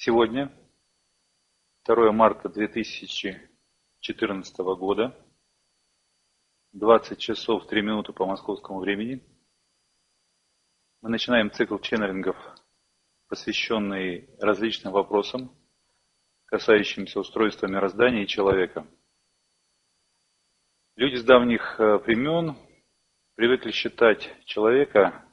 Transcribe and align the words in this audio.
Сегодня, 0.00 0.52
2 1.84 2.12
марта 2.12 2.48
2014 2.48 4.58
года, 4.78 5.12
20 6.70 7.18
часов 7.18 7.66
3 7.66 7.82
минуты 7.82 8.12
по 8.12 8.24
московскому 8.24 8.78
времени, 8.78 9.20
мы 11.02 11.10
начинаем 11.10 11.50
цикл 11.50 11.78
ченнелингов, 11.78 12.36
посвященный 13.26 14.30
различным 14.38 14.92
вопросам, 14.92 15.50
касающимся 16.44 17.18
устройства 17.18 17.66
мироздания 17.66 18.22
и 18.22 18.28
человека. 18.28 18.86
Люди 20.94 21.16
с 21.16 21.24
давних 21.24 21.80
э, 21.80 21.96
времен 21.96 22.56
привыкли 23.34 23.72
считать 23.72 24.32
человека 24.44 25.24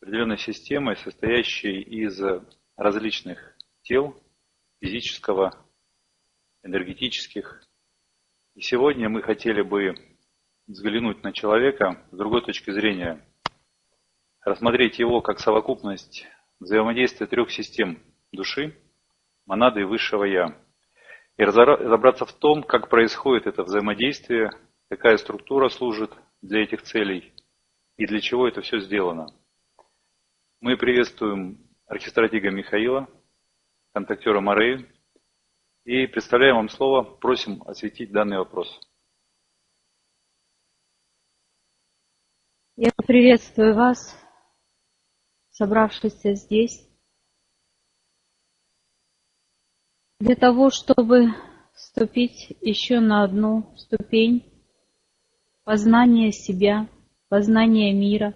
определенной 0.00 0.38
системой, 0.38 0.96
состоящей 0.96 1.80
из 1.80 2.20
различных 2.76 3.51
тел, 3.82 4.16
физического, 4.80 5.52
энергетических. 6.62 7.62
И 8.54 8.60
сегодня 8.60 9.08
мы 9.08 9.22
хотели 9.22 9.62
бы 9.62 9.94
взглянуть 10.66 11.22
на 11.22 11.32
человека 11.32 12.04
с 12.10 12.16
другой 12.16 12.42
точки 12.42 12.70
зрения, 12.70 13.24
рассмотреть 14.44 14.98
его 14.98 15.20
как 15.20 15.40
совокупность 15.40 16.26
взаимодействия 16.60 17.26
трех 17.26 17.50
систем 17.50 17.98
души, 18.32 18.76
монады 19.46 19.80
и 19.80 19.84
высшего 19.84 20.24
Я. 20.24 20.56
И 21.36 21.44
разобраться 21.44 22.24
в 22.26 22.32
том, 22.32 22.62
как 22.62 22.88
происходит 22.88 23.46
это 23.46 23.62
взаимодействие, 23.62 24.50
какая 24.88 25.16
структура 25.16 25.68
служит 25.68 26.12
для 26.42 26.62
этих 26.62 26.82
целей 26.82 27.32
и 27.96 28.06
для 28.06 28.20
чего 28.20 28.46
это 28.46 28.60
все 28.60 28.80
сделано. 28.80 29.34
Мы 30.60 30.76
приветствуем 30.76 31.58
архистратига 31.86 32.50
Михаила, 32.50 33.08
контактера 33.92 34.40
Мореи. 34.40 34.88
И 35.84 36.06
представляем 36.06 36.56
вам 36.56 36.68
слово, 36.68 37.02
просим 37.02 37.62
осветить 37.66 38.12
данный 38.12 38.38
вопрос. 38.38 38.80
Я 42.76 42.90
приветствую 42.96 43.74
вас, 43.74 44.16
собравшихся 45.50 46.34
здесь, 46.34 46.88
для 50.20 50.36
того, 50.36 50.70
чтобы 50.70 51.34
вступить 51.74 52.56
еще 52.60 53.00
на 53.00 53.24
одну 53.24 53.76
ступень 53.76 54.48
познания 55.64 56.30
себя, 56.32 56.88
познания 57.28 57.92
мира, 57.92 58.34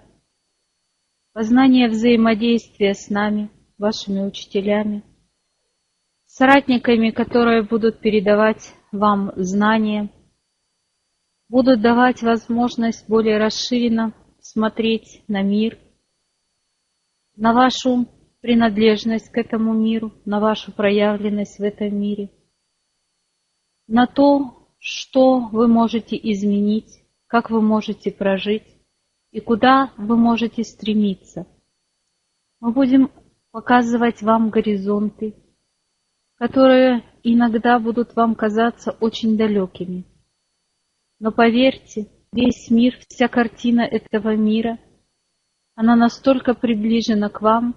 познания 1.33 1.89
взаимодействия 1.89 2.95
с 2.95 3.09
нами, 3.09 3.51
вашими 3.79 4.21
учителями– 4.21 5.03
соратниками, 6.37 7.13
которые 7.13 7.63
будут 7.63 8.01
передавать 8.01 8.75
вам 8.93 9.33
знания, 9.37 10.11
будут 11.49 11.81
давать 11.81 12.23
возможность 12.23 13.09
более 13.09 13.39
расширенно 13.39 14.13
смотреть 14.39 15.23
на 15.29 15.41
мир, 15.41 15.79
на 17.37 17.55
вашу 17.55 18.07
принадлежность 18.43 19.31
к 19.31 19.39
этому 19.39 19.73
миру, 19.73 20.13
на 20.27 20.39
вашу 20.39 20.73
проявленность 20.73 21.59
в 21.59 21.63
этом 21.63 21.99
мире, 21.99 22.29
на 23.87 24.07
то, 24.07 24.69
что 24.79 25.39
вы 25.39 25.69
можете 25.69 26.17
изменить, 26.17 27.03
как 27.29 27.49
вы 27.49 27.63
можете 27.63 28.13
прожить 28.13 28.77
и 29.31 29.41
куда 29.41 29.91
вы 29.97 30.19
можете 30.19 30.65
стремиться. 30.65 31.47
Мы 32.61 32.73
будем 32.73 33.11
показывать 33.53 34.21
вам 34.21 34.51
горизонты, 34.51 35.35
которые 36.37 37.03
иногда 37.23 37.79
будут 37.79 38.15
вам 38.15 38.35
казаться 38.35 38.93
очень 39.01 39.37
далекими. 39.37 40.05
Но 41.19 41.33
поверьте, 41.33 42.09
весь 42.33 42.71
мир, 42.71 42.95
вся 43.09 43.29
картина 43.29 43.81
этого 43.81 44.37
мира, 44.37 44.79
она 45.75 45.97
настолько 45.97 46.55
приближена 46.55 47.29
к 47.31 47.41
вам, 47.41 47.75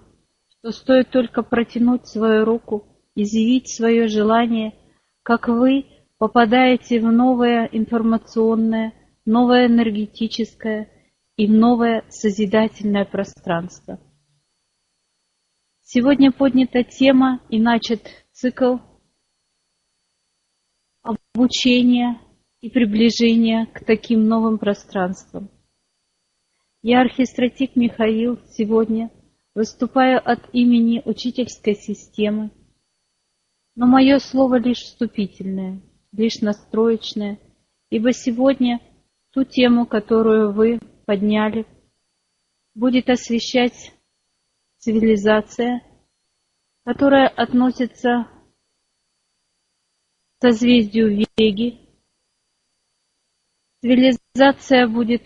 что 0.48 0.72
стоит 0.72 1.10
только 1.10 1.42
протянуть 1.42 2.06
свою 2.06 2.44
руку, 2.44 2.86
изъявить 3.14 3.74
свое 3.74 4.08
желание, 4.08 4.74
как 5.22 5.48
вы 5.48 5.86
попадаете 6.18 7.00
в 7.00 7.10
новое 7.10 7.68
информационное, 7.72 8.92
новое 9.24 9.66
энергетическое 9.66 10.90
и 11.36 11.46
в 11.46 11.50
новое 11.50 12.04
созидательное 12.08 13.06
пространство. 13.06 13.98
Сегодня 15.92 16.30
поднята 16.30 16.84
тема 16.84 17.40
и 17.48 17.58
начат 17.58 18.02
цикл 18.30 18.76
обучения 21.02 22.20
и 22.60 22.70
приближения 22.70 23.66
к 23.66 23.84
таким 23.84 24.28
новым 24.28 24.58
пространствам. 24.58 25.50
Я 26.80 27.00
архистратик 27.00 27.74
Михаил 27.74 28.38
сегодня 28.50 29.10
выступаю 29.56 30.20
от 30.24 30.48
имени 30.52 31.02
учительской 31.04 31.74
системы, 31.74 32.52
но 33.74 33.88
мое 33.88 34.20
слово 34.20 34.60
лишь 34.60 34.82
вступительное, 34.82 35.82
лишь 36.12 36.40
настроечное, 36.40 37.40
ибо 37.90 38.12
сегодня 38.12 38.80
ту 39.32 39.42
тему, 39.42 39.86
которую 39.86 40.52
вы 40.52 40.78
подняли, 41.04 41.66
будет 42.76 43.10
освещать 43.10 43.92
цивилизация 44.80 45.80
которая 46.84 47.28
относится 47.28 48.26
к 50.38 50.42
созвездию 50.42 51.26
Веги. 51.36 51.88
Цивилизация 53.80 54.88
будет 54.88 55.22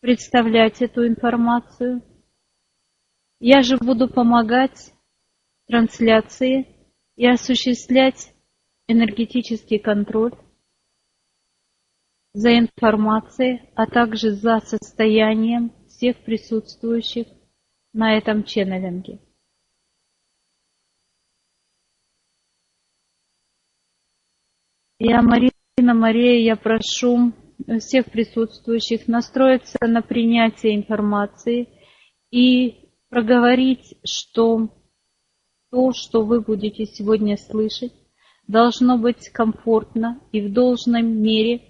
представлять 0.00 0.82
эту 0.82 1.06
информацию. 1.06 2.02
Я 3.40 3.62
же 3.62 3.76
буду 3.76 4.08
помогать 4.08 4.92
трансляции 5.66 6.66
и 7.16 7.26
осуществлять 7.26 8.34
энергетический 8.88 9.78
контроль 9.78 10.32
за 12.32 12.58
информацией, 12.58 13.68
а 13.74 13.86
также 13.86 14.30
за 14.30 14.60
состоянием 14.60 15.72
всех 15.88 16.24
присутствующих 16.24 17.26
на 17.92 18.16
этом 18.16 18.44
ченнелинге. 18.44 19.20
Я, 24.98 25.20
Марина 25.20 25.94
Мария, 25.94 26.38
я 26.40 26.56
прошу 26.56 27.32
всех 27.80 28.06
присутствующих 28.06 29.08
настроиться 29.08 29.78
на 29.82 30.00
принятие 30.00 30.76
информации 30.76 31.68
и 32.30 32.90
проговорить, 33.08 33.98
что 34.04 34.68
то, 35.70 35.92
что 35.92 36.24
вы 36.24 36.40
будете 36.40 36.86
сегодня 36.86 37.36
слышать, 37.36 37.92
должно 38.46 38.98
быть 38.98 39.28
комфортно 39.30 40.20
и 40.32 40.40
в 40.40 40.52
должной 40.52 41.02
мере 41.02 41.62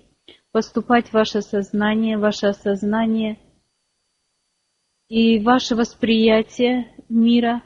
поступать 0.50 1.08
в 1.08 1.14
ваше 1.14 1.40
сознание, 1.40 2.18
ваше 2.18 2.48
осознание 2.48 3.38
и 5.12 5.40
ваше 5.40 5.74
восприятие 5.74 6.90
мира 7.10 7.62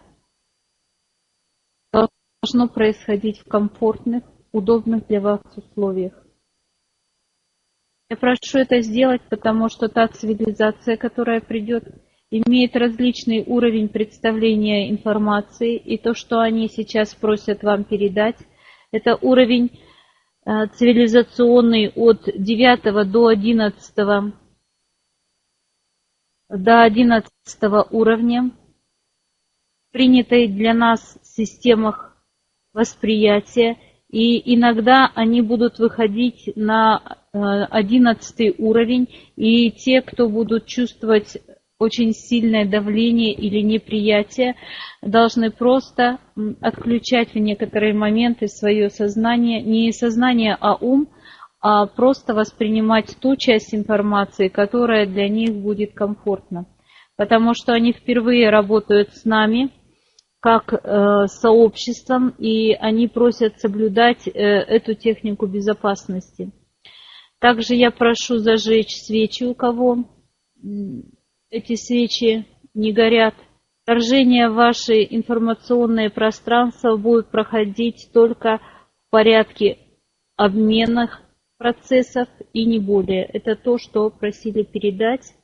должно 1.93 2.67
происходить 2.67 3.39
в 3.39 3.45
комфортных, 3.45 4.25
удобных 4.51 5.07
для 5.07 5.21
вас 5.21 5.41
условиях. 5.55 6.27
Я 8.11 8.17
прошу 8.17 8.59
это 8.59 8.81
сделать, 8.81 9.23
потому 9.31 9.69
что 9.69 9.89
та 9.89 10.09
цивилизация, 10.09 10.97
которая 10.97 11.41
придет, 11.41 11.85
имеет 12.33 12.75
различный 12.75 13.45
уровень 13.47 13.91
представления 13.91 14.91
информации, 14.91 15.77
и 15.77 15.99
то, 15.99 16.15
что 16.15 16.41
они 16.41 16.67
сейчас 16.67 17.15
просят 17.15 17.63
вам 17.63 17.85
передать, 17.85 18.39
это 18.91 19.15
уровень 19.23 19.71
э, 20.45 20.67
цивилизационный 20.75 21.93
от 21.95 22.25
9 22.25 23.09
до 23.13 23.29
11 23.29 24.35
до 26.49 26.83
11 26.83 27.31
уровня, 27.91 28.51
принятой 29.93 30.49
для 30.49 30.75
нас 30.75 31.19
системах 31.23 32.17
восприятия 32.73 33.79
и 34.09 34.55
иногда 34.55 35.11
они 35.15 35.41
будут 35.41 35.79
выходить 35.79 36.53
на 36.55 37.19
э, 37.33 37.39
одиннадцатый 37.39 38.55
уровень, 38.57 39.09
и 39.37 39.71
те, 39.71 40.01
кто 40.01 40.29
будут 40.29 40.67
чувствовать 40.67 41.39
очень 41.79 42.13
сильное 42.13 42.65
давление 42.65 43.35
или 43.35 43.61
неприятие, 43.61 44.55
должны 45.03 45.51
просто 45.51 46.19
отключать 46.61 47.35
в 47.35 47.39
некоторые 47.39 47.93
моменты 47.93 48.49
свое 48.49 48.89
сознание, 48.89 49.61
не 49.61 49.93
сознание, 49.93 50.57
а 50.59 50.77
ум, 50.77 51.09
а 51.67 51.87
просто 51.87 52.35
воспринимать 52.35 53.17
ту 53.21 53.35
часть 53.35 53.75
информации, 53.75 54.47
которая 54.47 55.07
для 55.07 55.29
них 55.29 55.55
будет 55.57 55.95
комфортна. 55.95 56.67
Потому 57.17 57.55
что 57.55 57.73
они 57.73 57.93
впервые 57.93 58.51
работают 58.51 59.15
с 59.15 59.25
нами– 59.25 59.71
как 60.47 60.73
э, 60.73 61.27
сообществом, 61.27 62.29
и 62.39 62.73
они 62.75 63.09
просят 63.09 63.59
соблюдать 63.59 64.29
э, 64.29 64.31
эту 64.31 64.95
технику 64.95 65.47
безопасности. 65.47 66.53
Также 67.41 67.75
я 67.75 67.91
прошу 67.91 68.39
зажечь 68.39 68.95
свечи, 68.95 69.43
у 69.43 69.57
кого 69.57 70.05
эти 71.51 71.75
свечи 71.75 72.47
не 72.75 72.93
горят. 72.93 73.35
Вторжение 73.83 74.49
в 74.49 74.55
ваше 74.55 75.03
информационное 75.03 76.11
пространство 76.11 76.97
будет 76.97 77.33
проходить 77.33 78.11
только 78.15 78.61
в 79.09 79.11
порядке 79.11 79.79
обменных 80.37 81.26
процессов 81.59 82.29
и 82.53 82.65
не 82.65 82.79
более. 82.79 83.25
Это 83.25 83.57
то, 83.57 83.79
что 83.79 84.11
просили 84.11 84.63
передать. 84.63 85.35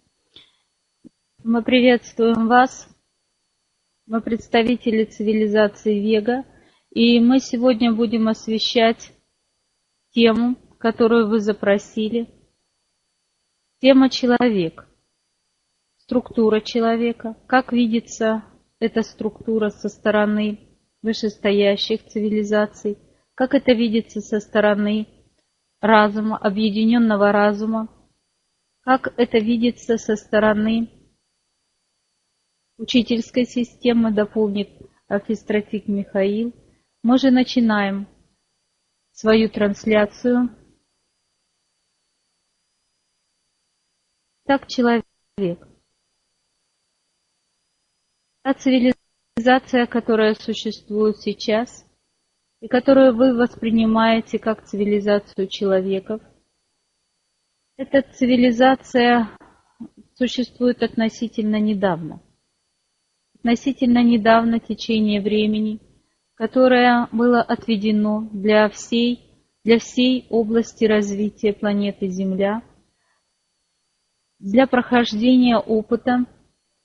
Мы 1.42 1.62
приветствуем 1.62 2.48
вас. 2.48 2.88
Мы 4.06 4.20
представители 4.20 5.04
цивилизации 5.04 5.98
Вега. 5.98 6.44
И 6.90 7.20
мы 7.20 7.40
сегодня 7.40 7.92
будем 7.92 8.28
освещать 8.28 9.12
тему, 10.10 10.56
которую 10.78 11.28
вы 11.28 11.40
запросили. 11.40 12.28
Тема 13.80 14.10
«Человек» 14.10 14.86
структура 15.96 16.60
человека, 16.60 17.36
как 17.46 17.72
видится 17.72 18.44
эта 18.78 19.02
структура 19.02 19.70
со 19.70 19.88
стороны 19.88 20.58
вышестоящих 21.00 22.04
цивилизаций, 22.06 22.98
как 23.34 23.54
это 23.54 23.72
видится 23.72 24.20
со 24.20 24.40
стороны 24.40 25.08
разума, 25.82 26.38
объединенного 26.38 27.32
разума, 27.32 27.88
как 28.80 29.12
это 29.18 29.38
видится 29.38 29.98
со 29.98 30.16
стороны 30.16 30.88
учительской 32.78 33.44
системы, 33.44 34.12
дополнит 34.12 34.70
архистратик 35.08 35.88
Михаил. 35.88 36.54
Мы 37.02 37.18
же 37.18 37.30
начинаем 37.30 38.08
свою 39.10 39.50
трансляцию. 39.50 40.56
Так 44.44 44.66
человек 44.68 45.04
Та 48.42 48.54
цивилизация, 48.54 49.86
которая 49.86 50.34
существует 50.34 51.16
сейчас, 51.18 51.86
и 52.62 52.68
которую 52.68 53.14
вы 53.16 53.34
воспринимаете 53.34 54.38
как 54.38 54.64
цивилизацию 54.64 55.48
человеков, 55.48 56.22
эта 57.76 58.02
цивилизация 58.02 59.28
существует 60.14 60.80
относительно 60.84 61.58
недавно. 61.58 62.22
Относительно 63.34 64.04
недавно 64.04 64.60
течение 64.60 65.20
времени, 65.20 65.80
которое 66.34 67.08
было 67.10 67.42
отведено 67.42 68.28
для 68.32 68.68
всей, 68.68 69.28
для 69.64 69.80
всей 69.80 70.28
области 70.30 70.84
развития 70.84 71.52
планеты 71.52 72.06
Земля, 72.06 72.62
для 74.38 74.68
прохождения 74.68 75.58
опыта 75.58 76.26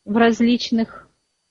в 0.06 0.18
различных 0.18 1.08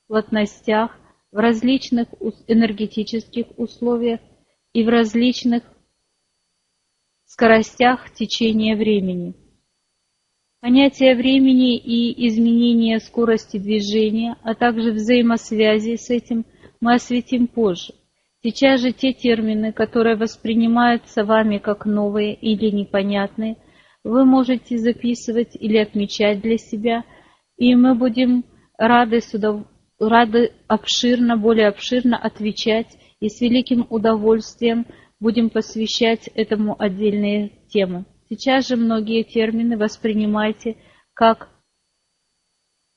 плотностях, 0.09 0.99
в 1.33 1.37
различных 1.37 2.09
энергетических 2.47 3.47
условиях 3.59 4.21
и 4.73 4.85
в 4.85 4.89
различных 4.89 5.63
скоростях 7.25 8.11
течения 8.13 8.77
времени. 8.77 9.35
Понятие 10.61 11.15
времени 11.15 11.77
и 11.77 12.27
изменение 12.29 12.99
скорости 12.99 13.59
движения, 13.59 14.37
а 14.43 14.55
также 14.55 14.93
взаимосвязи 14.93 15.97
с 15.97 16.11
этим 16.11 16.47
мы 16.81 16.95
осветим 16.95 17.47
позже. 17.47 17.95
Сейчас 18.43 18.81
же 18.81 18.93
те 18.93 19.13
термины, 19.13 19.73
которые 19.73 20.17
воспринимаются 20.17 21.25
вами 21.25 21.59
как 21.59 21.85
новые 21.85 22.35
или 22.35 22.71
непонятные, 22.71 23.57
вы 24.05 24.25
можете 24.25 24.79
записывать 24.79 25.57
или 25.57 25.79
отмечать 25.79 26.41
для 26.41 26.57
себя, 26.57 27.05
и 27.57 27.75
мы 27.75 27.95
будем 27.95 28.45
рады 28.79 29.21
с 29.21 29.35
удовольствием 29.35 29.76
рады 29.99 30.53
обширно, 30.67 31.37
более 31.37 31.69
обширно 31.69 32.17
отвечать 32.17 32.99
и 33.21 33.29
с 33.29 33.41
великим 33.41 33.87
удовольствием 33.89 34.87
будем 35.21 35.51
посвящать 35.51 36.29
этому 36.35 36.81
отдельные 36.81 37.51
темы. 37.69 38.05
Сейчас 38.29 38.69
же 38.69 38.77
многие 38.77 39.23
термины 39.23 39.79
воспринимайте 39.79 40.77
как 41.15 41.49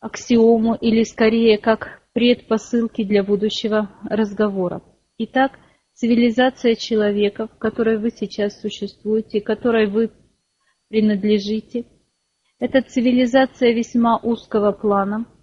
аксиому 0.02 0.76
или 0.76 1.04
скорее 1.04 1.58
как 1.58 2.02
предпосылки 2.14 3.04
для 3.04 3.24
будущего 3.24 3.92
разговора. 4.04 4.82
Итак, 5.18 5.60
цивилизация 5.94 6.76
человека, 6.76 7.48
в 7.48 7.58
которой 7.58 7.98
вы 7.98 8.10
сейчас 8.10 8.60
существуете, 8.60 9.42
которой 9.42 9.88
вы 9.88 10.12
принадлежите, 10.90 11.86
это 12.58 12.82
цивилизация 12.82 13.74
весьма 13.74 14.18
узкого 14.18 14.72
плана– 14.72 15.26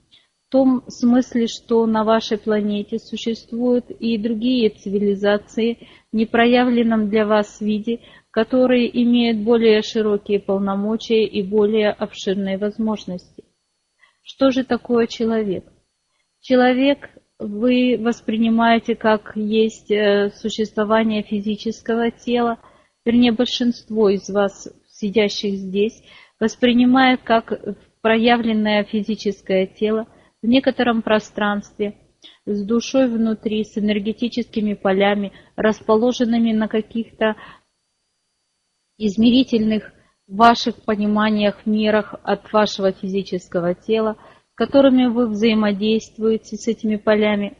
том 0.50 0.84
смысле, 0.88 1.46
что 1.46 1.86
на 1.86 2.04
вашей 2.04 2.38
планете 2.38 2.98
существуют 2.98 3.90
и 3.90 4.16
другие 4.18 4.70
цивилизации 4.70 5.88
в 6.12 6.16
непроявленном 6.16 7.08
для 7.08 7.26
вас 7.26 7.60
виде, 7.60 8.00
которые 8.30 8.86
имеют 9.02 9.38
более 9.38 9.82
широкие 9.82 10.40
полномочия 10.40 11.24
и 11.24 11.42
более 11.42 11.90
обширные 11.90 12.58
возможности. 12.58 13.44
Что 14.22 14.50
же 14.50 14.64
такое 14.64 15.06
человек? 15.06 15.64
Человек 16.40 17.10
вы 17.38 17.96
воспринимаете 17.98 18.94
как 18.94 19.32
есть 19.36 19.90
э, 19.90 20.30
существование 20.34 21.22
физического 21.22 22.10
тела, 22.10 22.58
вернее 23.04 23.32
большинство 23.32 24.08
из 24.08 24.28
вас, 24.30 24.68
сидящих 24.88 25.54
здесь, 25.54 26.02
воспринимает 26.40 27.22
как 27.22 27.52
проявленное 28.00 28.84
физическое 28.84 29.66
тело, 29.66 30.06
в 30.46 30.48
некотором 30.48 31.02
пространстве, 31.02 31.96
с 32.46 32.64
душой 32.64 33.08
внутри, 33.08 33.64
с 33.64 33.76
энергетическими 33.76 34.74
полями, 34.74 35.32
расположенными 35.56 36.52
на 36.52 36.68
каких-то 36.68 37.34
измерительных 38.96 39.92
ваших 40.28 40.84
пониманиях, 40.84 41.66
мерах 41.66 42.14
от 42.22 42.52
вашего 42.52 42.92
физического 42.92 43.74
тела, 43.74 44.16
с 44.52 44.54
которыми 44.54 45.06
вы 45.06 45.26
взаимодействуете 45.26 46.56
с 46.56 46.68
этими 46.68 46.94
полями. 46.94 47.58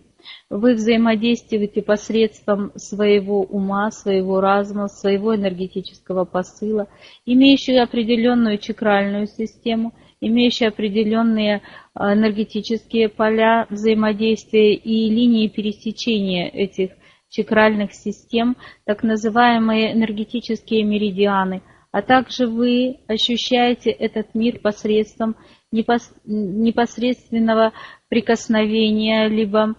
Вы 0.48 0.74
взаимодействуете 0.74 1.82
посредством 1.82 2.70
своего 2.76 3.42
ума, 3.42 3.90
своего 3.90 4.40
разума, 4.40 4.86
своего 4.86 5.34
энергетического 5.34 6.24
посыла, 6.24 6.86
имеющего 7.24 7.82
определенную 7.82 8.58
чакральную 8.58 9.26
систему– 9.26 9.92
имеющие 10.26 10.68
определенные 10.68 11.62
а, 11.94 12.14
энергетические 12.14 13.08
поля 13.08 13.66
взаимодействия 13.70 14.74
и 14.74 15.10
линии 15.10 15.48
пересечения 15.48 16.48
этих 16.48 16.90
чакральных 17.28 17.92
систем, 17.92 18.56
так 18.84 19.02
называемые 19.02 19.92
энергетические 19.92 20.84
меридианы, 20.84 21.62
а 21.92 22.02
также 22.02 22.46
вы 22.46 22.98
ощущаете 23.08 23.90
этот 23.90 24.34
мир 24.34 24.60
посредством 24.60 25.34
непосредственного 25.72 27.72
прикосновения, 28.08 29.28
либо 29.28 29.74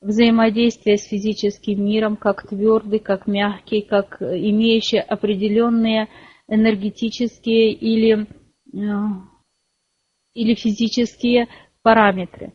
взаимодействия 0.00 0.98
с 0.98 1.04
физическим 1.04 1.84
миром, 1.84 2.16
как 2.16 2.48
твердый, 2.48 2.98
как 2.98 3.26
мягкий, 3.26 3.80
как 3.80 4.20
имеющий 4.20 4.98
определенные 4.98 6.08
энергетические 6.48 7.72
или 7.72 8.26
а, 8.74 9.33
или 10.34 10.54
физические 10.54 11.48
параметры. 11.82 12.52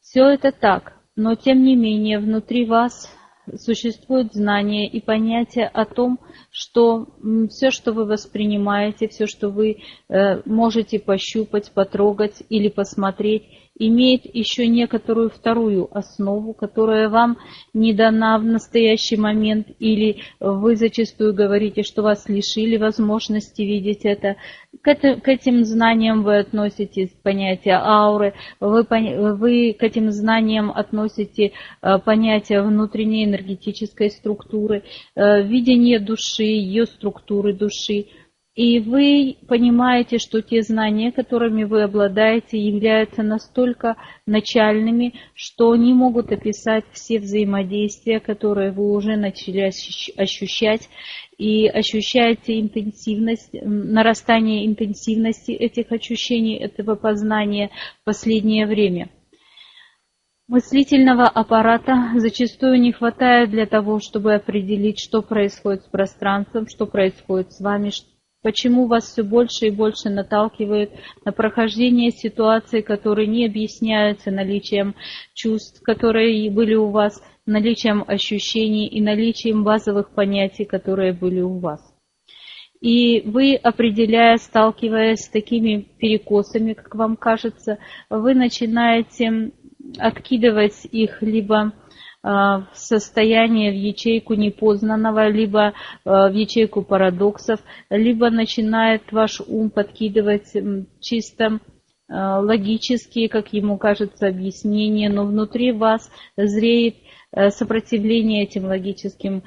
Все 0.00 0.24
это 0.28 0.52
так, 0.52 1.00
но 1.16 1.34
тем 1.34 1.62
не 1.62 1.76
менее 1.76 2.18
внутри 2.18 2.66
вас 2.66 3.10
существует 3.56 4.32
знание 4.32 4.88
и 4.88 5.00
понятие 5.00 5.66
о 5.66 5.84
том, 5.84 6.18
что 6.50 7.08
все, 7.50 7.70
что 7.70 7.92
вы 7.92 8.06
воспринимаете, 8.06 9.08
все, 9.08 9.26
что 9.26 9.50
вы 9.50 9.78
э, 10.08 10.42
можете 10.44 10.98
пощупать, 10.98 11.72
потрогать 11.72 12.42
или 12.48 12.68
посмотреть, 12.68 13.44
имеет 13.78 14.22
еще 14.24 14.68
некоторую 14.68 15.30
вторую 15.30 15.88
основу, 15.96 16.54
которая 16.54 17.08
вам 17.08 17.38
не 17.72 17.92
дана 17.92 18.38
в 18.38 18.44
настоящий 18.44 19.16
момент, 19.16 19.68
или 19.80 20.18
вы 20.38 20.76
зачастую 20.76 21.34
говорите, 21.34 21.82
что 21.82 22.02
вас 22.02 22.28
лишили 22.28 22.76
возможности 22.76 23.62
видеть 23.62 24.04
это. 24.04 24.36
К, 24.80 24.88
это, 24.88 25.20
к 25.20 25.28
этим 25.28 25.64
знаниям 25.64 26.22
вы 26.22 26.38
относите 26.38 27.10
понятие 27.22 27.74
ауры, 27.74 28.34
вы, 28.60 28.84
вы 28.84 29.72
к 29.78 29.82
этим 29.82 30.10
знаниям 30.10 30.70
относите 30.70 31.52
э, 31.82 31.98
понятие 31.98 32.62
внутренней 32.62 33.24
энергетической 33.24 34.10
структуры, 34.10 34.84
э, 35.14 35.42
видение 35.42 35.98
души, 35.98 36.44
ее 36.44 36.86
структуры 36.86 37.52
души. 37.52 38.06
И 38.54 38.78
вы 38.78 39.36
понимаете, 39.48 40.18
что 40.18 40.40
те 40.40 40.62
знания, 40.62 41.10
которыми 41.10 41.64
вы 41.64 41.82
обладаете, 41.82 42.56
являются 42.56 43.24
настолько 43.24 43.96
начальными, 44.26 45.14
что 45.34 45.74
не 45.74 45.92
могут 45.92 46.30
описать 46.30 46.84
все 46.92 47.18
взаимодействия, 47.18 48.20
которые 48.20 48.70
вы 48.70 48.92
уже 48.92 49.16
начали 49.16 49.72
ощущать, 50.16 50.88
и 51.36 51.66
ощущаете 51.66 52.60
интенсивность, 52.60 53.50
нарастание 53.52 54.66
интенсивности 54.66 55.50
этих 55.50 55.90
ощущений, 55.90 56.56
этого 56.56 56.94
познания 56.94 57.70
в 58.02 58.04
последнее 58.04 58.66
время. 58.66 59.08
Мыслительного 60.46 61.24
аппарата 61.24 62.12
зачастую 62.16 62.80
не 62.80 62.92
хватает 62.92 63.50
для 63.50 63.66
того, 63.66 63.98
чтобы 63.98 64.34
определить, 64.34 65.00
что 65.00 65.22
происходит 65.22 65.82
с 65.82 65.88
пространством, 65.88 66.68
что 66.68 66.86
происходит 66.86 67.52
с 67.52 67.60
вами, 67.60 67.90
Почему 68.44 68.86
вас 68.86 69.04
все 69.04 69.22
больше 69.22 69.68
и 69.68 69.70
больше 69.70 70.10
наталкивают 70.10 70.90
на 71.24 71.32
прохождение 71.32 72.10
ситуаций, 72.10 72.82
которые 72.82 73.26
не 73.26 73.46
объясняются 73.46 74.30
наличием 74.30 74.94
чувств, 75.32 75.80
которые 75.80 76.50
были 76.50 76.74
у 76.74 76.90
вас, 76.90 77.22
наличием 77.46 78.04
ощущений 78.06 78.86
и 78.86 79.00
наличием 79.00 79.64
базовых 79.64 80.10
понятий, 80.10 80.66
которые 80.66 81.14
были 81.14 81.40
у 81.40 81.58
вас. 81.58 81.80
И 82.82 83.22
вы, 83.22 83.54
определяя, 83.54 84.36
сталкиваясь 84.36 85.20
с 85.20 85.30
такими 85.30 85.88
перекосами, 85.98 86.74
как 86.74 86.94
вам 86.94 87.16
кажется, 87.16 87.78
вы 88.10 88.34
начинаете 88.34 89.52
откидывать 89.96 90.84
их 90.92 91.22
либо 91.22 91.72
в 92.24 92.70
состояние, 92.72 93.70
в 93.70 93.74
ячейку 93.74 94.32
непознанного, 94.32 95.28
либо 95.28 95.68
э, 95.68 95.72
в 96.04 96.32
ячейку 96.32 96.82
парадоксов, 96.82 97.60
либо 97.90 98.30
начинает 98.30 99.12
ваш 99.12 99.42
ум 99.46 99.68
подкидывать 99.68 100.50
чисто 101.00 101.44
э, 101.44 101.58
логические, 102.08 103.28
как 103.28 103.52
ему 103.52 103.76
кажется, 103.76 104.26
объяснения, 104.26 105.10
но 105.10 105.26
внутри 105.26 105.72
вас 105.72 106.10
зреет 106.36 106.96
сопротивление 107.48 108.44
этим 108.44 108.66
логическим 108.66 109.42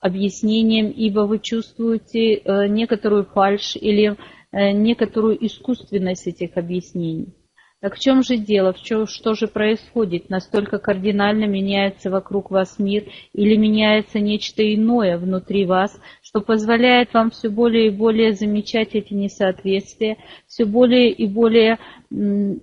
объяснениям, 0.00 0.90
ибо 0.90 1.20
вы 1.26 1.40
чувствуете 1.40 2.40
некоторую 2.68 3.24
фальшь 3.24 3.74
или 3.74 4.16
некоторую 4.52 5.44
искусственность 5.44 6.28
этих 6.28 6.56
объяснений. 6.56 7.34
Так 7.80 7.94
в 7.94 8.00
чем 8.00 8.24
же 8.24 8.36
дело, 8.36 8.72
в 8.72 8.82
чем, 8.82 9.06
что 9.06 9.34
же 9.34 9.46
происходит? 9.46 10.30
Настолько 10.30 10.80
кардинально 10.80 11.44
меняется 11.44 12.10
вокруг 12.10 12.50
вас 12.50 12.80
мир 12.80 13.04
или 13.32 13.54
меняется 13.54 14.18
нечто 14.18 14.62
иное 14.74 15.16
внутри 15.16 15.64
вас, 15.64 15.96
что 16.20 16.40
позволяет 16.40 17.14
вам 17.14 17.30
все 17.30 17.48
более 17.48 17.86
и 17.86 17.90
более 17.90 18.32
замечать 18.32 18.96
эти 18.96 19.14
несоответствия, 19.14 20.16
все 20.48 20.64
более 20.64 21.12
и 21.12 21.28
более 21.28 21.78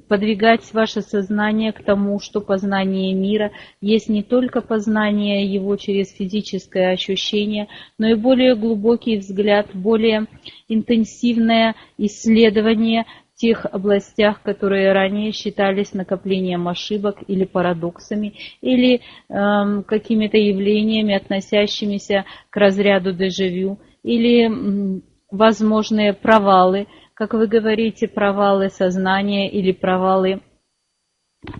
подвигать 0.10 0.74
ваше 0.74 1.02
сознание 1.02 1.72
к 1.72 1.82
тому, 1.82 2.20
что 2.20 2.42
познание 2.42 3.14
мира 3.14 3.52
есть 3.80 4.10
не 4.10 4.22
только 4.22 4.60
познание 4.60 5.46
его 5.46 5.78
через 5.78 6.12
физическое 6.12 6.92
ощущение, 6.92 7.70
но 7.98 8.08
и 8.08 8.16
более 8.16 8.56
глубокий 8.56 9.18
взгляд, 9.18 9.68
более 9.74 10.26
интенсивное 10.68 11.76
исследование 11.98 13.06
тех 13.36 13.66
областях, 13.66 14.42
которые 14.42 14.94
ранее 14.94 15.32
считались 15.32 15.94
накоплением 15.94 16.68
ошибок 16.68 17.18
или 17.28 17.44
парадоксами, 17.46 18.36
или 18.62 19.02
э, 19.02 19.84
какими-то 19.84 20.38
явлениями, 20.38 21.16
относящимися 21.16 22.26
к 22.50 22.58
разряду 22.58 23.12
дежавю, 23.12 23.80
или 24.04 24.48
э, 24.48 25.02
возможные 25.32 26.14
провалы, 26.14 26.88
как 27.14 27.34
вы 27.34 27.48
говорите, 27.48 28.08
провалы 28.08 28.70
сознания 28.70 29.50
или 29.50 29.72
провалы, 29.72 30.42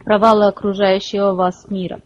провалы 0.04 0.48
окружающего 0.48 1.34
вас 1.34 1.70
мира. 1.70 2.02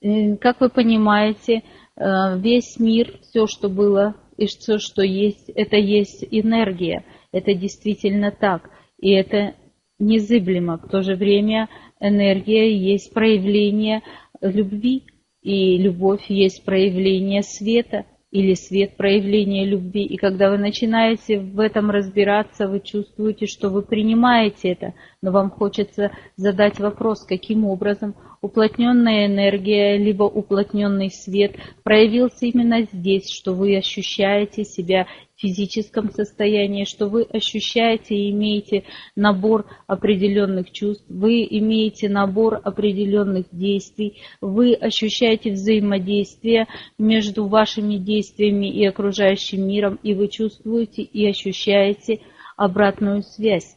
Э, 0.00 0.36
как 0.36 0.60
вы 0.60 0.70
понимаете, 0.70 1.62
э, 1.96 2.38
весь 2.38 2.78
мир, 2.78 3.18
все, 3.22 3.46
что 3.46 3.68
было 3.68 4.14
и 4.36 4.46
все, 4.46 4.78
что 4.78 5.02
есть, 5.02 5.50
это 5.50 5.76
есть 5.76 6.24
энергия. 6.30 7.04
Это 7.32 7.54
действительно 7.54 8.30
так. 8.30 8.70
И 8.98 9.10
это 9.10 9.54
незыблемо. 9.98 10.78
В 10.78 10.88
то 10.88 11.02
же 11.02 11.14
время 11.14 11.68
энергия 12.00 12.74
есть 12.74 13.12
проявление 13.12 14.02
любви, 14.40 15.04
и 15.42 15.78
любовь 15.78 16.24
есть 16.28 16.64
проявление 16.64 17.42
света, 17.42 18.04
или 18.36 18.54
свет 18.54 18.96
проявления 18.96 19.64
любви. 19.64 20.04
И 20.04 20.16
когда 20.16 20.50
вы 20.50 20.58
начинаете 20.58 21.38
в 21.38 21.58
этом 21.60 21.90
разбираться, 21.90 22.68
вы 22.68 22.80
чувствуете, 22.80 23.46
что 23.46 23.70
вы 23.70 23.82
принимаете 23.82 24.72
это, 24.72 24.94
но 25.22 25.30
вам 25.30 25.50
хочется 25.50 26.10
задать 26.36 26.78
вопрос, 26.78 27.24
каким 27.24 27.64
образом 27.64 28.14
уплотненная 28.42 29.26
энергия, 29.26 29.96
либо 29.96 30.24
уплотненный 30.24 31.10
свет 31.10 31.56
проявился 31.82 32.46
именно 32.46 32.82
здесь, 32.82 33.30
что 33.30 33.54
вы 33.54 33.76
ощущаете 33.76 34.64
себя 34.64 35.06
физическом 35.46 36.10
состоянии, 36.10 36.84
что 36.84 37.06
вы 37.06 37.22
ощущаете 37.22 38.16
и 38.16 38.30
имеете 38.30 38.84
набор 39.14 39.66
определенных 39.86 40.72
чувств, 40.72 41.04
вы 41.08 41.46
имеете 41.48 42.08
набор 42.08 42.60
определенных 42.64 43.46
действий, 43.52 44.18
вы 44.40 44.74
ощущаете 44.74 45.52
взаимодействие 45.52 46.66
между 46.98 47.46
вашими 47.46 47.96
действиями 47.96 48.66
и 48.66 48.84
окружающим 48.84 49.66
миром, 49.66 50.00
и 50.02 50.14
вы 50.14 50.28
чувствуете 50.28 51.02
и 51.02 51.28
ощущаете 51.28 52.20
обратную 52.56 53.22
связь. 53.22 53.76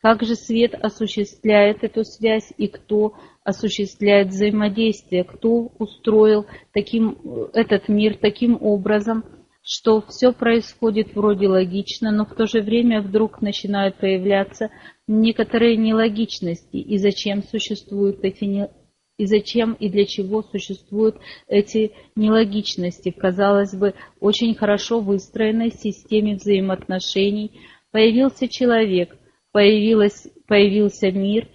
Как 0.00 0.22
же 0.22 0.36
свет 0.36 0.74
осуществляет 0.74 1.82
эту 1.82 2.04
связь 2.04 2.52
и 2.56 2.68
кто 2.68 3.14
осуществляет 3.42 4.28
взаимодействие, 4.28 5.24
кто 5.24 5.72
устроил 5.78 6.46
таким, 6.72 7.18
этот 7.52 7.88
мир 7.88 8.16
таким 8.16 8.56
образом, 8.60 9.24
что 9.70 10.00
все 10.08 10.32
происходит 10.32 11.14
вроде 11.14 11.46
логично, 11.46 12.10
но 12.10 12.24
в 12.24 12.34
то 12.34 12.46
же 12.46 12.62
время 12.62 13.02
вдруг 13.02 13.42
начинают 13.42 13.96
появляться 13.96 14.70
некоторые 15.06 15.76
нелогичности. 15.76 16.78
И 16.78 16.96
зачем 16.96 17.42
существуют 17.42 18.24
эти 18.24 18.70
и 19.18 19.26
зачем 19.26 19.74
и 19.74 19.90
для 19.90 20.06
чего 20.06 20.42
существуют 20.42 21.16
эти 21.48 21.92
нелогичности 22.16 23.10
в, 23.10 23.16
казалось 23.16 23.74
бы, 23.74 23.92
очень 24.20 24.54
хорошо 24.54 25.00
выстроенной 25.00 25.70
системе 25.70 26.36
взаимоотношений. 26.36 27.60
Появился 27.90 28.48
человек, 28.48 29.18
появилась, 29.52 30.28
появился 30.46 31.10
мир. 31.10 31.46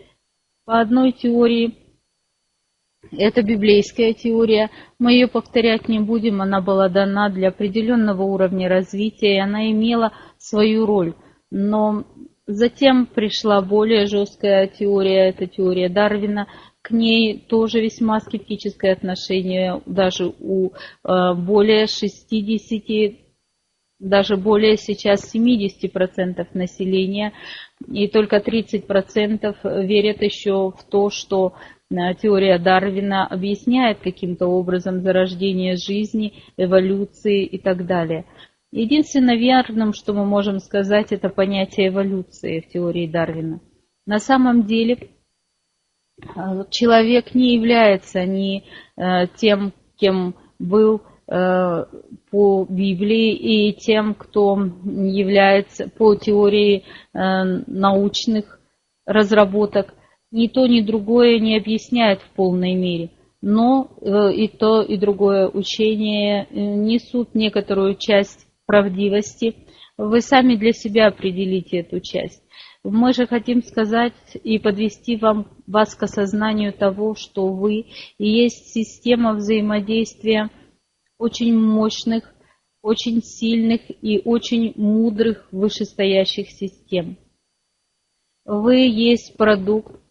По 0.65 0.81
одной 0.81 1.13
теории 1.13 1.82
это 3.11 3.43
библейская 3.43 4.13
теория. 4.13 4.69
Мы 4.99 5.13
ее 5.13 5.27
повторять 5.27 5.87
не 5.87 5.99
будем. 5.99 6.41
Она 6.41 6.61
была 6.61 6.89
дана 6.89 7.29
для 7.29 7.49
определенного 7.49 8.23
уровня 8.23 8.69
развития, 8.69 9.35
и 9.35 9.39
она 9.39 9.69
имела 9.71 10.13
свою 10.37 10.85
роль. 10.85 11.13
Но 11.51 12.05
затем 12.47 13.05
пришла 13.05 13.61
более 13.61 14.07
жесткая 14.07 14.67
теория, 14.67 15.29
это 15.29 15.47
теория 15.47 15.89
Дарвина. 15.89 16.47
К 16.81 16.91
ней 16.91 17.39
тоже 17.39 17.79
весьма 17.79 18.19
скептическое 18.19 18.91
отношение, 18.93 19.81
даже 19.85 20.33
у 20.39 20.71
э, 20.71 21.33
более 21.33 21.87
60 21.87 23.23
даже 23.99 24.35
более 24.35 24.75
сейчас 24.75 25.33
70% 25.33 26.45
населения, 26.53 27.31
и 27.87 28.09
только 28.09 28.37
30% 28.37 29.85
верят 29.85 30.21
еще 30.21 30.71
в 30.71 30.83
то, 30.89 31.09
что 31.09 31.53
теория 32.15 32.57
Дарвина 32.57 33.27
объясняет 33.27 33.99
каким-то 33.99 34.47
образом 34.47 35.01
зарождение 35.01 35.75
жизни, 35.75 36.33
эволюции 36.57 37.45
и 37.45 37.59
так 37.59 37.85
далее. 37.85 38.25
Единственное 38.71 39.37
верным, 39.37 39.93
что 39.93 40.13
мы 40.13 40.25
можем 40.25 40.59
сказать, 40.59 41.11
это 41.11 41.29
понятие 41.29 41.89
эволюции 41.89 42.61
в 42.61 42.69
теории 42.69 43.05
Дарвина. 43.05 43.61
На 44.07 44.17
самом 44.17 44.63
деле 44.63 45.11
э, 46.17 46.65
человек 46.71 47.35
не 47.35 47.53
является 47.55 48.25
ни 48.25 48.63
э, 48.97 49.27
тем, 49.35 49.73
кем 49.97 50.35
был 50.59 51.01
по 51.25 52.65
Библии 52.69 53.33
и 53.33 53.73
тем, 53.73 54.13
кто 54.13 54.57
является 54.57 55.87
по 55.87 56.15
теории 56.15 56.83
научных 57.13 58.59
разработок– 59.05 59.93
ни 60.33 60.47
то, 60.47 60.67
ни 60.67 60.81
другое 60.81 61.39
не 61.39 61.55
объясняет 61.55 62.21
в 62.21 62.29
полной 62.31 62.73
мере. 62.73 63.11
Но 63.41 63.91
э, 64.01 64.33
и 64.33 64.47
то, 64.47 64.81
и 64.81 64.97
другое 64.97 65.47
учение 65.47 66.47
э, 66.49 66.59
несут 66.59 67.35
некоторую 67.35 67.95
часть 67.95 68.47
правдивости. 68.65 69.55
Вы 69.95 70.21
сами 70.21 70.55
для 70.55 70.73
себя 70.73 71.07
определите 71.07 71.77
эту 71.77 71.99
часть. 71.99 72.41
Мы 72.83 73.13
же 73.13 73.27
хотим 73.27 73.61
сказать 73.61 74.13
и 74.43 74.57
подвести 74.57 75.17
вам, 75.17 75.47
вас 75.67 75.95
к 75.95 76.03
осознанию 76.03 76.73
того, 76.73 77.15
что 77.15 77.47
вы 77.47 77.85
и 78.17 78.29
есть 78.29 78.73
система 78.73 79.33
взаимодействия 79.33 80.49
очень 81.17 81.57
мощных 81.57 82.33
очень 82.81 83.23
сильных 83.23 83.81
и 84.01 84.21
очень 84.25 84.73
мудрых 84.75 85.47
вышестоящих 85.51 86.49
систем. 86.51 87.17
Вы 88.43 88.87
есть 88.89 89.37
продукт 89.37 90.02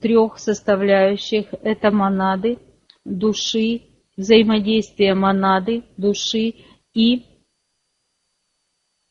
трех 0.00 0.38
составляющих. 0.38 1.46
Это 1.62 1.90
монады, 1.90 2.58
души, 3.04 3.82
взаимодействие 4.16 5.14
монады, 5.14 5.84
души 5.96 6.54
и 6.94 7.24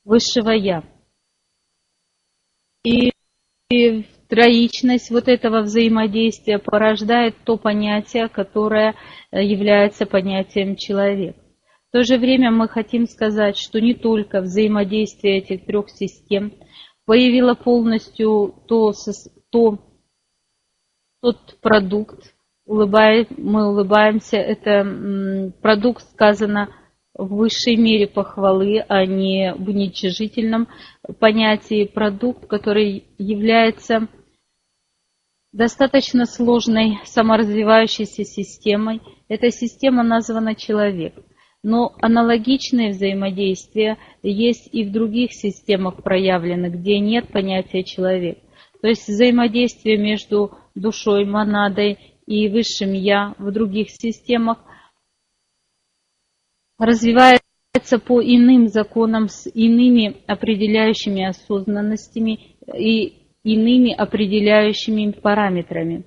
высшего 0.04 0.52
Я. 0.52 0.84
И 2.84 3.12
троичность 4.30 5.10
вот 5.10 5.28
этого 5.28 5.62
взаимодействия 5.62 6.60
порождает 6.60 7.36
то 7.44 7.58
понятие, 7.58 8.30
которое 8.30 8.96
э, 9.32 9.44
является 9.44 10.06
понятием 10.06 10.76
человек. 10.76 11.36
В 11.90 11.92
то 11.92 12.04
же 12.04 12.18
время 12.18 12.52
мы 12.52 12.68
хотим 12.68 13.08
сказать, 13.08 13.58
что 13.58 13.82
не 13.82 13.96
только 13.96 14.42
взаимодействие 14.42 15.40
этих 15.40 15.66
трех 15.66 15.90
систем 15.90 16.54
появило 17.06 17.56
полностью 17.56 18.54
то, 18.68 18.94
то, 19.50 19.80
тот 21.22 21.60
продукт, 21.62 22.34
улыбаем, 22.66 23.28
мы 23.38 23.70
улыбаемся, 23.70 24.38
это 24.38 25.54
продукт 25.62 26.04
сказано 26.12 26.70
в 27.14 27.36
высшей 27.36 27.76
мере 27.76 28.08
похвалы, 28.08 28.80
а 28.88 29.06
не 29.06 29.54
в 29.54 29.68
уничижительном 29.68 30.68
понятии 31.20 31.86
продукт, 31.86 32.48
который 32.48 33.06
является 33.18 34.08
достаточно 35.52 36.26
сложной 36.26 37.00
саморазвивающейся 37.06 38.24
системой. 38.24 39.02
Эта 39.28 39.52
система 39.52 40.04
названа 40.04 40.56
человек. 40.56 41.16
Но 41.62 41.94
аналогичные 42.02 42.92
взаимодействия 42.92 43.98
есть 44.24 44.70
и 44.72 44.86
в 44.86 44.94
других 44.94 45.34
системах 45.34 46.02
проявлены, 46.02 46.68
где 46.68 47.00
нет 47.00 47.34
понятия 47.34 47.84
человек. 47.84 48.38
То 48.82 48.88
есть 48.88 49.08
взаимодействие 49.08 49.98
между 49.98 50.58
душой, 50.76 51.26
монадой 51.26 51.98
и 52.26 52.48
высшим 52.48 52.94
Я 52.94 53.36
в 53.38 53.52
других 53.52 53.90
системах 53.90 54.60
развивается 56.78 58.00
по 58.06 58.22
иным 58.22 58.68
законам 58.68 59.28
с 59.28 59.50
иными 59.50 60.18
определяющими 60.28 61.26
осознанностями 61.26 62.56
и 62.74 63.20
иными 63.44 63.92
определяющими 63.94 65.12
параметрами. 65.12 66.06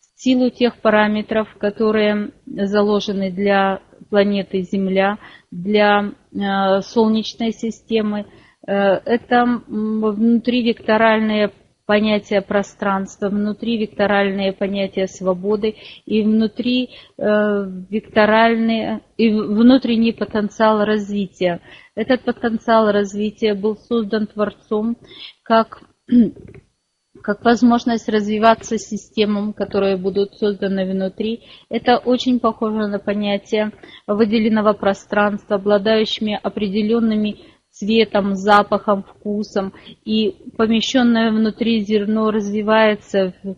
В 0.00 0.22
силу 0.22 0.50
тех 0.50 0.76
параметров, 0.82 1.48
которые 1.58 2.32
заложены 2.44 3.30
для 3.30 3.80
планеты 4.10 4.60
Земля, 4.62 5.18
для 5.50 6.12
э, 6.32 6.82
Солнечной 6.82 7.52
системы, 7.52 8.26
э, 8.66 8.72
это 8.72 9.62
внутривекторальные 9.66 11.52
понятия 11.90 12.40
пространства, 12.40 13.30
внутри 13.30 13.76
векторальные 13.76 14.52
понятия 14.52 15.08
свободы 15.08 15.74
и 16.06 16.22
внутри 16.22 16.90
э, 17.18 17.24
векторальные 17.90 19.00
и 19.16 19.28
внутренний 19.32 20.12
потенциал 20.12 20.84
развития. 20.84 21.60
Этот 21.96 22.22
потенциал 22.22 22.92
развития 22.92 23.54
был 23.54 23.76
создан 23.76 24.28
Творцом 24.28 24.98
как 25.42 25.82
как 27.22 27.44
возможность 27.44 28.08
развиваться 28.08 28.78
системам, 28.78 29.52
которые 29.52 29.96
будут 29.96 30.34
созданы 30.34 30.88
внутри. 30.88 31.42
Это 31.68 31.98
очень 31.98 32.38
похоже 32.38 32.86
на 32.86 33.00
понятие 33.00 33.72
выделенного 34.06 34.74
пространства, 34.74 35.56
обладающими 35.56 36.38
определенными 36.40 37.49
цветом, 37.80 38.34
запахом, 38.34 39.02
вкусом, 39.02 39.72
и 40.04 40.36
помещенное 40.56 41.30
внутри 41.30 41.80
зерно 41.80 42.30
развивается 42.30 43.32
в, 43.42 43.56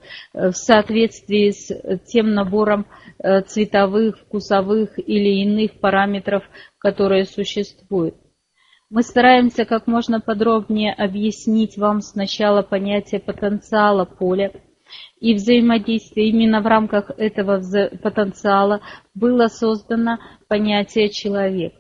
в 0.51 0.53
соответствии 0.53 1.51
с 1.51 1.99
тем 2.07 2.33
набором 2.33 2.87
э, 3.19 3.41
цветовых, 3.43 4.19
вкусовых 4.21 4.99
или 4.99 5.43
иных 5.43 5.81
параметров, 5.81 6.45
которые 6.79 7.25
существуют. 7.25 8.15
Мы 8.91 9.03
стараемся 9.03 9.65
как 9.65 9.87
можно 9.87 10.21
подробнее 10.21 10.93
объяснить 10.93 11.77
вам 11.77 12.01
сначала 12.01 12.63
понятие 12.63 13.21
потенциала 13.21 14.05
поля 14.05 14.53
и 15.19 15.35
взаимодействия. 15.35 16.29
Именно 16.29 16.61
в 16.61 16.67
рамках 16.67 17.11
этого 17.17 17.61
потенциала 18.03 18.83
было 19.15 19.49
создано 19.49 20.19
понятие 20.47 21.09
человек. 21.09 21.73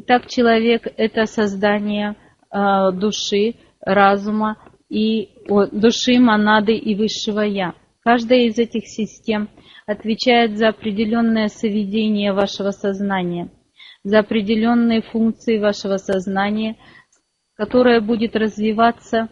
Итак, 0.00 0.28
человек– 0.28 0.86
это 0.96 1.26
создание 1.26 2.14
э, 2.50 2.92
души, 2.92 3.56
разума 3.80 4.56
и 4.88 5.28
души, 5.72 6.20
монады 6.20 6.76
и 6.76 6.94
высшего 6.94 7.40
Я. 7.40 7.74
Каждая 8.04 8.46
из 8.46 8.58
этих 8.58 8.86
систем 8.86 9.48
отвечает 9.86 10.56
за 10.56 10.68
определенное 10.68 11.48
соведение 11.48 12.32
вашего 12.32 12.70
сознания– 12.70 13.50
за 14.04 14.20
определенные 14.20 15.02
функции 15.02 15.58
вашего 15.58 15.96
сознания, 15.96 16.76
которое 17.54 18.00
будет 18.00 18.36
развиваться 18.36 19.28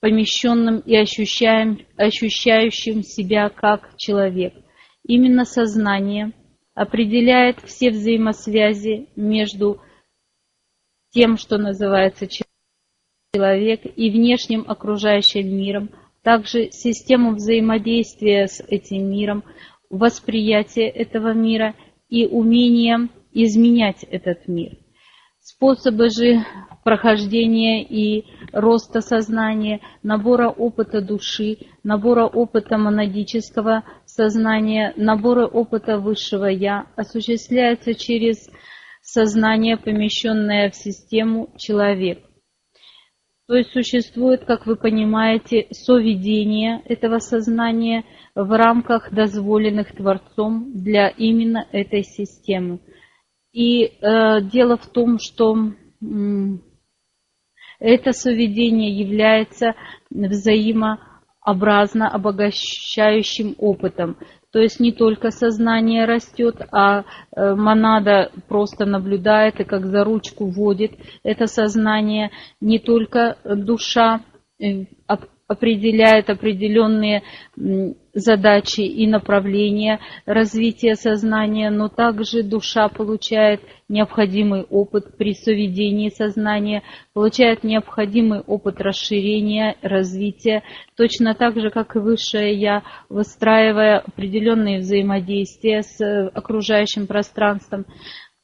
помещенным 0.00 0.80
и 0.80 0.96
ощущаем, 0.96 1.86
ощущающим 1.96 3.02
себя 3.02 3.48
как 3.48 3.96
человек. 3.96 4.54
Именно 5.06 5.44
сознание 5.44 6.32
определяет 6.74 7.60
все 7.60 7.90
взаимосвязи 7.90 9.08
между 9.14 9.80
тем, 11.10 11.36
что 11.36 11.58
называется 11.58 12.26
человек, 12.26 13.80
и 13.96 14.10
внешним 14.10 14.64
окружающим 14.66 15.46
миром, 15.48 15.90
также 16.22 16.70
систему 16.70 17.34
взаимодействия 17.34 18.46
с 18.46 18.60
этим 18.60 19.10
миром, 19.10 19.44
восприятие 19.88 20.88
этого 20.88 21.32
мира 21.32 21.74
и 22.08 22.26
умением 22.26 23.10
изменять 23.32 24.04
этот 24.04 24.48
мир. 24.48 24.76
Способы 25.40 26.10
же 26.10 26.44
прохождения 26.84 27.82
и 27.82 28.26
роста 28.52 29.00
сознания, 29.00 29.80
набора 30.02 30.48
опыта 30.48 31.00
души, 31.00 31.58
набора 31.82 32.26
опыта 32.26 32.76
монадического 32.76 33.84
сознания, 34.04 34.92
набора 34.96 35.46
опыта 35.46 35.98
высшего 35.98 36.46
Я 36.46 36.86
осуществляется 36.96 37.94
через 37.94 38.50
сознание, 39.00 39.76
помещенное 39.76 40.70
в 40.70 40.76
систему 40.76 41.52
человек. 41.58 42.24
То 43.50 43.56
есть 43.56 43.72
существует, 43.72 44.44
как 44.44 44.66
вы 44.66 44.76
понимаете, 44.76 45.66
соведение 45.72 46.82
этого 46.84 47.18
сознания 47.18 48.04
в 48.36 48.56
рамках 48.56 49.12
дозволенных 49.12 49.92
Творцом 49.96 50.70
для 50.72 51.08
именно 51.08 51.66
этой 51.72 52.04
системы. 52.04 52.78
И 53.52 53.86
э, 53.86 54.40
дело 54.42 54.76
в 54.76 54.86
том, 54.86 55.18
что 55.18 55.56
э, 55.56 56.06
это 57.80 58.12
соведение 58.12 58.96
является 58.96 59.74
взаимообразно 60.10 62.08
обогащающим 62.08 63.56
опытом. 63.58 64.16
То 64.52 64.58
есть 64.58 64.80
не 64.80 64.92
только 64.92 65.30
сознание 65.30 66.06
растет, 66.06 66.56
а 66.72 67.04
э, 67.36 67.54
монада 67.54 68.32
просто 68.48 68.84
наблюдает 68.84 69.60
и 69.60 69.64
как 69.64 69.86
за 69.86 70.02
ручку 70.02 70.46
вводит 70.46 70.92
это 71.22 71.46
сознание. 71.46 72.30
Не 72.60 72.78
только 72.78 73.36
душа 73.44 74.22
э, 74.58 74.86
определяет 75.50 76.30
определенные 76.30 77.24
задачи 78.14 78.82
и 78.82 79.08
направления 79.08 79.98
развития 80.24 80.94
сознания, 80.94 81.70
но 81.70 81.88
также 81.88 82.44
душа 82.44 82.88
получает 82.88 83.60
необходимый 83.88 84.62
опыт 84.62 85.16
при 85.18 85.34
соведении 85.34 86.08
сознания, 86.10 86.84
получает 87.14 87.64
необходимый 87.64 88.42
опыт 88.42 88.80
расширения, 88.80 89.74
развития, 89.82 90.62
точно 90.96 91.34
так 91.34 91.60
же, 91.60 91.70
как 91.70 91.96
и 91.96 91.98
высшее 91.98 92.54
Я, 92.54 92.84
выстраивая 93.08 93.98
определенные 93.98 94.78
взаимодействия 94.78 95.82
с 95.82 96.28
окружающим 96.28 97.08
пространством, 97.08 97.86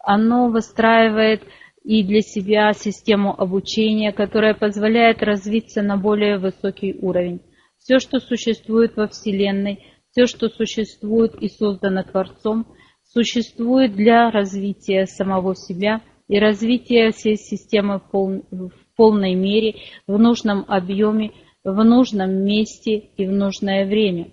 оно 0.01 0.49
выстраивает 0.49 1.45
и 1.87 2.03
для 2.03 2.21
себя 2.21 2.73
систему 2.73 3.33
обучения, 3.41 4.11
которая 4.11 4.55
позволяет 4.55 5.23
развиться 5.23 5.83
на 5.83 5.97
более 5.97 6.37
высокий 6.37 6.99
уровень. 7.01 7.41
Все, 7.79 8.01
что 8.01 8.19
существует 8.19 8.97
во 8.97 9.07
Вселенной, 9.07 9.85
все, 10.11 10.27
что 10.27 10.49
существует 10.49 11.37
и 11.37 11.49
создано 11.49 12.03
Творцом, 12.03 12.67
существует 13.05 13.95
для 13.95 14.33
развития 14.33 15.07
самого 15.07 15.55
себя 15.55 16.03
и 16.27 16.41
развития 16.41 17.13
всей 17.13 17.37
системы 17.37 18.03
в 18.11 18.71
полной 18.97 19.37
мере, 19.37 19.77
в 20.09 20.19
нужном 20.19 20.65
объеме, 20.67 21.31
в 21.63 21.85
нужном 21.85 22.33
месте 22.45 23.11
и 23.17 23.27
в 23.27 23.31
нужное 23.31 23.87
время. 23.87 24.31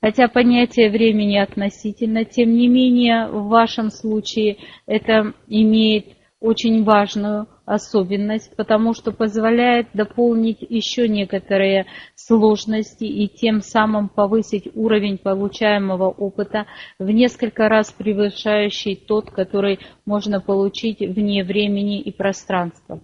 Хотя 0.00 0.28
понятие 0.28 0.90
времени 0.90 1.36
относительно, 1.36 2.24
тем 2.24 2.54
не 2.54 2.68
менее 2.68 3.28
в 3.28 3.48
вашем 3.48 3.90
случае 3.90 4.56
это 4.86 5.34
имеет 5.46 6.15
очень 6.40 6.84
важную 6.84 7.48
особенность, 7.64 8.54
потому 8.56 8.92
что 8.92 9.10
позволяет 9.10 9.88
дополнить 9.94 10.58
еще 10.60 11.08
некоторые 11.08 11.86
сложности 12.14 13.04
и 13.04 13.26
тем 13.26 13.62
самым 13.62 14.08
повысить 14.08 14.68
уровень 14.74 15.18
получаемого 15.18 16.08
опыта 16.08 16.66
в 16.98 17.10
несколько 17.10 17.68
раз 17.68 17.90
превышающий 17.90 18.96
тот, 18.96 19.30
который 19.30 19.80
можно 20.04 20.40
получить 20.40 21.00
вне 21.00 21.42
времени 21.42 22.00
и 22.00 22.12
пространства. 22.12 23.00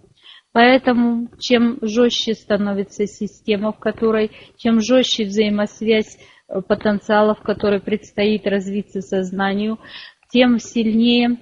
Поэтому 0.53 1.29
чем 1.41 1.79
жестче 1.81 2.35
становится 2.35 3.07
система, 3.07 3.73
в 3.73 3.79
которой, 3.79 4.31
чем 4.59 4.81
жестче 4.81 5.25
взаимосвязь 5.25 6.19
э, 6.49 6.61
потенциалов, 6.61 7.39
в 7.39 7.43
которой 7.43 7.81
предстоит 7.81 8.47
развиться 8.47 9.01
сознанию, 9.01 9.79
тем 10.31 10.59
сильнее 10.59 11.39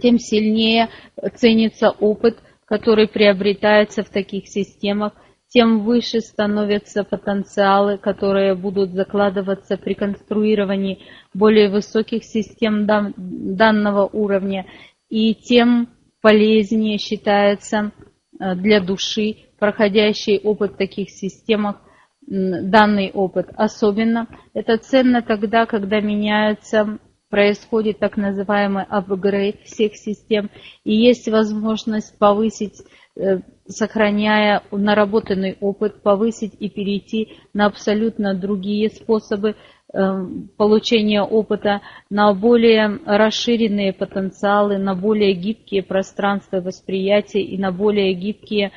тем 0.00 0.18
сильнее 0.18 0.88
ценится 1.36 1.90
опыт, 1.90 2.38
который 2.64 3.08
приобретается 3.08 4.02
в 4.02 4.08
таких 4.08 4.48
системах, 4.48 5.12
тем 5.48 5.84
выше 5.84 6.20
становятся 6.20 7.04
потенциалы, 7.04 7.96
которые 7.96 8.54
будут 8.56 8.90
закладываться 8.90 9.76
при 9.76 9.94
конструировании 9.94 11.00
более 11.32 11.70
высоких 11.70 12.24
систем 12.24 12.86
данного 12.86 14.06
уровня, 14.06 14.66
и 15.08 15.34
тем 15.34 15.88
полезнее 16.20 16.98
считается 16.98 17.92
э, 18.40 18.54
для 18.56 18.80
души 18.80 19.36
проходящий 19.58 20.40
опыт 20.40 20.72
в 20.72 20.76
таких 20.76 21.10
системах, 21.10 21.80
данный 22.26 23.10
опыт. 23.12 23.48
Особенно 23.56 24.26
это 24.54 24.76
ценно 24.78 25.22
тогда, 25.22 25.66
когда 25.66 26.00
меняются 26.00 26.98
происходит 27.34 27.98
так 27.98 28.16
называемый 28.16 28.84
апгрейд 28.84 29.56
всех 29.64 29.96
систем, 29.96 30.50
и 30.84 30.94
есть 30.94 31.28
возможность 31.28 32.16
повысить, 32.16 32.80
э, 33.16 33.40
сохраняя 33.66 34.62
наработанный 34.70 35.58
опыт, 35.60 36.00
повысить 36.00 36.54
и 36.60 36.68
перейти 36.68 37.36
на 37.52 37.66
абсолютно 37.66 38.34
другие 38.34 38.88
способы 38.88 39.56
э, 39.56 40.26
получения 40.56 41.22
опыта, 41.22 41.80
на 42.08 42.32
более 42.34 43.00
расширенные 43.04 43.92
потенциалы, 43.92 44.78
на 44.78 44.94
более 44.94 45.32
гибкие 45.32 45.82
пространства 45.82 46.60
восприятия 46.60 47.42
и 47.42 47.58
на 47.58 47.72
более 47.72 48.14
гибкие 48.14 48.70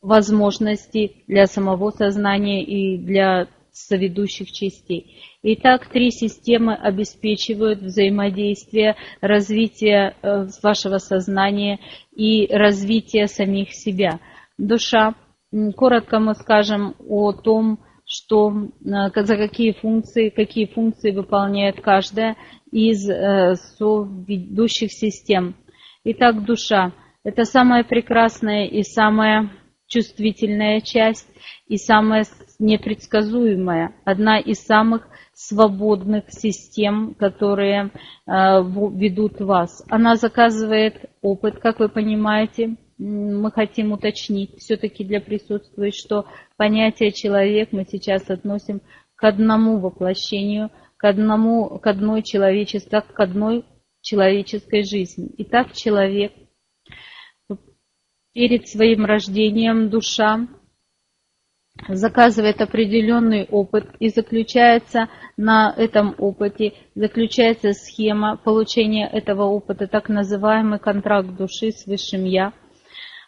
возможности 0.00 1.22
для 1.26 1.44
самого 1.44 1.90
сознания 1.90 2.64
и 2.64 2.96
для 2.96 3.46
соведущих 3.86 4.50
частей. 4.50 5.20
Итак, 5.42 5.88
три 5.88 6.10
системы 6.10 6.74
обеспечивают 6.74 7.80
взаимодействие, 7.80 8.96
развитие 9.20 10.14
э, 10.22 10.46
вашего 10.62 10.98
сознания 10.98 11.78
и 12.14 12.48
развитие 12.50 13.26
самих 13.26 13.72
себя. 13.72 14.20
Душа, 14.58 15.14
коротко 15.76 16.18
мы 16.18 16.34
скажем 16.34 16.94
о 17.08 17.32
том, 17.32 17.78
что 18.04 18.50
э, 18.50 19.24
за 19.24 19.36
какие 19.36 19.72
функции, 19.72 20.30
какие 20.30 20.66
функции 20.66 21.12
выполняет 21.12 21.80
каждая 21.80 22.36
из 22.72 23.08
э, 23.08 23.54
соведущих 23.78 24.92
систем. 24.92 25.54
Итак, 26.04 26.44
душа– 26.44 26.92
это 27.24 27.44
самая 27.44 27.84
прекрасная 27.84 28.66
и 28.66 28.82
самая 28.82 29.50
чувствительная 29.86 30.80
часть 30.80 31.28
и 31.66 31.76
самая 31.76 32.24
непредсказуемая, 32.58 33.94
одна 34.04 34.38
из 34.38 34.58
самых 34.58 35.08
свободных 35.32 36.24
систем, 36.30 37.14
которые 37.14 37.86
э, 37.86 37.90
ведут 38.26 39.40
вас. 39.40 39.84
Она 39.88 40.16
заказывает 40.16 41.10
опыт, 41.22 41.60
как 41.60 41.78
вы 41.78 41.88
понимаете, 41.88 42.76
мы 42.98 43.52
хотим 43.52 43.92
уточнить 43.92 44.58
все-таки 44.58 45.04
для 45.04 45.20
присутствующих, 45.20 46.00
что 46.00 46.26
понятие 46.56 47.12
человек 47.12 47.70
мы 47.70 47.86
сейчас 47.88 48.28
относим 48.28 48.80
к 49.14 49.24
одному 49.24 49.78
воплощению, 49.78 50.70
к, 50.96 51.04
одному, 51.04 51.78
к 51.78 51.86
одной 51.86 52.22
человеческой, 52.22 53.02
к 53.02 53.20
одной 53.20 53.64
человеческой 54.00 54.82
жизни. 54.82 55.30
Итак, 55.38 55.72
человек 55.74 56.32
перед 58.32 58.68
своим 58.68 59.04
рождением 59.04 59.90
душа 59.90 60.48
заказывает 61.86 62.60
определенный 62.60 63.46
опыт 63.50 63.86
и 64.00 64.08
заключается 64.08 65.08
на 65.36 65.72
этом 65.76 66.14
опыте, 66.18 66.72
заключается 66.94 67.72
схема 67.72 68.36
получения 68.36 69.06
этого 69.06 69.44
опыта, 69.44 69.86
так 69.86 70.08
называемый 70.08 70.78
контракт 70.78 71.36
души 71.36 71.70
с 71.70 71.86
Высшим 71.86 72.24
Я, 72.24 72.52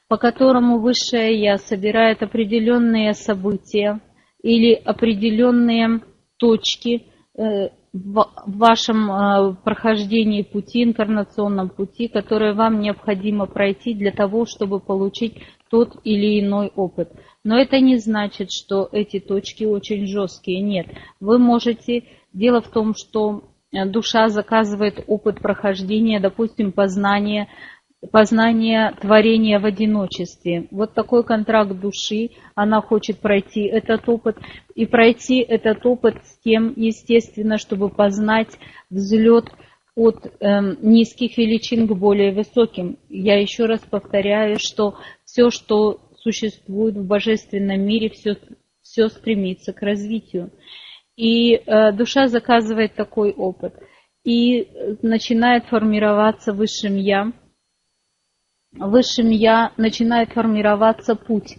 по 0.09 0.17
которому 0.17 0.79
Высшее 0.79 1.41
Я 1.41 1.59
собирает 1.59 2.23
определенные 2.23 3.15
события 3.15 4.01
или 4.43 4.73
определенные 4.73 6.01
точки 6.39 7.07
э, 7.37 7.69
в 7.93 8.27
вашем 8.47 9.11
э, 9.11 9.55
прохождении 9.65 10.43
пути, 10.43 10.85
инкарнационном 10.85 11.71
пути, 11.71 12.09
которые 12.09 12.55
вам 12.55 12.81
необходимо 12.81 13.47
пройти 13.47 13.95
для 13.95 14.13
того, 14.13 14.47
чтобы 14.47 14.81
получить 14.81 15.43
тот 15.71 15.97
или 16.05 16.41
иной 16.41 16.73
опыт. 16.75 17.11
Но 17.43 17.59
это 17.59 17.81
не 17.81 17.97
значит, 17.97 18.51
что 18.53 18.89
эти 18.93 19.19
точки 19.19 19.65
очень 19.65 20.07
жесткие. 20.07 20.61
Нет. 20.61 20.87
Вы 21.21 21.39
можете... 21.39 22.05
Дело 22.33 22.61
в 22.61 22.69
том, 22.69 22.95
что 22.95 23.43
э, 23.73 23.85
душа 23.87 24.29
заказывает 24.29 25.03
опыт 25.09 25.41
прохождения, 25.41 26.21
допустим, 26.21 26.71
познания, 26.71 27.49
познания 28.13 28.95
творения 29.01 29.59
в 29.59 29.65
одиночестве. 29.65 30.69
Вот 30.71 30.95
такой 30.95 31.25
контракт 31.25 31.73
души, 31.73 32.31
она 32.55 32.81
хочет 32.83 33.19
пройти 33.19 33.63
этот 33.63 34.09
опыт. 34.09 34.37
И 34.77 34.87
пройти 34.87 35.41
этот 35.41 35.85
опыт 35.85 36.19
с 36.25 36.39
тем, 36.45 36.73
естественно, 36.77 37.59
чтобы 37.59 37.89
познать 37.89 38.57
взлет 38.91 39.51
от 39.97 40.27
э, 40.27 40.61
низких 40.83 41.37
величин 41.37 41.89
к 41.89 41.97
более 41.97 42.33
высоким. 42.33 42.97
Я 43.09 43.41
еще 43.41 43.65
раз 43.65 43.81
повторяю, 43.81 44.59
что 44.61 44.99
все, 45.25 45.51
что 45.51 46.01
существует 46.23 46.97
в 46.97 47.07
божественном 47.07 47.81
мире, 47.81 48.11
все, 48.11 48.37
все 48.83 49.09
стремится 49.09 49.73
к 49.73 49.83
развитию. 49.83 50.51
И 51.17 51.55
э, 51.55 51.93
душа 51.93 52.29
заказывает 52.29 52.95
такой 52.95 53.33
опыт. 53.33 53.75
И 54.25 54.61
э, 54.63 54.97
начинает 55.03 55.67
формироваться 55.67 56.53
высшим 56.53 56.97
я. 56.97 57.33
Высшим 58.73 59.31
я 59.31 59.73
начинает 59.77 60.33
формироваться 60.33 61.15
путь. 61.15 61.59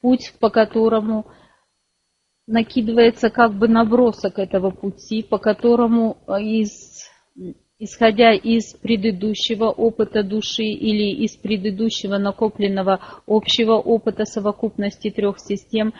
Путь, 0.00 0.34
по 0.40 0.50
которому 0.50 1.30
накидывается 2.46 3.30
как 3.30 3.54
бы 3.54 3.68
набросок 3.68 4.38
этого 4.38 4.70
пути, 4.70 5.22
по 5.22 5.38
которому 5.38 6.18
из 6.40 7.08
исходя 7.78 8.32
из 8.32 8.74
предыдущего 8.74 9.66
опыта 9.66 10.22
души 10.22 10.64
или 10.64 11.24
из 11.24 11.36
предыдущего 11.36 12.18
накопленного 12.18 13.00
общего 13.26 13.74
опыта 13.74 14.24
совокупности 14.24 15.10
трех 15.10 15.38
систем, 15.38 15.94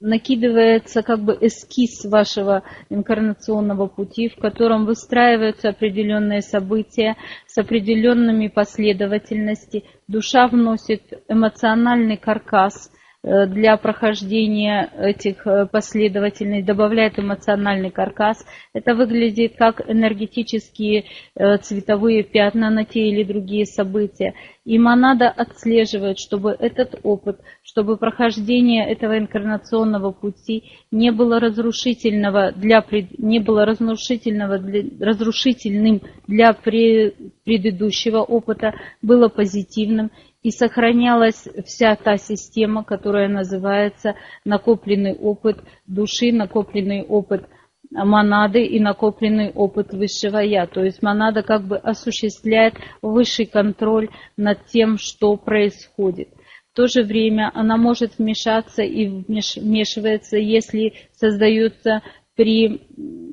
накидывается 0.00 1.02
как 1.02 1.20
бы 1.20 1.38
эскиз 1.40 2.04
вашего 2.04 2.62
инкарнационного 2.90 3.86
пути, 3.86 4.28
в 4.28 4.36
котором 4.36 4.84
выстраиваются 4.84 5.70
определенные 5.70 6.42
события 6.42 7.16
с 7.46 7.56
определенными 7.56 8.48
последовательностями. 8.48 9.84
Душа 10.08 10.48
вносит 10.48 11.02
эмоциональный 11.28 12.16
каркас– 12.16 12.90
для 13.24 13.78
прохождения 13.78 14.90
этих 14.98 15.46
э, 15.46 15.66
последовательных, 15.66 16.66
добавляет 16.66 17.18
эмоциональный 17.18 17.90
каркас. 17.90 18.44
Это 18.74 18.94
выглядит 18.94 19.56
как 19.56 19.80
энергетические 19.88 21.04
э, 21.34 21.56
цветовые 21.56 22.22
пятна 22.22 22.68
на 22.68 22.84
те 22.84 23.08
или 23.08 23.24
другие 23.24 23.64
события. 23.64 24.34
И 24.66 24.78
монада 24.78 25.30
отслеживает, 25.30 26.18
чтобы 26.18 26.54
этот 26.58 27.00
опыт, 27.02 27.40
чтобы 27.62 27.96
прохождение 27.96 28.86
этого 28.86 29.18
инкарнационного 29.18 30.12
пути 30.12 30.64
не 30.90 31.10
было 31.10 31.40
разрушительного 31.40 32.52
для, 32.52 32.84
не 33.16 33.40
было 33.40 33.64
разрушительного 33.64 34.58
для, 34.58 34.82
разрушительным 35.00 36.02
для 36.26 36.52
предыдущего 36.52 38.18
опыта, 38.18 38.74
было 39.00 39.28
позитивным 39.28 40.10
и 40.44 40.50
сохранялась 40.50 41.48
вся 41.64 41.96
та 41.96 42.18
система, 42.18 42.84
которая 42.84 43.28
называется 43.28 44.14
накопленный 44.44 45.14
опыт 45.14 45.56
души, 45.86 46.32
накопленный 46.32 47.02
опыт 47.02 47.48
монады 47.90 48.62
и 48.62 48.78
накопленный 48.78 49.50
опыт 49.52 49.94
высшего 49.94 50.38
я. 50.38 50.66
То 50.66 50.84
есть 50.84 51.02
монада 51.02 51.42
как 51.42 51.62
бы 51.66 51.78
осуществляет 51.78 52.74
высший 53.00 53.46
контроль 53.46 54.10
над 54.36 54.66
тем, 54.66 54.98
что 54.98 55.36
происходит. 55.36 56.28
В 56.72 56.76
то 56.76 56.88
же 56.88 57.04
время 57.04 57.50
она 57.54 57.78
может 57.78 58.18
вмешаться 58.18 58.82
и 58.82 59.06
вмешивается, 59.06 60.36
если 60.36 60.92
создаются 61.12 62.02
при 62.36 62.82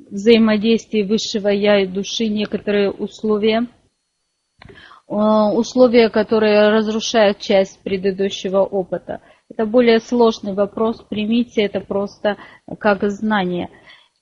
взаимодействии 0.10 1.02
высшего 1.02 1.50
я 1.50 1.82
и 1.82 1.88
души 1.88 2.28
некоторые 2.28 2.90
условия– 2.90 3.68
условия, 5.18 6.10
которые 6.10 6.70
разрушают 6.70 7.40
часть 7.40 7.82
предыдущего 7.84 8.60
опыта. 8.60 9.22
Это 9.50 9.66
более 9.66 10.00
сложный 10.00 10.54
вопрос, 10.54 11.04
примите 11.10 11.64
это 11.64 11.82
просто 11.82 12.38
как 12.80 13.04
знание. 13.10 13.70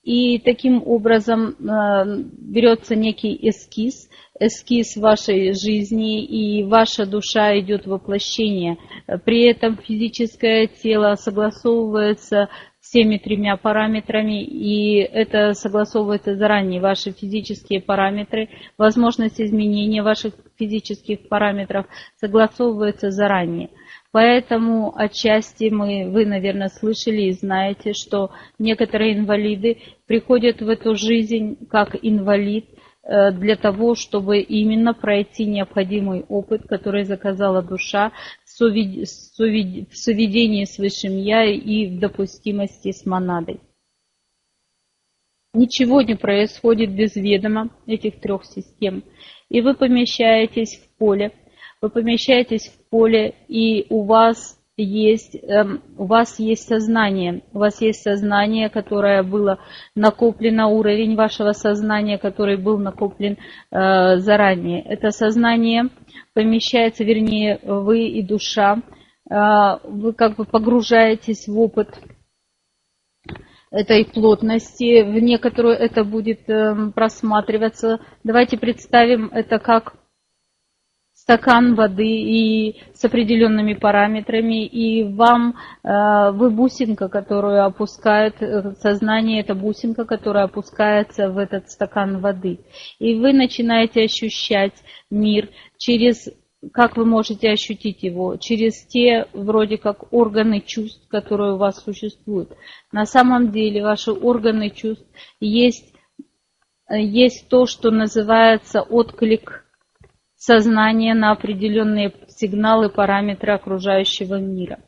И 0.02 0.38
таким 0.38 0.82
образом 0.84 1.50
э, 1.50 2.22
берется 2.38 2.96
некий 2.96 3.38
эскиз, 3.48 4.08
эскиз 4.40 4.96
вашей 4.96 5.52
жизни, 5.52 6.24
и 6.24 6.64
ваша 6.64 7.04
душа 7.04 7.58
идет 7.60 7.86
воплощение. 7.86 8.78
При 9.26 9.48
этом 9.48 9.76
физическое 9.76 10.66
тело 10.66 11.14
согласовывается 11.16 12.48
всеми 12.80 13.18
тремя 13.18 13.56
параметрами, 13.56 14.42
и 14.42 14.98
это 14.98 15.52
согласовывается 15.52 16.36
заранее, 16.36 16.80
ваши 16.80 17.12
физические 17.12 17.80
параметры, 17.80 18.48
возможность 18.78 19.40
изменения 19.40 20.02
ваших 20.02 20.34
физических 20.58 21.28
параметров 21.28 21.86
согласовывается 22.16 23.10
заранее. 23.10 23.70
Поэтому 24.12 24.92
отчасти 24.96 25.70
мы, 25.70 26.10
вы, 26.10 26.26
наверное, 26.26 26.68
слышали 26.68 27.22
и 27.22 27.32
знаете, 27.32 27.92
что 27.92 28.30
некоторые 28.58 29.16
инвалиды 29.16 29.78
приходят 30.06 30.60
в 30.60 30.68
эту 30.68 30.96
жизнь 30.96 31.56
как 31.68 31.96
инвалид 32.02 32.66
для 33.10 33.56
того, 33.56 33.96
чтобы 33.96 34.38
именно 34.38 34.94
пройти 34.94 35.44
необходимый 35.44 36.24
опыт, 36.28 36.68
который 36.68 37.02
заказала 37.02 37.60
душа 37.60 38.12
в 38.44 38.50
соведении 38.50 40.64
с 40.64 40.78
Высшим 40.78 41.16
Я 41.16 41.44
и 41.44 41.86
в 41.86 41.98
допустимости 41.98 42.92
с 42.92 43.04
монадой. 43.04 43.58
Ничего 45.52 46.02
не 46.02 46.14
происходит 46.14 46.94
без 46.94 47.16
ведома 47.16 47.70
этих 47.86 48.20
трех 48.20 48.44
систем. 48.44 49.02
И 49.48 49.60
вы 49.60 49.74
помещаетесь 49.74 50.76
в 50.76 50.96
поле, 50.96 51.32
вы 51.80 51.90
помещаетесь 51.90 52.68
в 52.68 52.88
поле, 52.90 53.34
и 53.48 53.86
у 53.90 54.04
вас 54.04 54.59
есть, 54.76 55.34
эм, 55.34 55.82
у 55.96 56.06
вас 56.06 56.38
есть 56.38 56.66
сознание, 56.66 57.42
у 57.52 57.58
вас 57.58 57.80
есть 57.80 58.02
сознание, 58.02 58.68
которое 58.70 59.22
было 59.22 59.58
накоплено, 59.94 60.68
уровень 60.68 61.16
вашего 61.16 61.52
сознания, 61.52 62.18
который 62.18 62.56
был 62.56 62.78
накоплен 62.78 63.36
э, 63.70 64.16
заранее. 64.18 64.82
Это 64.82 65.10
сознание 65.10 65.88
помещается, 66.34 67.04
вернее, 67.04 67.58
вы 67.62 68.06
и 68.08 68.22
душа, 68.22 68.78
э, 69.30 69.34
вы 69.84 70.12
как 70.12 70.36
бы 70.36 70.44
погружаетесь 70.44 71.46
в 71.46 71.58
опыт 71.58 71.88
этой 73.70 74.04
плотности, 74.04 75.02
в 75.02 75.22
некоторую 75.22 75.74
это 75.74 76.04
будет 76.04 76.48
э, 76.48 76.74
просматриваться. 76.94 78.00
Давайте 78.24 78.58
представим 78.58 79.28
это 79.32 79.58
как 79.58 79.94
стакан 81.22 81.74
воды 81.74 82.06
и 82.06 82.80
с 82.94 83.04
определенными 83.04 83.74
параметрами, 83.74 84.64
и 84.64 85.04
вам 85.04 85.54
э, 85.84 86.30
вы 86.32 86.50
бусинка, 86.50 87.08
которую 87.08 87.62
опускает 87.64 88.40
э, 88.40 88.72
сознание, 88.80 89.40
это 89.40 89.54
бусинка, 89.54 90.06
которая 90.06 90.44
опускается 90.44 91.30
в 91.30 91.36
этот 91.36 91.70
стакан 91.70 92.20
воды. 92.20 92.60
И 92.98 93.14
вы 93.16 93.34
начинаете 93.34 94.04
ощущать 94.04 94.72
мир 95.10 95.50
через 95.76 96.28
как 96.72 96.98
вы 96.98 97.06
можете 97.06 97.50
ощутить 97.50 98.02
его? 98.02 98.36
Через 98.36 98.86
те 98.86 99.26
вроде 99.32 99.78
как 99.78 100.12
органы 100.12 100.60
чувств, 100.60 101.08
которые 101.08 101.54
у 101.54 101.56
вас 101.56 101.82
существуют. 101.82 102.52
На 102.92 103.06
самом 103.06 103.50
деле 103.50 103.82
ваши 103.82 104.12
органы 104.12 104.70
чувств 104.70 105.06
есть, 105.38 105.92
э, 106.88 106.98
есть 106.98 107.48
то, 107.48 107.66
что 107.66 107.90
называется 107.90 108.80
отклик 108.80 109.66
сознание 110.40 111.12
на 111.12 111.32
определенные 111.32 112.14
сигналы, 112.28 112.88
параметры 112.88 113.52
окружающего 113.52 114.36
мира. 114.40 114.78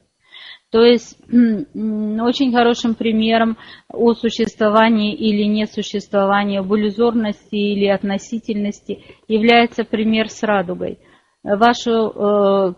То 0.71 0.83
есть 0.83 1.19
очень 1.29 2.51
хорошим 2.51 2.95
примером 2.95 3.59
о 3.93 4.15
существовании 4.15 5.15
или 5.15 5.43
несуществовании, 5.43 6.59
об 6.59 6.75
иллюзорности 6.75 7.55
или 7.55 7.87
относительности 7.87 9.05
является 9.29 9.85
пример 9.85 10.31
с 10.31 10.43
радугой. 10.43 10.99
Ваше 11.45 11.91
э, 11.91 12.12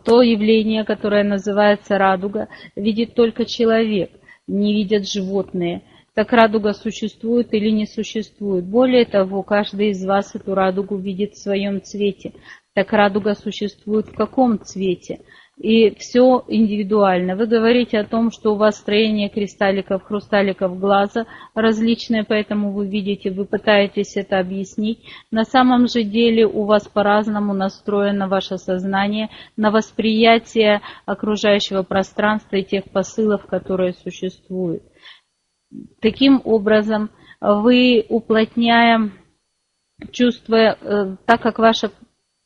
то 0.05 0.23
явление, 0.23 0.85
которое 0.85 1.23
называется 1.23 1.97
радуга, 1.97 2.49
видит 2.75 3.15
только 3.15 3.45
человек, 3.45 4.11
не 4.49 4.75
видят 4.75 5.07
животные. 5.07 5.83
Так 6.15 6.33
радуга 6.33 6.73
существует 6.73 7.53
или 7.55 7.71
не 7.71 7.87
существует. 7.87 8.65
Более 8.65 9.05
того, 9.05 9.43
каждый 9.43 9.91
из 9.91 10.05
вас 10.05 10.35
эту 10.35 10.55
радугу 10.55 10.97
видит 10.97 11.35
в 11.35 11.43
своем 11.43 11.83
цвете. 11.83 12.33
Так 12.75 12.93
радуга 12.93 13.35
существует 13.35 14.09
в 14.09 14.15
каком 14.15 14.61
цвете? 14.61 15.21
И 15.57 15.95
все 15.95 16.45
индивидуально. 16.49 17.37
Вы 17.37 17.47
говорите 17.47 18.01
о 18.01 18.05
том, 18.05 18.33
что 18.33 18.55
у 18.55 18.57
вас 18.57 18.79
строение 18.79 19.29
кристалликов, 19.29 20.03
хрусталиков 20.03 20.81
глаза 20.81 21.27
различное, 21.55 22.25
поэтому 22.29 22.73
вы 22.73 22.89
видите, 22.89 23.31
вы 23.31 23.45
пытаетесь 23.45 24.17
это 24.17 24.41
объяснить. 24.41 25.05
На 25.31 25.45
самом 25.45 25.87
же 25.87 26.03
деле 26.03 26.45
у 26.45 26.65
вас 26.65 26.89
по-разному 26.89 27.55
настроено 27.55 28.27
ваше 28.27 28.59
сознание 28.59 29.31
на 29.57 29.71
восприятие 29.71 30.81
окружающего 31.07 31.85
пространства 31.85 32.57
и 32.57 32.65
тех 32.65 32.91
посылов, 32.91 33.47
которые 33.47 33.93
существуют. 33.93 34.83
Таким 36.01 36.43
образом, 36.45 37.11
вы 37.41 38.05
уплотняя 38.09 39.13
чувство, 40.11 40.57
э, 40.57 41.17
так 41.27 41.41
как 41.41 41.61
ваше 41.61 41.91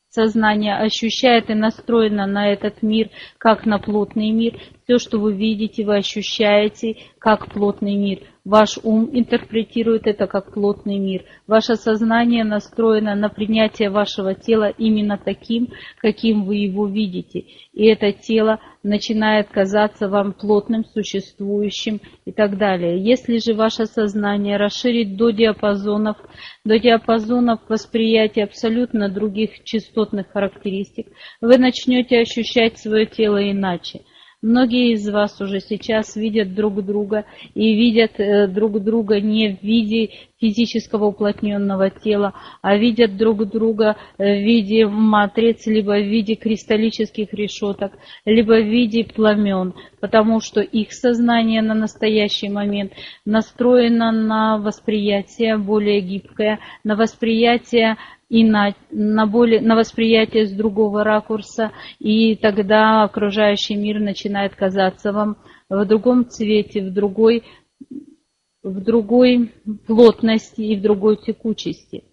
сознание 0.09 0.77
ощущает 0.77 1.49
и 1.49 1.53
настроено 1.53 2.25
на 2.25 2.51
этот 2.51 2.81
мир, 2.81 3.09
как 3.37 3.65
на 3.65 3.79
плотный 3.79 4.31
мир. 4.31 4.59
Все, 4.83 4.97
что 4.97 5.19
вы 5.19 5.33
видите, 5.33 5.85
вы 5.85 5.97
ощущаете, 5.97 6.97
как 7.19 7.51
плотный 7.51 7.95
мир. 7.95 8.19
Ваш 8.49 8.79
ум 8.81 9.11
интерпретирует 9.13 10.07
это 10.07 10.25
как 10.25 10.55
плотный 10.55 10.97
мир. 10.97 11.23
Ваше 11.45 11.75
сознание 11.75 12.43
настроено 12.43 13.13
на 13.13 13.29
принятие 13.29 13.91
вашего 13.91 14.33
тела 14.33 14.73
именно 14.75 15.19
таким, 15.23 15.67
каким 15.99 16.45
вы 16.45 16.55
его 16.55 16.87
видите. 16.87 17.45
И 17.73 17.85
это 17.85 18.11
тело 18.11 18.59
начинает 18.81 19.49
казаться 19.49 20.09
вам 20.09 20.33
плотным, 20.33 20.83
существующим 20.83 22.01
и 22.25 22.31
так 22.31 22.57
далее. 22.57 22.99
Если 22.99 23.37
же 23.37 23.53
ваше 23.53 23.85
сознание 23.85 24.57
расширить 24.57 25.15
до 25.15 25.29
диапазонов, 25.29 26.17
до 26.65 26.79
диапазонов 26.79 27.59
восприятия 27.69 28.45
абсолютно 28.45 29.09
других 29.09 29.63
частотных 29.63 30.31
характеристик, 30.31 31.05
вы 31.39 31.59
начнете 31.59 32.17
ощущать 32.21 32.79
свое 32.79 33.05
тело 33.05 33.37
иначе. 33.51 34.01
Многие 34.41 34.93
из 34.93 35.05
вас 35.09 35.41
уже 35.41 35.59
сейчас 35.59 36.15
видят 36.15 36.55
друг 36.55 36.85
друга 36.85 37.25
и 37.55 37.75
видят 37.75 38.21
э, 38.21 38.47
друг 38.47 38.81
друга 38.81 39.19
не 39.19 39.57
в 39.57 39.61
виде 39.61 40.11
физического 40.39 41.07
уплотненного 41.07 41.89
тела, 41.89 42.33
а 42.61 42.77
видят 42.77 43.17
друг 43.17 43.49
друга 43.49 43.97
э, 44.17 44.23
в 44.23 44.41
виде 44.41 44.87
матриц, 44.87 45.67
либо 45.67 45.91
в 45.99 46.07
виде 46.07 46.35
кристаллических 46.35 47.33
решеток, 47.33 47.91
либо 48.23 48.53
в 48.53 48.65
виде 48.65 49.03
пламен, 49.03 49.73
потому 49.99 50.39
что 50.39 50.61
их 50.61 50.93
сознание 50.93 51.61
на 51.61 51.73
настоящий 51.73 52.47
момент 52.47 52.93
настроено 53.25 54.13
на 54.13 54.57
восприятие 54.57 55.57
более 55.57 55.99
гибкое, 55.99 56.59
на 56.85 56.95
восприятие 56.95 57.97
и 58.29 58.43
на, 58.43 58.75
на, 58.91 59.25
более, 59.25 59.59
на 59.59 59.75
восприятие 59.75 60.45
с 60.45 60.51
другого 60.51 61.03
ракурса, 61.03 61.71
и 61.97 62.35
тогда 62.35 63.03
окружающий 63.03 63.75
мир 63.75 63.99
начинает 63.99 64.55
казаться 64.55 65.11
вам 65.11 65.37
в 65.67 65.85
другом 65.85 66.29
цвете, 66.29 66.81
в 66.81 66.93
другой, 66.93 67.43
в 68.63 68.81
другой 68.81 69.51
плотности 69.87 70.61
и 70.61 70.75
в 70.75 70.81
другой 70.81 71.17
текучести. 71.17 72.03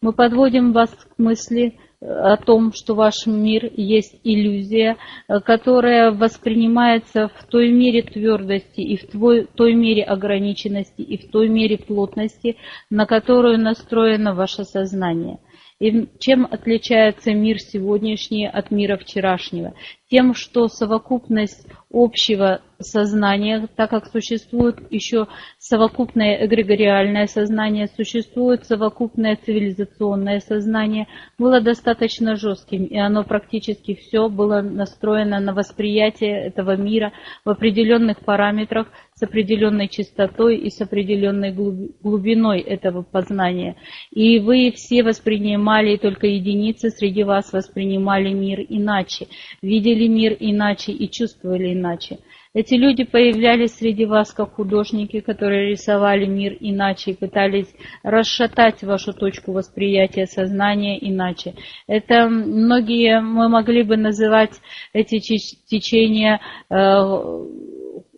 Мы 0.00 0.12
подводим 0.12 0.72
вас 0.72 0.90
к 0.90 1.18
мысли 1.18 1.78
э, 2.00 2.06
о 2.06 2.36
том, 2.36 2.72
что 2.72 2.94
ваш 2.94 3.26
мир 3.26 3.70
есть 3.74 4.20
иллюзия, 4.22 4.96
э, 5.28 5.40
которая 5.40 6.12
воспринимается 6.12 7.28
в 7.28 7.44
той 7.46 7.72
мере 7.72 8.02
твердости 8.02 8.80
и 8.80 8.96
в 8.96 9.10
твой, 9.10 9.46
той 9.46 9.74
мере 9.74 10.04
ограниченности 10.04 11.00
и 11.00 11.16
в 11.16 11.30
той 11.30 11.48
мере 11.48 11.78
плотности, 11.78 12.58
на 12.90 13.06
которую 13.06 13.58
настроено 13.58 14.34
ваше 14.34 14.64
сознание– 14.64 15.40
и 15.80 16.08
чем 16.18 16.44
отличается 16.44 17.32
мир 17.32 17.58
сегодняшний 17.58 18.46
от 18.46 18.70
мира 18.70 18.96
вчерашнего? 18.96 19.74
Тем, 20.10 20.34
что 20.34 20.68
совокупность 20.68 21.66
общего 21.90 22.60
сознания, 22.80 23.68
так 23.76 23.90
как 23.90 24.06
существует 24.06 24.76
еще 24.90 25.28
совокупное 25.58 26.44
эгрегориальное 26.44 27.26
сознание, 27.26 27.86
существует 27.86 28.66
совокупное 28.66 29.36
цивилизационное 29.36 30.40
сознание, 30.40 31.06
было 31.38 31.60
достаточно 31.60 32.36
жестким, 32.36 32.84
и 32.84 32.96
оно 32.98 33.24
практически 33.24 33.94
все 33.94 34.28
было 34.28 34.60
настроено 34.60 35.40
на 35.40 35.54
восприятие 35.54 36.46
этого 36.46 36.76
мира 36.76 37.12
в 37.44 37.50
определенных 37.50 38.20
параметрах 38.20 38.88
с 39.14 39.22
определенной 39.22 39.88
частотой 39.88 40.56
и 40.56 40.70
с 40.70 40.80
определенной 40.80 41.52
глубиной 41.52 42.60
этого 42.60 43.02
познания. 43.02 43.76
И 44.10 44.40
вы 44.40 44.72
все 44.74 45.02
воспринимали, 45.02 45.96
только 45.96 46.26
единицы 46.26 46.90
среди 46.90 47.22
вас 47.22 47.52
воспринимали 47.52 48.32
мир 48.32 48.60
иначе, 48.68 49.28
видели 49.62 50.03
мир 50.08 50.36
иначе 50.38 50.92
и 50.92 51.10
чувствовали 51.10 51.72
иначе. 51.74 52.18
Эти 52.54 52.74
люди 52.74 53.02
появлялись 53.02 53.74
среди 53.74 54.06
вас 54.06 54.32
как 54.32 54.54
художники, 54.54 55.18
которые 55.18 55.70
рисовали 55.70 56.24
мир 56.24 56.56
иначе 56.60 57.10
и 57.10 57.16
пытались 57.16 57.66
расшатать 58.04 58.84
вашу 58.84 59.12
точку 59.12 59.50
восприятия 59.50 60.26
сознания 60.26 60.96
иначе. 61.00 61.54
Это 61.88 62.28
многие 62.28 63.20
мы 63.20 63.48
могли 63.48 63.82
бы 63.82 63.96
называть 63.96 64.52
эти 64.92 65.18
течения 65.66 66.40
э, 66.70 66.74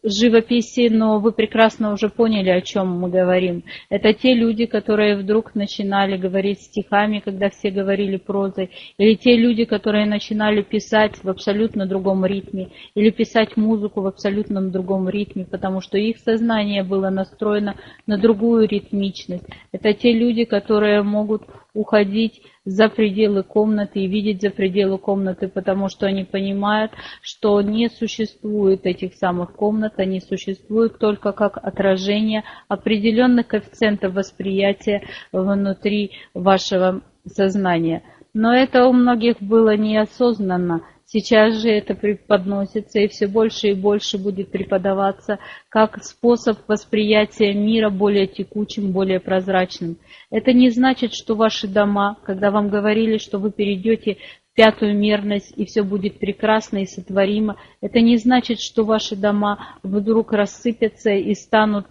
живописи, 0.06 0.88
но 0.88 1.18
вы 1.18 1.32
прекрасно 1.32 1.92
уже 1.92 2.08
поняли, 2.08 2.50
о 2.50 2.60
чем 2.60 2.88
мы 2.98 3.10
говорим. 3.10 3.64
Это 3.90 4.12
те 4.12 4.34
люди, 4.34 4.66
которые 4.66 5.16
вдруг 5.16 5.54
начинали 5.54 6.16
говорить 6.16 6.60
стихами, 6.60 7.20
когда 7.20 7.50
все 7.50 7.70
говорили 7.70 8.16
прозой, 8.16 8.70
или 8.98 9.14
те 9.14 9.36
люди, 9.36 9.64
которые 9.64 10.06
начинали 10.06 10.62
писать 10.62 11.22
в 11.22 11.28
абсолютно 11.28 11.86
другом 11.86 12.24
ритме, 12.24 12.68
или 12.94 13.10
писать 13.10 13.56
музыку 13.56 14.00
в 14.02 14.06
абсолютно 14.06 14.60
другом 14.70 15.08
ритме, 15.08 15.44
потому 15.44 15.80
что 15.80 15.98
их 15.98 16.18
сознание 16.18 16.82
было 16.84 17.10
настроено 17.10 17.74
на 18.06 18.16
другую 18.16 18.68
ритмичность. 18.68 19.44
Это 19.72 19.92
те 19.92 20.12
люди, 20.12 20.44
которые 20.44 21.02
могут 21.02 21.42
уходить 21.76 22.42
за 22.64 22.88
пределы 22.88 23.42
комнаты 23.42 24.00
и 24.00 24.06
видеть 24.06 24.42
за 24.42 24.50
пределы 24.50 24.98
комнаты, 24.98 25.48
потому 25.48 25.88
что 25.88 26.06
они 26.06 26.24
понимают, 26.24 26.92
что 27.22 27.60
не 27.60 27.88
существует 27.88 28.86
этих 28.86 29.14
самых 29.14 29.52
комнат, 29.54 29.94
они 29.98 30.20
существуют 30.20 30.98
только 30.98 31.32
как 31.32 31.58
отражение 31.58 32.42
определенных 32.68 33.46
коэффициентов 33.46 34.14
восприятия 34.14 35.02
внутри 35.32 36.12
вашего 36.34 37.02
сознания. 37.26 38.02
Но 38.34 38.54
это 38.54 38.86
у 38.86 38.92
многих 38.92 39.40
было 39.40 39.76
неосознанно. 39.76 40.82
Сейчас 41.08 41.62
же 41.62 41.70
это 41.70 41.94
преподносится 41.94 42.98
и 42.98 43.06
все 43.06 43.28
больше 43.28 43.68
и 43.68 43.74
больше 43.74 44.18
будет 44.18 44.50
преподаваться 44.50 45.38
как 45.68 46.02
способ 46.02 46.58
восприятия 46.66 47.54
мира 47.54 47.90
более 47.90 48.26
текучим, 48.26 48.90
более 48.90 49.20
прозрачным. 49.20 49.98
Это 50.30 50.52
не 50.52 50.68
значит, 50.70 51.14
что 51.14 51.36
ваши 51.36 51.68
дома, 51.68 52.16
когда 52.24 52.50
вам 52.50 52.70
говорили, 52.70 53.18
что 53.18 53.38
вы 53.38 53.52
перейдете 53.52 54.16
в 54.50 54.56
пятую 54.56 54.98
мерность 54.98 55.52
и 55.56 55.64
все 55.64 55.84
будет 55.84 56.18
прекрасно 56.18 56.78
и 56.78 56.86
сотворимо, 56.86 57.56
это 57.80 58.00
не 58.00 58.16
значит, 58.16 58.58
что 58.58 58.84
ваши 58.84 59.14
дома 59.14 59.78
вдруг 59.84 60.32
рассыпятся 60.32 61.10
и 61.10 61.34
станут, 61.36 61.86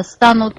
станут 0.00 0.56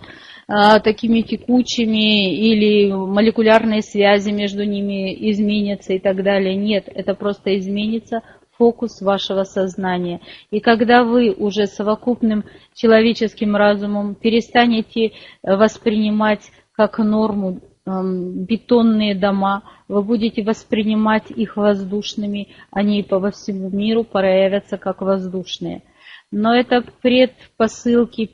такими 0.48 1.22
текучими 1.22 2.34
или 2.36 2.92
молекулярные 2.92 3.82
связи 3.82 4.30
между 4.30 4.64
ними 4.64 5.14
изменятся 5.32 5.94
и 5.94 6.00
так 6.00 6.24
далее. 6.24 6.56
Нет, 6.56 6.88
это 6.88 7.16
просто 7.16 7.58
изменится 7.58 8.22
фокус 8.58 9.02
вашего 9.02 9.44
сознания. 9.44 10.22
И 10.52 10.60
когда 10.60 11.04
вы 11.04 11.32
уже 11.32 11.68
совокупным 11.68 12.46
человеческим 12.74 13.56
разумом 13.56 14.16
перестанете 14.16 15.12
воспринимать 15.44 16.52
как 16.72 17.00
норму 17.00 17.60
эм, 17.86 18.46
бетонные 18.46 19.16
дома, 19.16 19.64
вы 19.88 20.04
будете 20.04 20.44
воспринимать 20.44 21.32
их 21.32 21.58
воздушными, 21.58 22.50
они 22.72 23.04
по 23.04 23.32
всему 23.32 23.70
миру 23.70 24.04
проявятся 24.04 24.78
как 24.78 25.02
воздушные. 25.02 25.84
Но 26.32 26.54
это 26.54 26.84
предпосылки, 27.02 28.26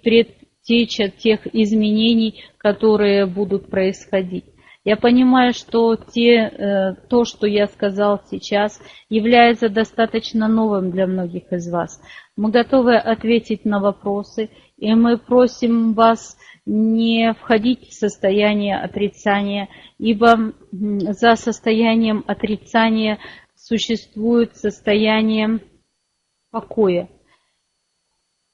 теча 0.63 1.09
тех 1.09 1.45
изменений, 1.53 2.43
которые 2.57 3.25
будут 3.25 3.69
происходить. 3.69 4.45
Я 4.85 4.97
понимаю, 4.97 5.53
что 5.53 5.95
те, 5.95 6.35
э, 6.35 6.95
то, 7.07 7.23
что 7.23 7.47
я 7.47 7.67
сказал 7.67 8.21
сейчас, 8.29 8.81
является 9.09 9.69
достаточно 9.69 10.49
новым 10.49 10.91
для 10.91 11.07
многих 11.07 11.53
из 11.53 11.71
вас. 11.71 12.01
Мы 12.35 12.51
готовы 12.51 12.97
ответить 12.97 13.63
на 13.63 13.79
вопросы, 13.79 14.49
и 14.77 14.93
мы 14.93 15.17
просим 15.17 15.93
вас 15.93 16.37
не 16.65 17.33
входить 17.33 17.87
в 17.87 17.93
состояние 17.93 18.77
отрицания, 18.77 19.69
ибо 19.99 20.53
за 20.71 21.35
состоянием 21.35 22.25
отрицания 22.27 23.19
существует 23.55 24.57
состояние 24.57 25.59
покоя 26.51 27.07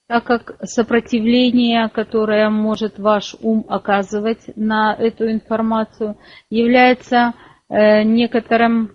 так 0.10 0.24
как 0.24 0.56
сопротивление, 0.63 1.88
которое 1.88 2.50
может 2.50 2.98
ваш 2.98 3.36
ум 3.41 3.63
оказывать 3.69 4.39
на 4.56 4.95
эту 4.95 5.30
информацию, 5.32 6.17
является 6.50 7.36
э, 7.69 8.02
некоторым 8.02 8.93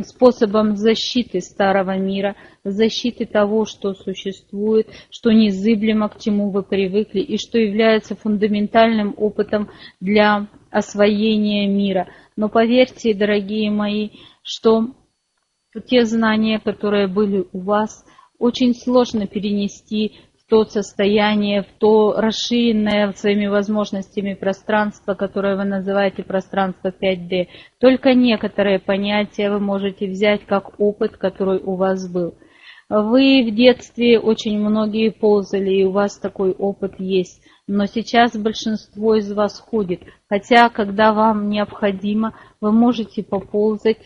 способом 0.00 0.76
защиты 0.76 1.40
старого 1.40 1.98
мира, 1.98 2.36
защиты 2.62 3.26
того, 3.26 3.64
что 3.64 3.94
существует, 3.94 4.86
что 5.10 5.32
незыблемо, 5.32 6.08
к 6.08 6.20
чему 6.20 6.50
вы 6.50 6.62
привыкли, 6.62 7.18
и 7.18 7.36
что 7.36 7.58
является 7.58 8.14
фундаментальным 8.14 9.12
опытом 9.16 9.70
для 9.98 10.46
освоения 10.70 11.66
мира. 11.66 12.06
Но 12.36 12.48
поверьте, 12.48 13.12
дорогие 13.12 13.72
мои, 13.72 14.10
что 14.44 14.90
те 15.88 16.04
знания, 16.04 16.60
которые 16.60 17.08
были 17.08 17.44
у 17.52 17.58
вас, 17.58 18.06
очень 18.38 18.72
сложно 18.72 19.26
перенести 19.26 20.20
то 20.48 20.64
состояние, 20.64 21.62
в 21.62 21.78
то 21.78 22.14
расширенное 22.16 23.12
своими 23.12 23.46
возможностями 23.46 24.34
пространство, 24.34 25.14
которое 25.14 25.56
вы 25.56 25.64
называете 25.64 26.22
пространство 26.22 26.88
5D. 26.88 27.46
Только 27.80 28.14
некоторые 28.14 28.78
понятия 28.78 29.50
вы 29.50 29.60
можете 29.60 30.06
взять 30.06 30.44
как 30.44 30.78
опыт, 30.78 31.16
который 31.16 31.60
у 31.60 31.76
вас 31.76 32.10
был. 32.10 32.34
Вы 32.90 33.48
в 33.50 33.54
детстве 33.54 34.20
очень 34.20 34.58
многие 34.58 35.10
ползали, 35.10 35.70
и 35.70 35.84
у 35.84 35.90
вас 35.90 36.18
такой 36.18 36.52
опыт 36.52 36.94
есть. 36.98 37.42
Но 37.66 37.86
сейчас 37.86 38.36
большинство 38.36 39.14
из 39.14 39.32
вас 39.32 39.58
ходит. 39.58 40.02
Хотя, 40.28 40.68
когда 40.68 41.14
вам 41.14 41.48
необходимо, 41.48 42.34
вы 42.60 42.72
можете 42.72 43.22
поползать 43.22 43.96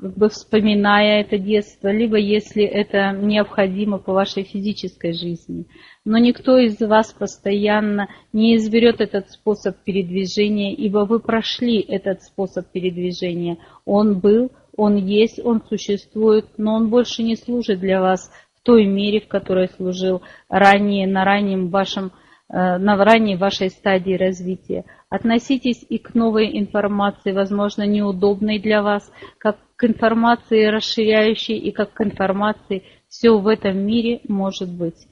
как 0.00 0.16
бы 0.16 0.28
вспоминая 0.30 1.20
это 1.20 1.36
детство, 1.38 1.88
либо 1.88 2.16
если 2.16 2.64
это 2.64 3.12
необходимо 3.12 3.98
по 3.98 4.12
вашей 4.12 4.44
физической 4.44 5.12
жизни. 5.12 5.66
Но 6.04 6.16
никто 6.18 6.56
из 6.58 6.80
вас 6.80 7.12
постоянно 7.12 8.08
не 8.32 8.56
изберет 8.56 9.00
этот 9.00 9.30
способ 9.30 9.76
передвижения, 9.84 10.74
ибо 10.74 11.00
вы 11.04 11.20
прошли 11.20 11.80
этот 11.80 12.22
способ 12.22 12.66
передвижения. 12.70 13.58
Он 13.84 14.18
был, 14.18 14.50
он 14.76 14.96
есть, 14.96 15.38
он 15.44 15.62
существует, 15.68 16.46
но 16.56 16.74
он 16.74 16.88
больше 16.88 17.22
не 17.22 17.36
служит 17.36 17.80
для 17.80 18.00
вас 18.00 18.30
в 18.54 18.62
той 18.62 18.86
мере, 18.86 19.20
в 19.20 19.28
которой 19.28 19.68
служил 19.68 20.22
ранее, 20.48 21.06
на 21.06 21.24
раннем 21.24 21.68
вашем 21.68 22.12
Э, 22.52 22.78
на 22.78 22.96
ранней 22.96 23.36
вашей 23.36 23.70
стадии 23.70 24.14
развития. 24.14 24.84
Относитесь 25.08 25.86
и 25.88 25.98
к 25.98 26.14
новой 26.14 26.58
информации, 26.58 27.30
возможно, 27.30 27.86
неудобной 27.86 28.58
для 28.58 28.82
вас, 28.82 29.08
как 29.38 29.56
к 29.80 29.84
информации 29.84 30.66
расширяющей 30.66 31.56
и 31.56 31.72
как 31.72 31.94
к 31.94 32.02
информации 32.02 32.82
все 33.08 33.30
в 33.38 33.46
этом 33.46 33.78
мире 33.78 34.20
может 34.28 34.70
быть. 34.70 35.08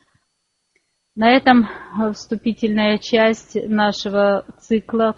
На 1.17 1.31
этом 1.31 1.69
вступительная 2.13 2.99
часть 2.99 3.57
нашего 3.67 4.45
цикла 4.61 5.17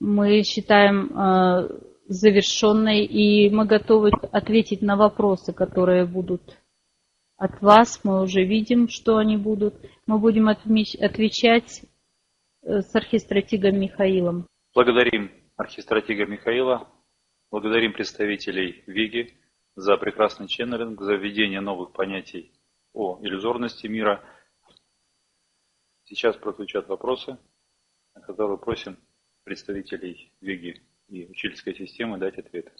мы 0.00 0.42
считаем 0.42 1.16
э, 1.16 1.68
завершенной, 2.08 3.04
и 3.04 3.48
мы 3.50 3.66
готовы 3.66 4.10
ответить 4.32 4.82
на 4.82 4.96
вопросы, 4.96 5.52
которые 5.52 6.04
будут 6.04 6.58
от 7.36 7.62
вас 7.62 8.00
мы 8.02 8.20
уже 8.20 8.42
видим, 8.42 8.88
что 8.88 9.18
они 9.18 9.36
будут. 9.36 9.76
Мы 10.06 10.18
будем 10.18 10.48
отвечать 10.48 11.82
э, 12.64 12.80
с 12.80 12.92
архистратигом 12.96 13.78
Михаилом. 13.78 14.48
Благодарим 14.74 15.30
архистратига 15.56 16.26
Михаила, 16.26 16.88
благодарим 17.50 17.92
представителей 17.92 18.82
ВИГИ 18.86 19.34
за 19.74 19.96
прекрасный 19.96 20.48
ченнелинг, 20.48 21.00
за 21.00 21.14
введение 21.14 21.60
новых 21.60 21.92
понятий 21.92 22.52
о 22.92 23.18
иллюзорности 23.22 23.86
мира. 23.86 24.22
Сейчас 26.04 26.36
прозвучат 26.36 26.88
вопросы, 26.88 27.38
на 28.14 28.20
которые 28.22 28.58
просим 28.58 28.98
представителей 29.44 30.32
ВИГИ 30.40 30.82
и 31.08 31.26
учительской 31.26 31.74
системы 31.74 32.18
дать 32.18 32.38
ответы. 32.38 32.72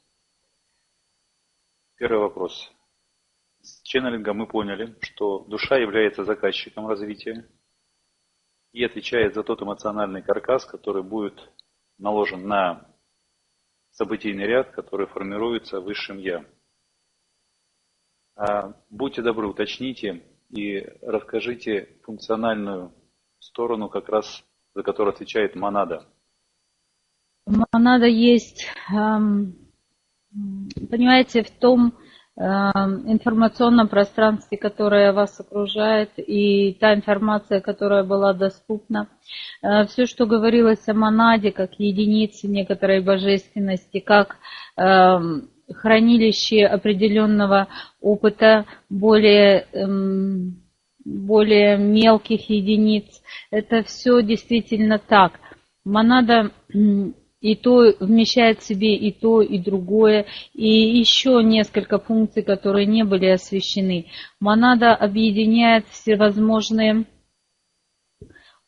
Первый 1.97 2.21
вопрос. 2.21 2.71
С 3.61 3.83
ченнелингом 3.83 4.39
мы 4.39 4.47
поняли, 4.47 4.97
что 5.01 5.41
душа 5.45 5.77
является 5.77 6.25
заказчиком 6.25 6.87
развития 6.87 7.49
и 8.73 8.85
отвечает 8.85 9.35
за 9.35 9.43
тот 9.43 9.63
эмоциональный 9.63 10.23
каркас, 10.23 10.65
который 10.65 11.03
будет 11.03 11.51
наложен 11.97 12.47
на 12.47 12.89
событийный 13.91 14.47
ряд, 14.47 14.71
который 14.71 15.07
формируется 15.07 15.81
высшим 15.81 16.19
Я. 16.19 16.45
А, 18.37 18.75
будьте 18.91 19.23
добры, 19.23 19.49
уточните, 19.49 20.23
и 20.51 20.81
расскажите 21.03 21.89
функциональную 22.05 22.93
сторону, 23.39 23.89
как 23.89 24.09
раз 24.09 24.45
за 24.75 24.83
которую 24.83 25.13
отвечает 25.13 25.57
монада. 25.57 26.07
Монада 27.47 28.07
есть, 28.07 28.67
эм, 28.93 29.57
понимаете, 30.91 31.43
в 31.43 31.51
том 31.51 31.99
информационном 32.41 33.89
пространстве, 33.89 34.59
которое 34.59 35.13
вас 35.13 35.41
окружает, 35.41 36.11
и 36.17 36.73
та 36.75 36.95
информация, 36.95 37.61
которая 37.61 38.05
была 38.05 38.33
доступна. 38.33 39.09
Э, 39.63 39.85
Все, 39.87 40.07
что 40.07 40.27
говорилось 40.27 40.87
о 40.89 40.95
монаде, 40.95 41.51
как 41.51 41.81
единице 41.81 42.47
некоторой 42.47 43.01
божественности, 43.01 43.99
как 43.99 44.37
эм, 44.77 45.51
хранилище 45.73 46.65
определенного 46.65 47.69
опыта 48.01 48.67
более, 48.89 49.67
эм, 49.73 50.63
более 51.05 51.77
мелких 51.77 52.49
единиц. 52.51 53.21
Это 53.51 53.83
все 53.83 54.23
действительно 54.23 54.99
так. 54.99 55.41
Монада 55.85 56.53
и 57.41 57.55
то 57.55 57.95
вмещает 58.01 58.61
в 58.61 58.65
себе 58.65 58.95
и 58.97 59.13
то, 59.13 59.43
и 59.43 59.59
другое, 59.59 60.27
и 60.55 60.69
еще 60.69 61.43
несколько 61.43 61.99
функций, 61.99 62.43
которые 62.43 62.87
не 62.87 63.05
были 63.05 63.27
освещены. 63.27 64.07
Монада 64.41 64.95
объединяет 64.95 65.87
всевозможные 65.89 67.05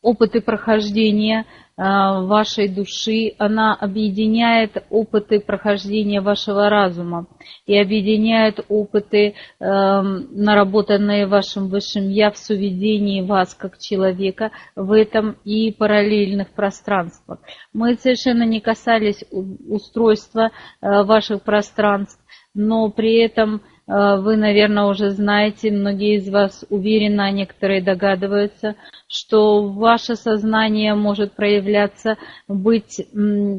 опыты 0.01 0.41
прохождения 0.41 1.45
вашей 1.81 2.67
души, 2.67 3.33
она 3.39 3.73
объединяет 3.73 4.83
опыты 4.89 5.39
прохождения 5.39 6.21
вашего 6.21 6.69
разума 6.69 7.25
и 7.65 7.75
объединяет 7.75 8.63
опыты, 8.69 9.33
эм, 9.59 10.27
наработанные 10.31 11.25
вашим 11.25 11.69
высшим 11.69 12.09
Я 12.09 12.31
в 12.31 12.37
суведении 12.37 13.21
вас 13.21 13.55
как 13.55 13.79
человека 13.79 14.51
в 14.75 14.91
этом 14.91 15.37
и 15.43 15.71
параллельных 15.71 16.51
пространствах. 16.51 17.39
Мы 17.73 17.95
совершенно 17.95 18.43
не 18.43 18.61
касались 18.61 19.23
устройства 19.31 20.51
э, 20.81 21.03
ваших 21.03 21.41
пространств, 21.41 22.19
но 22.53 22.89
при 22.91 23.15
этом 23.23 23.61
Э, 23.63 23.70
вы, 23.91 24.37
наверное, 24.37 24.85
уже 24.85 25.09
знаете, 25.09 25.69
многие 25.69 26.15
из 26.15 26.29
вас 26.29 26.63
уверенно, 26.69 27.25
а 27.25 27.31
некоторые 27.31 27.81
догадываются, 27.81 28.75
что 29.09 29.67
ваше 29.67 30.15
сознание 30.15 30.95
может 30.95 31.33
проявляться, 31.33 32.17
быть 32.47 33.05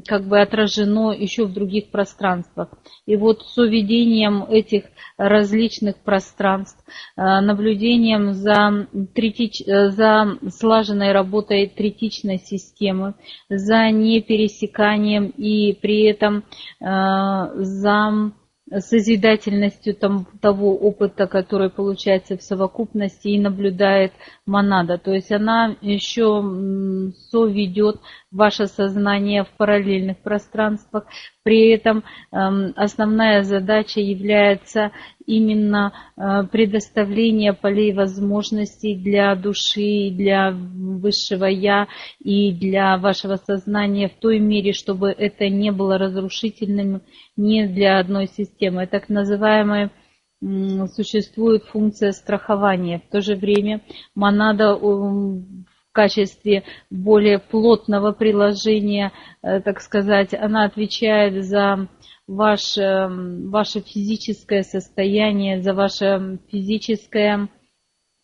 как 0.07 0.25
бы 0.27 0.41
отражено 0.41 1.13
еще 1.13 1.45
в 1.45 1.53
других 1.53 1.91
пространствах. 1.91 2.69
И 3.05 3.17
вот 3.17 3.43
с 3.43 3.59
уведением 3.59 4.45
этих 4.45 4.85
различных 5.19 5.97
пространств, 5.97 6.83
э, 7.17 7.41
наблюдением 7.41 8.33
за, 8.33 8.89
третич, 9.15 9.61
э, 9.61 9.91
за 9.91 10.39
слаженной 10.49 11.13
работой 11.13 11.67
третичной 11.69 12.39
системы, 12.39 13.15
за 13.51 13.91
непересеканием 13.91 15.27
и 15.37 15.75
при 15.75 16.05
этом 16.05 16.45
за 16.81 18.33
созидательностью 18.81 19.95
там, 19.95 20.27
того 20.41 20.77
опыта, 20.77 21.27
который 21.27 21.71
получается 21.71 22.37
в 22.37 22.43
совокупности 22.43 23.29
и 23.29 23.41
наблюдает 23.41 24.13
монада. 24.47 24.99
То 24.99 25.13
есть 25.13 25.33
она 25.33 25.77
еще 25.81 26.43
соведет 27.31 28.01
ваше 28.31 28.67
сознание 28.67 29.45
в 29.45 29.49
параллельных 29.57 30.19
пространствах. 30.19 31.07
При 31.43 31.71
этом 31.71 32.05
эм, 32.31 32.73
основная 32.77 33.43
задача 33.43 33.99
является 34.01 34.93
именно 35.27 35.93
э, 36.17 36.45
предоставление 36.51 37.53
полей 37.53 37.93
возможностей 37.93 38.95
для 38.95 39.35
души, 39.35 40.11
для 40.11 40.53
высшего 40.53 41.47
Я 41.47 41.89
и 42.21 42.53
для 42.53 42.97
вашего 42.97 43.37
сознания 43.37 44.09
в 44.09 44.21
той 44.21 44.39
мере, 44.39 44.73
чтобы 44.73 45.09
это 45.11 45.49
не 45.49 45.73
было 45.73 45.99
разрушительным 45.99 47.03
не 47.37 47.67
для 47.67 47.99
одной 47.99 48.29
системы. 48.29 48.87
Так 48.87 49.09
называемая 49.09 49.91
существует 50.95 51.65
функция 51.65 52.13
страхования. 52.13 53.01
В 53.07 53.11
то 53.11 53.21
же 53.21 53.37
время 53.37 53.81
монада 54.15 54.75
в 55.93 55.95
качестве 55.95 56.65
более 56.89 57.39
плотного 57.39 58.13
приложения, 58.13 59.13
э, 59.43 59.61
так 59.61 59.83
сказать, 59.83 60.33
она 60.33 60.65
отвечает 60.65 61.45
за 61.45 61.87
ваше, 62.27 63.09
ваше 63.11 63.81
физическое 63.81 64.63
состояние, 64.63 65.61
за 65.61 65.75
ваше 65.75 66.39
физическое 66.51 67.51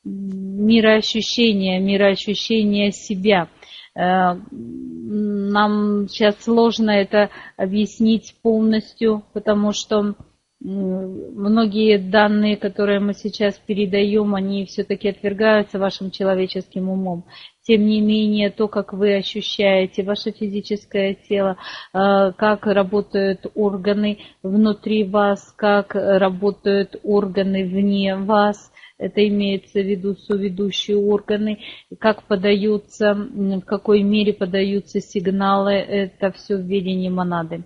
мироощущение, 0.02 1.78
мироощущение 1.78 2.90
себя. 2.90 3.50
Э, 3.94 4.32
нам 4.50 6.08
сейчас 6.08 6.42
сложно 6.44 6.90
это 6.90 7.28
объяснить 7.58 8.34
полностью, 8.40 9.24
потому 9.34 9.72
что 9.74 10.14
многие 10.60 11.98
данные, 11.98 12.56
которые 12.56 13.00
мы 13.00 13.14
сейчас 13.14 13.54
передаем, 13.58 14.34
они 14.34 14.66
все-таки 14.66 15.08
отвергаются 15.08 15.78
вашим 15.78 16.10
человеческим 16.10 16.88
умом. 16.88 17.24
Тем 17.62 17.86
не 17.86 18.00
менее, 18.00 18.50
то, 18.50 18.66
как 18.66 18.92
вы 18.92 19.14
ощущаете 19.16 20.02
ваше 20.02 20.32
физическое 20.32 21.14
тело, 21.14 21.58
э, 21.92 22.32
как 22.36 22.66
работают 22.66 23.46
органы 23.54 24.18
внутри 24.42 25.04
вас, 25.04 25.52
как 25.56 25.94
работают 25.94 26.96
органы 27.02 27.64
вне 27.64 28.16
вас, 28.16 28.72
это 28.96 29.26
имеется 29.28 29.80
в 29.80 29.86
виду 29.86 30.16
соведущие 30.16 30.96
органы, 30.96 31.60
как 32.00 32.24
подаются, 32.24 33.14
в 33.14 33.60
какой 33.60 34.02
мере 34.02 34.32
подаются 34.32 35.00
сигналы, 35.00 35.72
это 35.72 36.32
все 36.32 36.56
в 36.56 36.62
ведении 36.62 37.08
монады. 37.08 37.64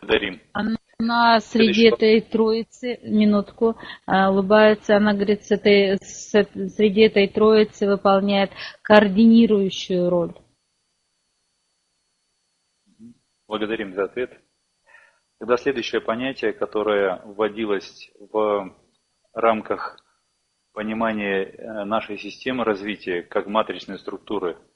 Благодарим. 0.00 0.40
Она 0.52 1.40
среди 1.40 1.88
этой 1.88 2.20
троицы, 2.20 2.98
минутку, 3.02 3.76
а, 4.06 4.30
улыбается, 4.30 4.96
она 4.96 5.12
говорит, 5.12 5.44
с 5.44 5.50
этой, 5.50 5.96
с, 6.00 6.30
среди 6.74 7.02
этой 7.02 7.28
троицы 7.28 7.88
выполняет 7.88 8.50
координирующую 8.82 10.08
роль. 10.08 10.34
Благодарим 13.46 13.94
за 13.94 14.04
ответ. 14.04 14.38
Тогда 15.38 15.56
следующее 15.56 16.00
понятие, 16.00 16.52
которое 16.52 17.22
вводилось 17.24 18.10
в 18.18 18.76
рамках 19.32 19.98
понимания 20.72 21.44
э, 21.44 21.84
нашей 21.84 22.18
системы 22.18 22.64
развития 22.64 23.22
как 23.22 23.46
матричной 23.46 23.98
структуры– 23.98 24.58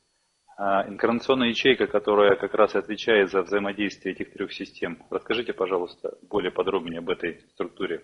инкарнационная 0.59 1.49
ячейка, 1.49 1.87
которая 1.87 2.37
как 2.37 2.55
раз 2.55 2.75
и 2.75 2.79
отвечает 2.79 3.31
за 3.31 3.43
взаимодействие 3.43 4.15
этих 4.15 4.33
трех 4.33 4.53
систем. 4.53 5.03
Расскажите, 5.11 5.53
пожалуйста, 5.53 6.17
более 6.23 6.51
подробнее 6.51 6.99
об 6.99 7.11
этой 7.11 7.41
структуре. 7.53 8.03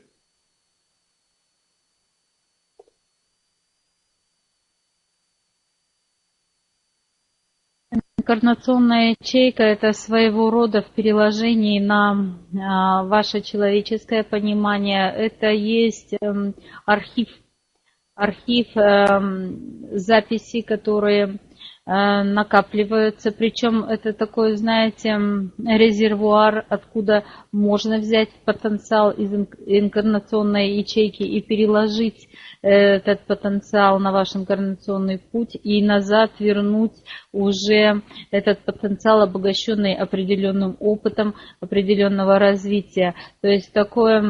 Инкарнационная 8.29 9.17
ячейка– 9.19 9.63
это 9.65 9.93
своего 9.93 10.51
рода 10.51 10.83
в 10.83 10.91
переложении 10.91 11.81
на 11.81 12.37
а, 12.61 13.05
ваше 13.05 13.41
человеческое 13.41 14.23
понимание. 14.23 15.11
Это 15.11 15.47
есть 15.47 16.15
эм, 16.21 16.55
архив, 16.85 17.29
архив 18.15 18.67
эм, 18.77 19.97
записей, 19.97 20.63
которые 20.63 21.39
накапливаются, 21.89 23.33
причем 23.33 23.83
это 23.85 24.13
такой, 24.13 24.57
знаете, 24.57 25.17
резервуар, 25.57 26.67
откуда 26.69 27.25
можно 27.51 27.97
взять 27.97 28.29
потенциал 28.45 29.11
из 29.11 29.33
инкарнационной 29.33 30.77
ячейки 30.77 31.23
и 31.23 31.41
переложить 31.41 32.29
э, 32.61 32.69
этот 32.69 33.21
потенциал 33.21 33.99
на 34.01 34.13
ваш 34.13 34.37
инкарнационный 34.37 35.19
путь 35.19 35.57
и 35.63 35.83
назад 35.83 36.33
вернуть 36.39 36.93
уже 37.33 38.03
этот 38.31 38.59
потенциал, 38.67 39.23
обогащенный 39.23 39.95
определенным 39.95 40.77
опытом 40.81 41.37
определенного 41.61 42.39
развития. 42.39 43.15
То 43.41 43.49
есть 43.49 43.73
такое 43.73 44.21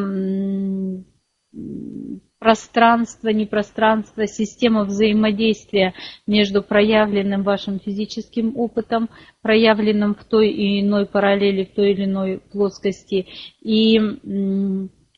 пространство, 2.39 3.28
непространство, 3.28 4.26
система 4.26 4.84
взаимодействия 4.84 5.95
между 6.26 6.62
проявленным 6.62 7.43
вашим 7.43 7.80
физическим 7.80 8.57
опытом, 8.57 9.09
проявленным 9.43 10.14
в 10.14 10.24
той 10.24 10.49
или 10.51 10.82
иной 10.82 11.07
параллели, 11.07 11.64
в 11.64 11.74
той 11.74 11.93
или 11.93 12.05
иной 12.05 12.41
плоскости, 12.53 13.26
и, 13.61 13.99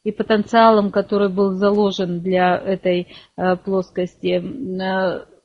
и 0.02 0.12
потенциалом, 0.12 0.90
который 0.90 1.28
был 1.28 1.52
заложен 1.54 2.20
для 2.20 2.56
этой 2.56 3.08
э, 3.36 3.56
плоскости. 3.56 4.42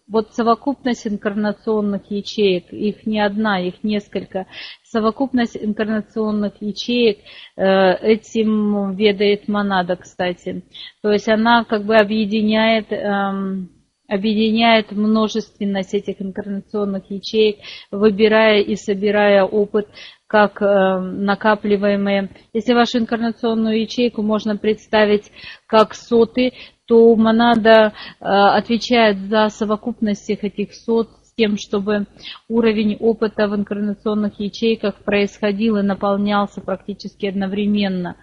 Вот 0.08 0.36
совокупность 0.36 1.08
инкарнационных 1.08 2.12
ячеек, 2.12 2.72
их 2.72 3.08
не 3.08 3.20
одна, 3.20 3.60
их 3.60 3.84
несколько, 3.84 4.45
совокупность 4.84 5.58
инкарнационных 5.58 6.53
ячеек, 6.62 7.20
э, 7.56 7.93
этим 8.01 8.95
ведает 8.95 9.47
монада, 9.47 9.95
кстати. 9.95 10.64
То 11.01 11.12
есть 11.12 11.28
она 11.28 11.64
как 11.64 11.86
бы 11.86 11.95
объединяет, 11.95 12.91
эм, 12.91 13.72
объединяет 14.08 14.91
множественность 14.91 15.95
этих 15.95 16.22
инкарнационных 16.22 17.10
ячеек, 17.10 17.58
выбирая 17.89 18.62
и 18.62 18.76
собирая 18.76 19.43
опыт 19.43 19.88
как 20.28 20.62
э, 20.62 20.99
накапливаемые. 20.99 22.30
Если 22.53 22.74
вашу 22.74 22.99
инкарнационную 22.99 23.82
ячейку 23.82 24.22
можно 24.22 24.58
представить 24.58 25.32
как 25.68 25.93
соты, 25.93 26.53
то 26.88 27.15
монада 27.15 27.93
э, 28.19 28.25
отвечает 28.25 29.19
за 29.29 29.49
совокупность 29.49 30.23
всех 30.23 30.43
этих 30.43 30.73
сот 30.73 31.09
с 31.23 31.33
тем, 31.36 31.57
чтобы 31.57 32.05
уровень 32.47 32.95
опыта 32.99 33.47
в 33.47 33.55
инкарнационных 33.55 34.39
ячейках 34.39 34.95
происходил 35.03 35.77
и 35.77 35.81
наполнялся 35.81 36.61
практически 36.61 37.25
одновременно. 37.25 38.15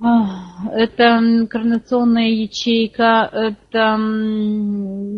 Это 0.00 1.18
инкарнационная 1.18 2.28
ячейка, 2.28 3.28
это 3.32 3.98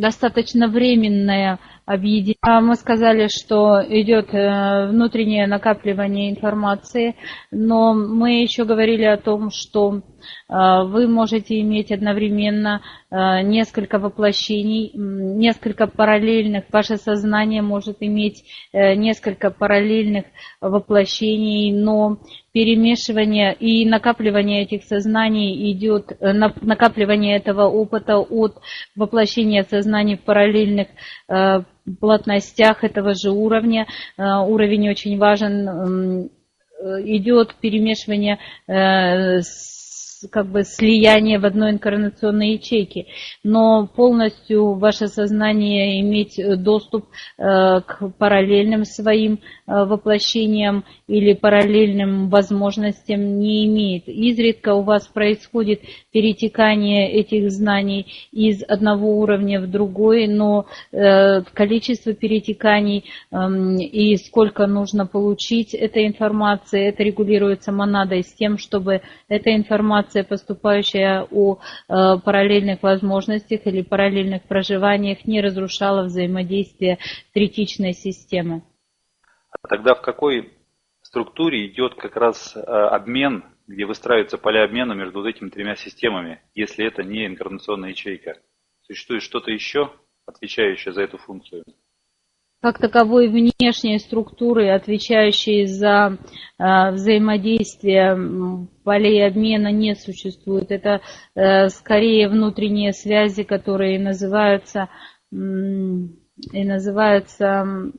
достаточно 0.01 0.69
временная 0.69 1.59
объединение. 1.85 2.37
А 2.41 2.61
мы 2.63 2.77
сказали, 2.77 3.29
что 3.29 3.83
идет 3.87 4.33
э, 4.33 4.89
внутреннее 4.89 5.47
накапливание 5.47 6.31
информации, 6.31 7.17
но 7.51 7.93
мы 7.93 8.41
еще 8.41 8.65
говорили 8.65 9.05
о 9.05 9.19
том, 9.19 9.51
что 9.51 10.01
вы 10.49 11.09
можете 11.09 11.61
иметь 11.61 11.93
одновременно 11.93 12.83
э, 13.11 13.43
несколько 13.43 13.99
воплощений, 13.99 14.93
несколько 14.95 15.87
параллельных, 15.87 16.65
ваше 16.71 16.97
сознание 16.97 17.63
может 17.63 17.99
иметь 18.01 18.45
несколько 18.73 19.51
параллельных 19.51 20.25
воплощений, 20.61 21.73
но 21.73 22.19
перемешивание 22.53 23.55
и 23.55 23.89
накапливание 23.89 24.63
этих 24.63 24.85
сознаний 24.85 25.71
идет, 25.73 26.17
накапливание 26.21 27.37
этого 27.37 27.67
опыта 27.69 28.19
от 28.19 28.61
воплощения 28.97 29.65
сознаний 29.65 30.17
в 30.17 30.21
параллельных 30.21 30.89
плотностях 31.99 32.85
этого 32.85 33.15
же 33.15 33.31
уровня. 33.31 33.87
Э, 34.17 34.39
уровень 34.47 34.91
очень 34.91 35.19
важен. 35.19 35.69
Э, 35.69 36.29
идет 37.05 37.55
перемешивание 37.61 38.39
э, 38.67 39.41
с 39.41 39.80
как 40.29 40.47
бы 40.47 40.63
слияние 40.65 41.39
в 41.39 41.47
одной 41.47 41.73
инкарнационной 41.73 42.53
ячейке, 42.55 43.07
но 43.43 43.87
полностью 43.87 44.75
ваше 44.75 45.07
сознание 45.07 46.01
иметь 46.01 46.41
доступ 46.63 47.07
э, 47.39 47.81
к 47.81 48.13
параллельным 48.19 48.85
своим 48.85 49.35
э, 49.35 49.39
воплощениям 49.85 50.85
или 51.07 51.33
параллельным 51.33 52.29
возможностям 52.29 53.39
не 53.39 53.67
имеет. 53.67 54.09
Изредка 54.09 54.75
у 54.75 54.83
вас 54.83 55.07
происходит 55.07 55.83
перетекание 56.13 57.11
этих 57.11 57.51
знаний 57.51 58.07
из 58.33 58.63
одного 58.63 59.19
уровня 59.19 59.61
в 59.61 59.71
другой, 59.71 60.27
но 60.27 60.67
э, 60.93 61.43
количество 61.43 62.13
перетеканий 62.13 63.05
эм, 63.31 63.77
и 63.79 64.17
сколько 64.17 64.67
нужно 64.67 65.07
получить 65.07 65.75
этой 65.75 66.07
информации, 66.07 66.89
это 66.89 67.03
регулируется 67.03 67.73
монадой 67.73 68.23
с 68.23 68.33
тем, 68.33 68.59
чтобы 68.59 69.03
эта 69.29 69.55
информация 69.55 70.10
информация, 70.11 70.25
поступающая 70.25 71.27
о 71.31 71.59
э, 71.89 72.19
параллельных 72.25 72.83
возможностях 72.83 73.67
или 73.67 73.83
параллельных 73.83 74.43
проживаниях, 74.43 75.25
не 75.27 75.41
разрушала 75.41 76.05
взаимодействие 76.05 76.99
третичной 77.33 77.93
системы. 77.93 78.63
А 79.63 79.69
тогда 79.69 79.95
в 79.95 80.03
какой 80.03 80.53
структуре 81.03 81.67
идет 81.67 81.95
как 81.95 82.17
раз 82.17 82.57
э, 82.57 82.61
обмен, 82.61 83.45
где 83.67 83.87
выстраиваются 83.87 84.39
поля 84.39 84.65
обмена 84.65 84.93
между 84.95 85.21
вот 85.21 85.29
этими 85.29 85.49
тремя 85.49 85.77
системами, 85.77 86.41
если 86.55 86.87
это 86.87 87.03
не 87.03 87.27
инкарнационная 87.27 87.91
ячейка? 87.91 88.37
Существует 88.83 89.23
что-то 89.23 89.51
еще, 89.51 89.93
отвечающее 90.27 90.93
за 90.93 91.03
эту 91.03 91.19
функцию? 91.19 91.65
Как 92.61 92.79
таковой 92.79 93.29
внешней 93.29 93.99
структуры, 93.99 94.71
отвечающей 94.71 95.67
за 95.67 96.19
э, 96.59 96.91
взаимодействие 96.93 98.69
полей 98.85 99.27
обмена, 99.27 99.73
не 99.73 99.95
существует. 99.95 100.71
Это 100.71 101.01
э, 101.35 101.69
скорее 101.69 102.29
внутренние 102.29 102.93
связи, 102.93 103.45
которые 103.45 103.99
называются 103.99 104.89
и 105.33 106.65
называются 106.65 107.93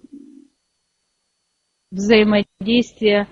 взаимодействие 1.91 3.27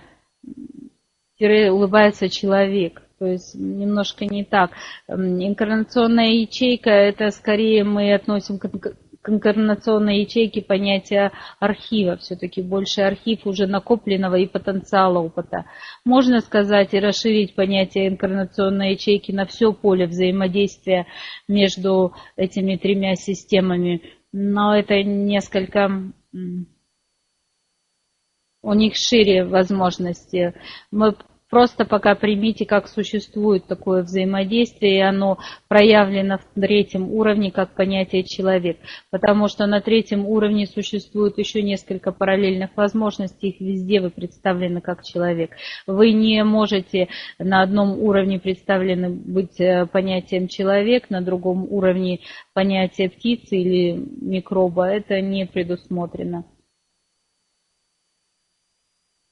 улыбается 1.39 2.27
человек. 2.27 3.01
То 3.17 3.25
есть 3.25 3.55
немножко 3.55 4.25
не 4.25 4.43
так. 4.45 4.71
Инкарнационная 5.07 6.31
ячейка, 6.31 6.89
это 6.89 7.31
скорее 7.31 7.83
мы 7.83 8.13
относим 8.13 8.57
к 8.59 8.69
инкарнационной 9.27 10.21
ячейке 10.21 10.61
понятие 10.61 11.31
архива, 11.59 12.17
все-таки 12.17 12.61
больше 12.61 13.01
архив 13.01 13.45
уже 13.45 13.67
накопленного 13.67 14.35
и 14.35 14.47
потенциала 14.47 15.19
опыта. 15.19 15.65
Можно 16.05 16.39
сказать 16.39 16.93
и 16.93 16.99
расширить 16.99 17.55
понятие 17.55 18.07
инкарнационной 18.07 18.91
ячейки 18.93 19.31
на 19.31 19.45
все 19.45 19.73
поле 19.73 20.07
взаимодействия 20.07 21.07
между 21.47 22.13
этими 22.35 22.75
тремя 22.75 23.15
системами, 23.15 24.01
но 24.31 24.75
это 24.75 25.03
несколько 25.03 26.11
у 28.61 28.73
них 28.73 28.95
шире 28.95 29.45
возможности. 29.45 30.53
Мы 30.91 31.15
Просто 31.49 31.83
пока 31.83 32.13
примите, 32.13 32.65
как 32.65 32.87
существует 32.87 33.65
такое 33.65 34.03
взаимодействие, 34.03 34.97
и 34.97 35.01
оно 35.01 35.39
проявлено 35.67 36.37
в 36.37 36.45
третьем 36.53 37.11
уровне 37.11 37.51
как 37.51 37.73
понятие 37.73 38.23
человек. 38.23 38.77
Потому 39.09 39.47
что 39.47 39.65
на 39.65 39.81
третьем 39.81 40.27
уровне 40.27 40.67
существует 40.67 41.39
еще 41.39 41.63
несколько 41.63 42.11
параллельных 42.11 42.69
возможностей, 42.75 43.49
их 43.49 43.61
везде 43.61 43.99
вы 43.99 44.11
представлены 44.11 44.79
как 44.79 45.03
человек. 45.03 45.55
Вы 45.87 46.11
не 46.11 46.43
можете 46.43 47.07
на 47.39 47.63
одном 47.63 47.99
уровне 47.99 48.39
представлены 48.39 49.09
быть 49.09 49.59
э, 49.59 49.87
понятием 49.87 50.47
человек, 50.47 51.09
на 51.09 51.21
другом 51.21 51.65
уровне 51.67 52.19
понятие 52.53 53.09
птицы 53.09 53.57
или 53.57 53.97
микроба. 54.21 54.85
Это 54.85 55.19
не 55.19 55.47
предусмотрено. 55.47 56.45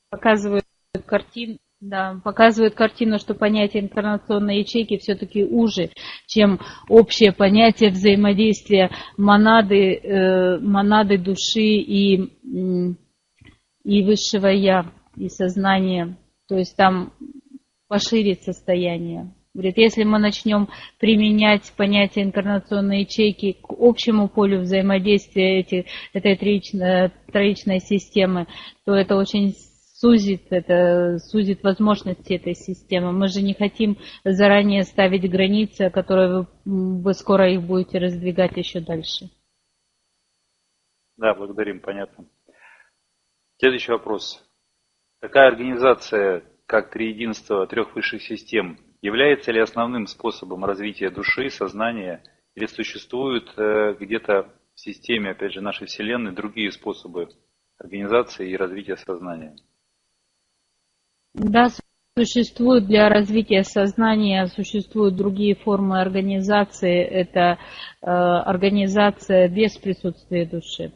Показываю 0.10 0.64
картину. 1.06 1.58
Да, 1.80 2.20
показывает 2.24 2.74
картину, 2.74 3.20
что 3.20 3.36
понятие 3.36 3.84
инкарнационной 3.84 4.60
ячейки 4.60 4.98
все-таки 4.98 5.44
уже, 5.44 5.92
чем 6.26 6.60
общее 6.90 7.32
понятие 7.32 7.92
взаимодействия 7.92 8.90
монады, 9.16 9.94
э, 9.94 10.58
монады 10.58 11.20
души 11.20 11.62
и, 11.62 12.34
и 13.84 14.04
высшего 14.04 14.48
я, 14.48 14.92
и 15.16 15.30
сознания. 15.30 16.18
То 16.48 16.58
есть 16.58 16.76
там 16.76 17.14
поширит 17.88 18.42
состояние. 18.42 19.32
Говорит, 19.54 19.78
если 19.78 20.04
мы 20.04 20.18
начнем 20.18 20.70
применять 21.00 21.74
понятие 21.76 22.26
инкарнационной 22.26 23.02
ячейки 23.02 23.54
к 23.54 23.72
общему 23.80 24.30
полю 24.30 24.62
взаимодействия 24.62 25.60
эти, 25.60 25.86
этой 26.14 26.36
троичной, 26.36 27.12
троичной 27.32 27.80
системы, 27.80 28.48
то 28.86 28.94
это 28.94 29.16
очень 29.16 29.54
сузит 30.00 30.52
это, 30.52 31.18
сузит 31.18 31.64
возможности 31.64 32.34
этой 32.34 32.54
системы. 32.54 33.12
Мы 33.12 33.28
же 33.28 33.42
не 33.42 33.54
хотим 33.54 33.98
заранее 34.24 34.84
ставить 34.84 35.30
границы, 35.30 35.90
которые 35.90 36.48
вы, 36.66 37.02
вы 37.02 37.14
скоро 37.14 37.52
их 37.52 37.64
будете 37.64 37.98
раздвигать 37.98 38.56
еще 38.58 38.80
дальше. 38.80 39.30
Да, 41.18 41.34
благодарим, 41.34 41.80
понятно. 41.80 42.26
Следующий 43.60 43.92
вопрос. 43.92 44.44
Такая 45.20 45.48
организация, 45.48 46.44
как 46.68 46.92
триединство 46.92 47.66
трех 47.66 47.96
высших 47.96 48.22
систем, 48.22 48.78
является 49.02 49.52
ли 49.52 49.60
основным 49.60 50.06
способом 50.06 50.64
развития 50.64 51.10
души, 51.10 51.50
сознания, 51.50 52.22
или 52.54 52.68
существуют 52.68 53.52
э, 53.58 53.96
где-то 54.00 54.54
в 54.76 54.80
системе, 54.80 55.32
опять 55.32 55.54
же, 55.54 55.62
нашей 55.62 55.88
Вселенной 55.88 56.34
другие 56.34 56.72
способы 56.72 57.30
организации 57.80 58.52
и 58.52 58.56
развития 58.56 58.98
сознания? 58.98 59.56
Да, 61.38 61.68
существует 62.18 62.88
для 62.88 63.10
развития 63.10 63.64
сознания, 63.64 64.48
существуют 64.48 65.16
другие 65.16 65.54
формы 65.56 66.02
организации. 66.02 67.00
Это 67.04 67.60
э, 68.02 68.08
организация 68.08 69.48
без 69.48 69.78
присутствия 69.78 70.48
души. 70.48 70.92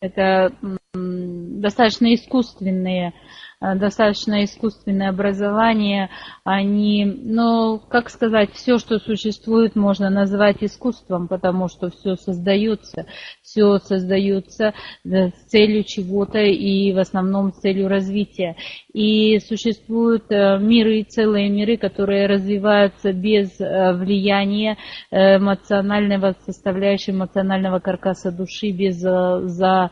Это 0.00 0.50
достаточно 0.94 2.14
искусственные 2.14 3.12
достаточно 3.60 4.44
искусственное 4.44 5.08
образование, 5.08 6.10
они, 6.44 7.04
ну, 7.04 7.80
как 7.88 8.10
сказать, 8.10 8.52
все, 8.52 8.78
что 8.78 8.98
существует, 8.98 9.76
можно 9.76 10.10
назвать 10.10 10.58
искусством, 10.60 11.26
потому 11.26 11.68
что 11.68 11.90
все 11.90 12.16
создается, 12.16 13.06
все 13.40 13.78
создается 13.78 14.74
э, 15.04 15.28
с 15.28 15.48
целью 15.48 15.84
чего-то 15.84 16.38
и 16.38 16.92
в 16.92 16.98
основном 16.98 17.52
с 17.52 17.60
целью 17.60 17.88
развития. 17.88 18.56
И 18.92 19.38
существуют 19.40 20.30
э, 20.30 20.58
миры, 20.58 21.02
целые 21.04 21.48
миры, 21.48 21.78
которые 21.78 22.26
развиваются 22.26 23.12
без 23.12 23.58
влияния 23.58 24.76
эмоционального 25.10 26.34
составляющей, 26.44 27.12
эмоционального 27.12 27.78
каркаса 27.80 28.30
души, 28.30 28.70
без 28.70 28.96
за 28.96 29.90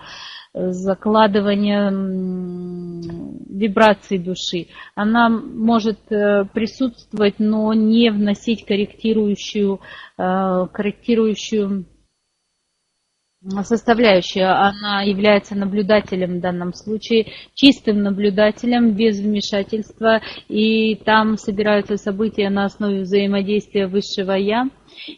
закладывание 0.55 1.91
вибраций 3.49 4.19
души. 4.19 4.69
Она 4.95 5.29
может 5.29 5.99
э, 6.11 6.45
присутствовать, 6.53 7.35
но 7.39 7.73
не 7.73 8.11
вносить 8.11 8.65
корректирующую, 8.65 9.81
э, 10.19 10.67
корректирующую 10.73 11.87
составляющую. 13.63 14.49
Она 14.49 15.03
является 15.03 15.55
наблюдателем 15.55 16.39
в 16.39 16.41
данном 16.41 16.73
случае, 16.73 17.27
чистым 17.55 18.03
наблюдателем, 18.03 18.95
без 18.95 19.21
вмешательства. 19.21 20.21
И 20.49 20.97
там 20.97 21.37
собираются 21.37 21.97
события 21.97 22.49
на 22.51 22.65
основе 22.65 23.03
взаимодействия 23.03 23.87
высшего 23.87 24.33
Я 24.33 24.69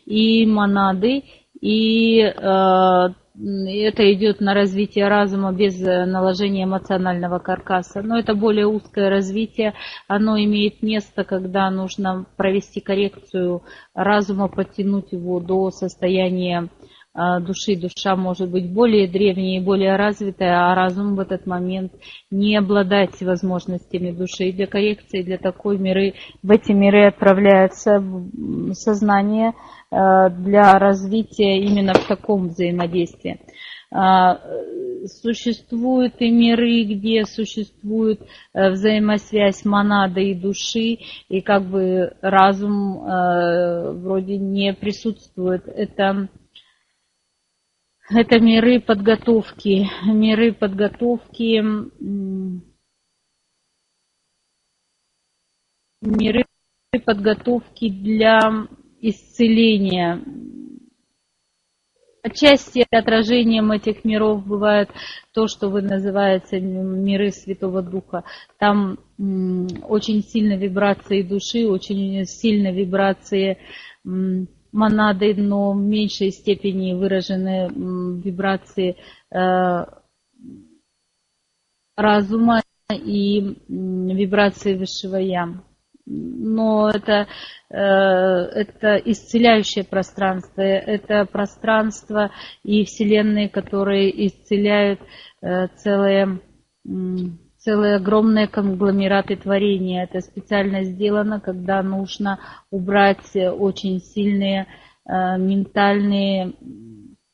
и 0.05 0.45
монады. 0.47 1.25
И 1.61 2.21
э, 2.21 3.09
это 3.39 4.13
идет 4.13 4.41
на 4.41 4.55
развитие 4.55 5.09
разума 5.09 5.53
без 5.53 5.81
э, 5.83 6.07
наложения 6.07 6.65
эмоционального 6.65 7.39
каркаса. 7.39 8.01
Но 8.03 8.19
это 8.19 8.35
более 8.35 8.67
узкое 8.67 9.11
развитие. 9.11 9.75
Оно 10.09 10.39
имеет 10.39 10.83
место, 10.83 11.25
когда 11.25 11.71
нужно 11.71 12.25
провести 12.37 12.81
коррекцию 12.81 13.63
разума, 13.95 14.49
подтянуть 14.49 15.13
его 15.13 15.41
до 15.41 15.71
состояния 15.71 16.69
души. 17.41 17.77
Душа 17.77 18.17
может 18.17 18.51
быть 18.51 18.73
более 18.73 19.09
древняя 19.09 19.61
и 19.61 19.65
более 19.65 19.97
развитая, 19.97 20.71
а 20.71 20.75
разум 20.75 21.17
в 21.17 21.21
этот 21.21 21.47
момент 21.47 21.93
не 22.31 22.57
обладает 22.57 23.21
возможностями 23.21 24.11
души. 24.11 24.49
И 24.49 24.53
для 24.53 24.67
коррекции, 24.67 25.23
для 25.23 25.39
такой 25.39 25.79
миры, 25.79 26.15
в 26.43 26.51
эти 26.51 26.73
миры 26.73 27.07
отправляется 27.07 28.03
сознание, 28.73 29.53
Э, 29.91 30.31
для 30.31 30.79
развития 30.79 31.59
именно 31.61 31.95
в 31.95 32.07
таком 32.07 32.49
взаимодействии. 32.49 33.41
А, 33.93 34.41
существуют 35.07 36.15
и 36.19 36.29
миры, 36.31 36.83
где 36.83 37.25
существует 37.25 38.21
э, 38.53 38.71
взаимосвязь 38.71 39.65
монады 39.65 40.31
и 40.31 40.35
души, 40.35 40.99
и 41.29 41.41
как 41.41 41.63
бы 41.71 42.13
разум 42.21 43.05
э, 43.05 43.93
вроде 43.93 44.39
не 44.39 44.75
присутствует. 44.75 45.69
Это 45.69 46.29
это 48.11 48.41
миры 48.41 48.81
подготовки, 48.81 49.89
миры 50.05 50.53
подготовки, 50.53 51.63
миры 56.03 56.45
подготовки 57.05 57.89
для 57.89 58.69
исцеления. 59.01 60.23
Отчасти 62.23 62.85
отражением 62.91 63.71
этих 63.71 64.05
миров 64.05 64.45
бывает 64.45 64.91
то, 65.33 65.47
что 65.47 65.69
вы 65.69 65.83
называете 65.83 66.61
миры 66.61 67.31
Святого 67.31 67.83
Духа. 67.83 68.25
Там 68.59 68.99
очень 69.19 70.23
сильно 70.25 70.57
вибрации 70.57 71.23
души, 71.23 71.69
очень 71.69 72.25
сильно 72.25 72.73
вибрации 72.73 73.59
монады, 74.77 75.35
но 75.35 75.73
в 75.73 75.81
меньшей 75.81 76.31
степени 76.31 76.95
выражены 76.95 77.69
вибрации 78.23 78.97
э, 79.31 79.85
разума 81.97 82.63
и 82.91 83.57
вибрации 83.69 84.75
высшего 84.75 85.17
я 85.17 85.49
но 86.07 86.89
это, 86.89 87.27
э, 87.69 87.77
это 87.77 88.97
исцеляющее 88.97 89.85
пространство, 89.85 90.63
это 90.63 91.27
пространство 91.27 92.31
и 92.63 92.85
вселенные, 92.85 93.49
которые 93.49 94.27
исцеляют 94.29 95.01
э, 95.43 95.67
целые, 95.77 96.41
целые 97.67 97.97
огромные 97.97 98.47
конгломераты 98.47 99.35
творения. 99.35 100.05
Это 100.05 100.21
специально 100.21 100.85
сделано, 100.85 101.41
когда 101.41 101.83
нужно 101.83 102.39
убрать 102.71 103.35
очень 103.35 104.01
сильные 104.01 104.69
э, 105.05 105.37
ментальные 105.37 106.53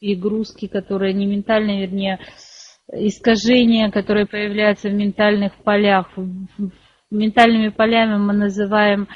перегрузки, 0.00 0.68
которые 0.68 1.12
не 1.12 1.26
ментальные, 1.26 1.82
вернее, 1.86 2.18
искажения, 2.90 3.90
которые 3.90 4.24
появляются 4.26 4.88
в 4.88 4.94
ментальных 4.94 5.52
полях, 5.56 6.08
Ментальными 7.12 7.68
полями 7.68 8.16
мы 8.16 8.32
называем 8.32 9.06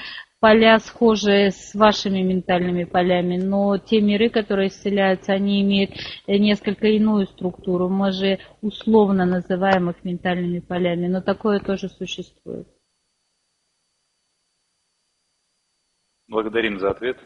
поля, 0.41 0.79
схожие 0.79 1.51
с 1.51 1.75
вашими 1.75 2.21
ментальными 2.21 2.85
полями, 2.85 3.37
но 3.37 3.79
те 3.79 4.01
миры, 4.01 4.29
которые 4.29 4.69
исцеляются, 4.69 5.33
они 5.33 5.63
имеют 5.63 5.93
несколько 6.27 6.87
иную 6.89 7.27
структуру. 7.27 7.89
Мы 7.89 8.13
же 8.13 8.39
условно 8.61 9.25
называем 9.25 9.91
их 9.91 10.05
ментальными 10.05 10.61
полями, 10.61 11.07
но 11.07 11.21
такое 11.21 11.61
тоже 11.61 11.89
существует. 11.89 12.69
Благодарим 16.29 16.79
за 16.79 16.91
ответ. 16.91 17.19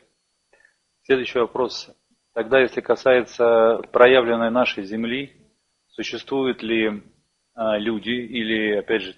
Следующий 1.02 1.38
вопрос. 1.38 1.90
Тогда, 2.34 2.60
если 2.60 2.80
касается 2.80 3.80
проявленной 3.92 4.50
нашей 4.50 4.84
Земли, 4.84 5.32
существуют 5.88 6.62
ли 6.62 7.02
а, 7.54 7.78
люди 7.78 8.10
или, 8.10 8.76
опять 8.76 9.02
же, 9.02 9.16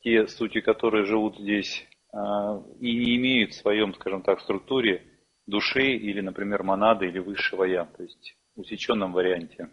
те 0.00 0.26
сути, 0.26 0.60
которые 0.60 1.04
живут 1.04 1.38
здесь 1.38 1.86
и 2.12 2.94
не 2.96 3.16
имеют 3.16 3.52
в 3.52 3.60
своем, 3.60 3.94
скажем 3.94 4.22
так, 4.22 4.40
структуре 4.40 5.02
души 5.46 5.94
или, 5.96 6.20
например, 6.20 6.62
монады 6.62 7.06
или 7.06 7.18
высшего 7.18 7.64
я, 7.64 7.84
то 7.84 8.02
есть 8.02 8.36
в 8.56 8.60
усеченном 8.60 9.12
варианте. 9.12 9.70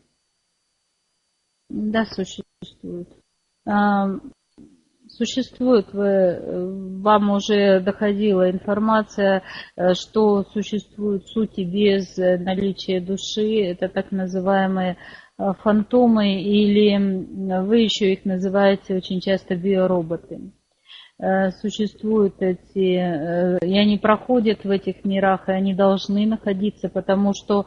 Да, 1.69 2.05
существует. 2.05 3.09
А, 3.65 4.07
существует, 5.07 5.87
вам 5.93 7.29
уже 7.31 7.79
доходила 7.81 8.49
информация, 8.49 9.43
э, 9.75 9.93
что 9.93 10.43
существуют 10.43 11.27
сути 11.27 11.61
без 11.61 12.17
наличия 12.17 13.01
души, 13.01 13.63
это 13.63 13.89
так 13.89 14.11
называемые 14.11 14.97
Э, 15.39 15.53
фантомы 15.61 16.41
или 16.41 16.97
вы 17.61 17.81
еще 17.81 18.13
их 18.13 18.25
называете 18.25 18.95
очень 18.95 19.21
часто 19.21 19.55
биороботы. 19.55 20.51
Э, 21.19 21.49
существуют 21.49 22.35
эти, 22.41 22.95
э, 22.95 23.57
и 23.65 23.77
они 23.77 23.97
проходят 23.97 24.63
в 24.63 24.69
этих 24.69 25.03
мирах, 25.03 25.49
и 25.49 25.51
они 25.51 25.73
должны 25.73 26.27
находиться, 26.27 26.89
потому 26.89 27.33
что 27.33 27.65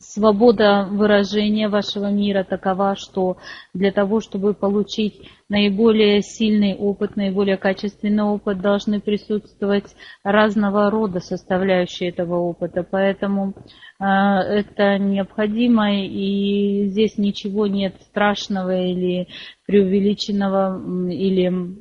свобода 0.00 0.88
выражения 0.90 1.68
вашего 1.68 2.10
мира 2.10 2.42
такова, 2.42 2.96
что 2.96 3.36
для 3.74 3.92
того, 3.92 4.20
чтобы 4.20 4.54
получить 4.54 5.28
наиболее 5.50 6.22
сильный 6.22 6.74
опыт, 6.74 7.16
наиболее 7.16 7.58
качественный 7.58 8.24
опыт, 8.24 8.62
должны 8.62 9.00
присутствовать 9.00 9.94
разного 10.24 10.90
рода 10.90 11.20
составляющие 11.20 12.08
этого 12.08 12.36
опыта. 12.36 12.82
Поэтому 12.82 13.52
э, 13.98 14.04
это 14.04 14.98
необходимо, 14.98 15.94
и 15.94 16.86
здесь 16.86 17.18
ничего 17.18 17.66
нет 17.66 17.96
страшного 18.00 18.74
или 18.80 19.28
преувеличенного, 19.66 21.10
или 21.10 21.76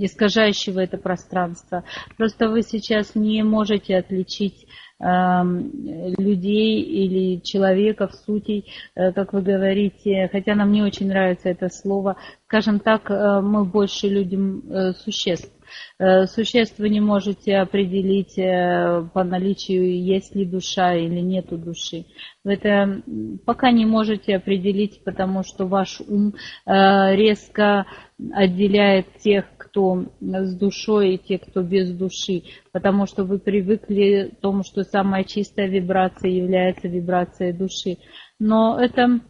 искажающего 0.00 0.80
это 0.80 0.98
пространство. 0.98 1.84
Просто 2.16 2.48
вы 2.48 2.62
сейчас 2.62 3.14
не 3.14 3.42
можете 3.42 3.96
отличить 3.96 4.66
Эм, 5.00 5.70
людей 6.18 6.80
или 6.80 7.40
человеков, 7.42 8.12
сутей, 8.14 8.72
э, 8.94 9.12
как 9.12 9.32
вы 9.32 9.42
говорите, 9.42 10.28
хотя 10.30 10.54
нам 10.54 10.70
не 10.70 10.82
очень 10.82 11.08
нравится 11.08 11.48
это 11.48 11.68
слово. 11.68 12.16
Скажем 12.46 12.78
так, 12.78 13.10
э, 13.10 13.40
мы 13.40 13.64
больше 13.64 14.08
людям 14.08 14.60
э, 14.70 14.92
существ. 14.92 15.50
Существ 15.98 16.78
вы 16.78 16.88
не 16.88 17.00
можете 17.00 17.56
определить 17.56 18.36
по 18.36 19.24
наличию, 19.24 20.00
есть 20.04 20.36
ли 20.36 20.44
душа 20.44 20.94
или 20.94 21.18
нету 21.18 21.56
души. 21.56 22.04
Вы 22.44 22.52
это 22.52 23.02
пока 23.44 23.72
не 23.72 23.84
можете 23.84 24.36
определить, 24.36 25.02
потому 25.02 25.42
что 25.42 25.66
ваш 25.66 26.00
ум 26.06 26.34
резко 26.64 27.86
отделяет 28.32 29.06
тех, 29.18 29.46
кто 29.74 30.06
с 30.20 30.54
душой 30.54 31.14
и 31.14 31.18
те, 31.18 31.38
кто 31.38 31.62
без 31.62 31.90
души, 31.90 32.44
потому 32.70 33.06
что 33.06 33.24
вы 33.24 33.40
привыкли 33.40 34.32
к 34.32 34.40
тому, 34.40 34.62
что 34.62 34.84
самая 34.84 35.24
чистая 35.24 35.68
вибрация 35.68 36.30
является 36.30 36.86
вибрацией 36.86 37.52
души. 37.52 37.98
Но 38.38 38.78
это 38.80 39.20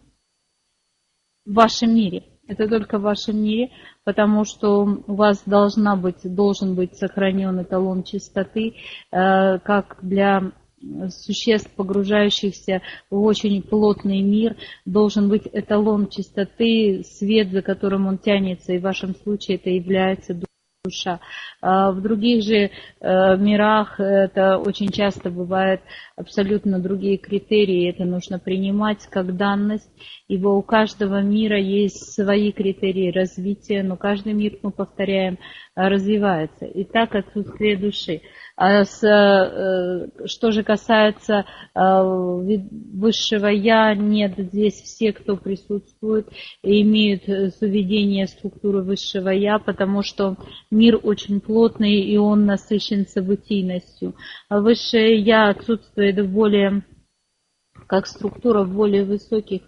в 1.46 1.54
вашем 1.54 1.94
мире. 1.94 2.24
Это 2.46 2.68
только 2.68 2.98
в 2.98 3.02
вашем 3.02 3.42
мире, 3.42 3.70
потому 4.04 4.44
что 4.44 4.82
у 5.06 5.14
вас 5.14 5.42
должна 5.46 5.96
быть, 5.96 6.20
должен 6.24 6.74
быть 6.74 6.94
сохранен 6.94 7.62
эталон 7.62 8.02
чистоты, 8.02 8.74
э, 9.10 9.58
как 9.60 9.96
для 10.02 10.52
существ, 11.10 11.70
погружающихся 11.76 12.82
в 13.10 13.20
очень 13.22 13.62
плотный 13.62 14.22
мир, 14.22 14.56
должен 14.84 15.28
быть 15.28 15.48
эталон 15.52 16.08
чистоты, 16.08 17.02
свет, 17.04 17.50
за 17.50 17.62
которым 17.62 18.06
он 18.06 18.18
тянется, 18.18 18.72
и 18.72 18.78
в 18.78 18.82
вашем 18.82 19.14
случае 19.14 19.56
это 19.56 19.70
является 19.70 20.34
душа. 20.84 21.20
А 21.62 21.90
в 21.92 22.02
других 22.02 22.44
же 22.44 22.54
э, 22.56 22.70
мирах 23.38 23.98
это 23.98 24.58
очень 24.58 24.90
часто 24.90 25.30
бывает 25.30 25.80
абсолютно 26.14 26.78
другие 26.78 27.16
критерии, 27.16 27.88
это 27.88 28.04
нужно 28.04 28.38
принимать 28.38 29.06
как 29.10 29.34
данность, 29.36 29.90
ибо 30.28 30.48
у 30.48 30.62
каждого 30.62 31.22
мира 31.22 31.58
есть 31.58 32.12
свои 32.12 32.52
критерии 32.52 33.10
развития, 33.10 33.82
но 33.82 33.96
каждый 33.96 34.34
мир, 34.34 34.58
мы 34.62 34.70
повторяем, 34.72 35.38
развивается. 35.74 36.66
И 36.66 36.84
так 36.84 37.14
отсутствие 37.14 37.76
души. 37.76 38.20
А 38.56 38.84
с, 38.84 39.02
э, 39.02 40.26
что 40.26 40.52
же 40.52 40.62
касается 40.62 41.44
э, 41.74 41.80
высшего 42.94 43.48
я, 43.48 43.94
нет, 43.96 44.34
здесь 44.38 44.74
все, 44.74 45.12
кто 45.12 45.36
присутствует, 45.36 46.28
имеют 46.62 47.24
соведение 47.54 48.28
структуры 48.28 48.82
высшего 48.82 49.30
я, 49.30 49.58
потому 49.58 50.02
что 50.02 50.36
мир 50.70 51.00
очень 51.02 51.40
плотный 51.40 51.96
и 51.96 52.16
он 52.16 52.46
насыщен 52.46 53.08
событийностью. 53.08 54.14
А 54.48 54.60
высшее 54.60 55.18
я 55.18 55.48
отсутствует 55.48 56.20
в 56.20 56.32
более, 56.32 56.84
как 57.88 58.06
структура 58.06 58.62
в 58.62 58.72
более 58.72 59.04
высоких, 59.04 59.62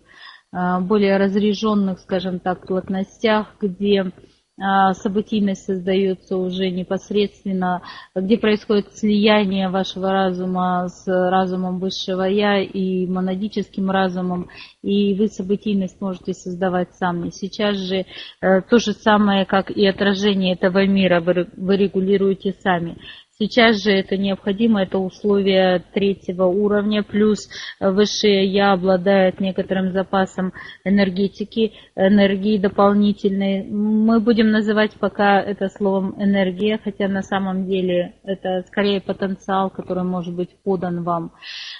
э, 0.53 0.80
более 0.80 1.16
разряженных, 1.16 1.99
скажем 1.99 2.39
так, 2.39 2.68
плотностях, 2.68 3.57
где 3.61 4.12
событийность 4.59 5.65
создается 5.65 6.37
уже 6.39 6.71
непосредственно, 6.71 7.83
где 8.15 8.39
происходит 8.39 8.97
слияние 8.97 9.69
вашего 9.69 10.11
разума 10.11 10.89
с 10.89 11.07
разумом 11.07 11.79
высшего 11.79 12.23
Я 12.23 12.63
и 12.63 13.07
монадическим 13.07 13.91
разумом, 13.91 14.49
и 14.83 15.15
вы 15.15 15.29
событийность 15.29 16.01
можете 16.01 16.33
создавать 16.33 16.95
сами. 16.95 17.31
Сейчас 17.31 17.77
же 17.77 18.07
э, 18.41 18.63
то 18.63 18.79
же 18.79 18.93
самое, 18.93 19.45
как 19.45 19.71
и 19.71 19.87
отражение 19.87 20.55
этого 20.55 20.87
мира 20.87 21.21
вы 21.21 21.77
регулируете 21.77 22.55
сами. 22.63 22.97
Сейчас 23.39 23.82
же 23.82 23.91
это 23.91 24.16
необходимо, 24.16 24.82
это 24.82 24.99
условие 24.99 25.84
третьего 25.93 26.45
уровня, 26.45 27.03
плюс 27.03 27.51
высшее 27.78 28.47
я 28.47 28.72
обладает 28.72 29.41
некоторым 29.41 29.93
запасом 29.93 30.55
энергетики, 30.84 31.74
энергии 31.97 32.57
дополнительной. 32.57 33.64
Мы 33.64 34.20
будем 34.20 34.51
называть 34.51 34.93
пока 34.95 35.39
это 35.39 35.68
словом 35.68 36.14
энергия, 36.16 36.80
хотя 36.82 37.09
на 37.09 37.20
самом 37.20 37.66
деле 37.66 38.14
это 38.24 38.64
скорее 38.68 39.03
потенциал, 39.03 39.68
который 39.68 40.05
может 40.05 40.34
быть 40.34 40.57
подан 40.64 41.03
вам. 41.03 41.32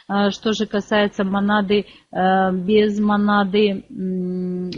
А 0.09 0.30
что 0.32 0.52
же 0.52 0.66
касается 0.66 1.24
монады, 1.24 1.86
э, 2.12 2.52
без 2.52 3.00
монады 3.00 3.86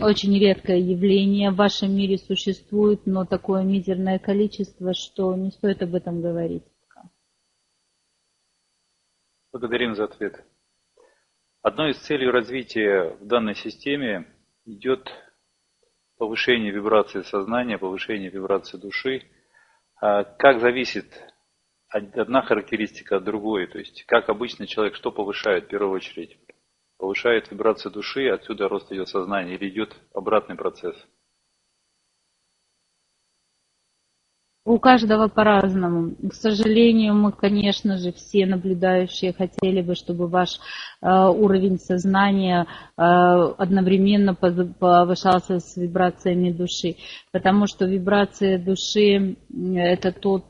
очень 0.00 0.38
редкое 0.38 0.78
явление 0.78 1.50
в 1.50 1.56
вашем 1.56 1.92
мире 1.92 2.18
существует, 2.18 3.00
но 3.04 3.24
такое 3.24 3.64
мизерное 3.64 4.20
количество, 4.20 4.94
что 4.94 5.34
не 5.34 5.50
стоит 5.50 5.82
об 5.82 5.96
этом 5.96 6.22
говорить. 6.22 6.62
Благодарим 9.50 9.94
за 9.94 10.04
ответ. 10.04 10.44
Одной 11.62 11.92
из 11.92 11.98
целей 12.00 12.28
развития 12.28 13.16
в 13.18 13.26
данной 13.26 13.54
системе 13.54 14.26
идет 14.66 15.10
повышение 16.18 16.70
вибрации 16.70 17.22
сознания, 17.22 17.78
повышение 17.78 18.28
вибрации 18.28 18.76
души. 18.76 19.22
А 20.02 20.24
как 20.24 20.60
зависит 20.60 21.06
одна 21.88 22.42
характеристика 22.42 23.16
от 23.16 23.24
другой? 23.24 23.66
То 23.68 23.78
есть, 23.78 24.04
как 24.04 24.28
обычно 24.28 24.66
человек 24.66 24.94
что 24.94 25.10
повышает 25.10 25.64
в 25.64 25.68
первую 25.68 25.92
очередь? 25.92 26.38
Повышает 26.98 27.50
вибрацию 27.50 27.90
души, 27.90 28.28
отсюда 28.28 28.68
рост 28.68 28.90
ее 28.90 29.06
сознания, 29.06 29.54
или 29.54 29.70
идет 29.70 29.96
обратный 30.12 30.56
процесс? 30.56 30.94
У 34.68 34.78
каждого 34.78 35.28
по-разному. 35.28 36.14
К 36.28 36.34
сожалению, 36.34 37.14
мы, 37.14 37.32
конечно 37.32 37.96
же, 37.96 38.12
все 38.12 38.44
наблюдающие 38.44 39.32
хотели 39.32 39.80
бы, 39.80 39.94
чтобы 39.94 40.26
ваш 40.26 40.60
э, 41.00 41.08
уровень 41.08 41.78
сознания 41.78 42.66
э, 42.66 43.02
одновременно 43.02 44.34
повышался 44.34 45.60
с 45.60 45.74
вибрациями 45.78 46.52
души. 46.52 46.96
Потому 47.32 47.66
что 47.66 47.86
вибрация 47.86 48.58
души 48.58 49.38
это 49.74 50.12
тот, 50.12 50.44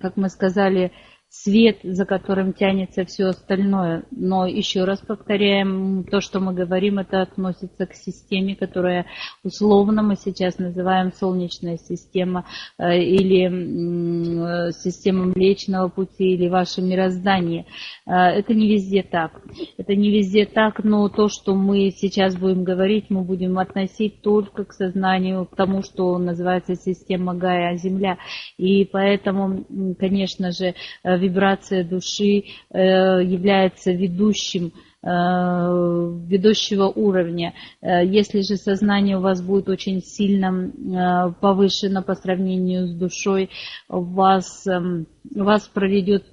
как 0.00 0.16
мы 0.16 0.30
сказали, 0.30 0.90
свет, 1.30 1.78
за 1.82 2.06
которым 2.06 2.54
тянется 2.54 3.04
все 3.04 3.26
остальное. 3.26 4.04
Но 4.10 4.46
еще 4.46 4.84
раз 4.84 5.00
повторяем, 5.00 6.04
то, 6.04 6.20
что 6.20 6.40
мы 6.40 6.54
говорим, 6.54 6.98
это 6.98 7.20
относится 7.20 7.86
к 7.86 7.94
системе, 7.94 8.56
которая 8.56 9.06
условно 9.44 10.02
мы 10.02 10.16
сейчас 10.16 10.58
называем 10.58 11.12
Солнечная 11.12 11.76
система 11.76 12.46
э, 12.78 12.98
или 12.98 14.72
система 14.72 15.26
Млечного 15.26 15.88
Пути 15.88 16.34
или 16.34 16.48
ваше 16.48 16.80
мироздание. 16.80 17.66
Э, 18.06 18.30
это 18.30 18.54
не 18.54 18.68
везде 18.68 19.02
так. 19.02 19.42
Это 19.76 19.94
не 19.94 20.10
везде 20.10 20.46
так, 20.46 20.82
но 20.82 21.08
то, 21.10 21.28
что 21.28 21.54
мы 21.54 21.90
сейчас 21.90 22.36
будем 22.36 22.64
говорить, 22.64 23.10
мы 23.10 23.22
будем 23.22 23.58
относить 23.58 24.22
только 24.22 24.64
к 24.64 24.72
сознанию, 24.72 25.44
к 25.44 25.54
тому, 25.54 25.82
что 25.82 26.16
называется 26.16 26.74
система 26.74 27.34
Гая, 27.34 27.76
Земля. 27.76 28.16
И 28.56 28.86
поэтому, 28.86 29.66
конечно 29.98 30.52
же, 30.52 30.74
э, 31.02 31.17
вибрация 31.18 31.84
души 31.84 32.44
э, 32.70 32.78
является 32.78 33.92
ведущим 33.92 34.72
э, 35.02 35.06
ведущего 35.06 36.86
уровня. 36.86 37.54
Э, 37.80 38.04
если 38.04 38.40
же 38.40 38.56
сознание 38.56 39.18
у 39.18 39.20
вас 39.20 39.42
будет 39.42 39.68
очень 39.68 40.00
сильно 40.00 41.32
повышено 41.40 42.02
по 42.02 42.14
сравнению 42.14 42.86
с 42.86 42.94
душой, 42.94 43.50
вас, 43.88 44.66
эм, 44.66 45.06
вас 45.34 45.68
проведет 45.68 46.24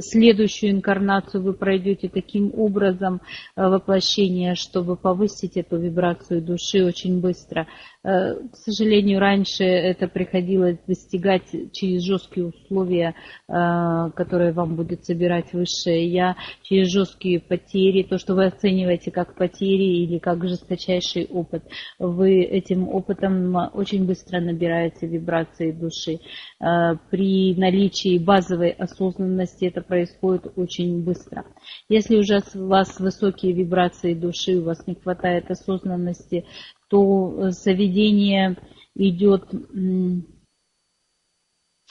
следующую 0.00 0.72
инкарнацию 0.72 1.42
вы 1.42 1.54
пройдете 1.54 2.08
таким 2.08 2.52
образом 2.54 3.20
воплощение, 3.56 4.54
чтобы 4.54 4.96
повысить 4.96 5.56
эту 5.56 5.76
вибрацию 5.76 6.42
души 6.42 6.84
очень 6.84 7.20
быстро. 7.20 7.66
Э, 8.04 8.34
к 8.34 8.56
сожалению, 8.56 9.18
раньше 9.18 9.64
это 9.64 10.06
приходилось 10.06 10.78
достигать 10.86 11.50
через 11.72 12.04
жесткие 12.04 12.46
условия, 12.46 13.14
э, 13.48 14.10
которые 14.14 14.52
вам 14.52 14.76
будет 14.76 15.04
собирать 15.04 15.52
высшее 15.52 16.06
Я, 16.06 16.36
через 16.62 16.92
жесткие 16.92 17.40
потери, 17.40 18.04
то, 18.04 18.18
что 18.18 18.34
вы 18.34 18.46
оцениваете 18.46 19.10
как 19.10 19.34
потери 19.34 20.04
или 20.04 20.18
как 20.18 20.46
жесточайший 20.46 21.26
опыт. 21.26 21.64
Вы 21.98 22.42
этим 22.42 22.88
опытом 22.88 23.56
очень 23.74 24.06
быстро 24.06 24.40
набираете 24.40 25.08
вибрации 25.08 25.72
души. 25.72 26.20
Э, 26.60 26.94
при 27.10 27.56
наличии 27.56 28.18
базовой 28.18 28.70
осознанности 28.70 29.64
это 29.64 29.82
происходит 29.82 30.52
очень 30.54 31.02
быстро. 31.02 31.44
Если 31.88 32.16
уже 32.16 32.42
у 32.54 32.66
вас 32.68 33.00
высокие 33.00 33.52
вибрации 33.52 34.14
души, 34.14 34.58
у 34.58 34.64
вас 34.64 34.86
не 34.86 34.94
хватает 34.94 35.50
осознанности, 35.50 36.44
то 36.88 37.50
заведение 37.50 38.56
идет 38.94 39.52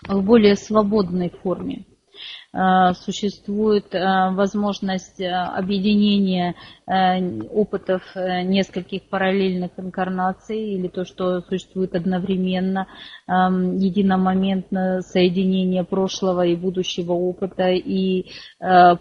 в 0.08 0.22
более 0.22 0.56
свободной 0.56 1.30
форме. 1.30 1.86
Э, 2.54 2.94
существует 2.94 3.94
э, 3.94 4.00
возможность 4.32 5.20
э, 5.20 5.30
объединения 5.30 6.56
опытов 7.52 8.02
нескольких 8.16 9.10
параллельных 9.10 9.72
инкарнаций 9.78 10.74
или 10.74 10.88
то, 10.88 11.04
что 11.04 11.42
существует 11.42 11.96
одновременно, 11.96 12.88
эм, 13.28 13.78
единомоментно 13.78 15.02
соединение 15.02 15.84
прошлого 15.84 16.46
и 16.46 16.56
будущего 16.56 17.14
опыта 17.14 17.70
и 17.70 18.26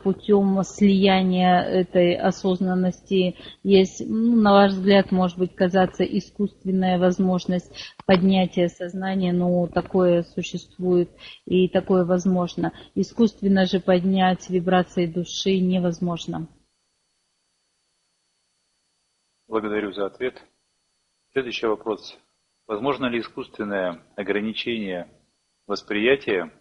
путем 0.02 0.62
слияния 0.62 1.60
этой 1.62 2.14
осознанности 2.14 3.36
есть, 3.62 4.02
ну, 4.06 4.36
на 4.36 4.52
ваш 4.52 4.72
взгляд, 4.72 5.12
может 5.12 5.38
быть 5.38 5.54
казаться 5.54 6.04
искусственная 6.04 6.98
возможность 6.98 7.72
поднятия 8.06 8.68
сознания, 8.68 9.32
но 9.32 9.66
такое 9.66 10.22
существует 10.22 11.10
и 11.44 11.68
такое 11.68 12.04
возможно. 12.04 12.72
Искусственно 12.94 13.66
же 13.66 13.80
поднять 13.80 14.48
вибрации 14.48 15.06
души 15.06 15.58
невозможно. 15.58 16.48
Благодарю 19.48 19.92
за 19.92 20.06
ответ. 20.06 20.42
Следующий 21.32 21.66
вопрос. 21.66 22.18
Возможно 22.66 23.06
ли 23.06 23.20
искусственное 23.20 24.02
ограничение 24.16 25.08
восприятия, 25.66 26.52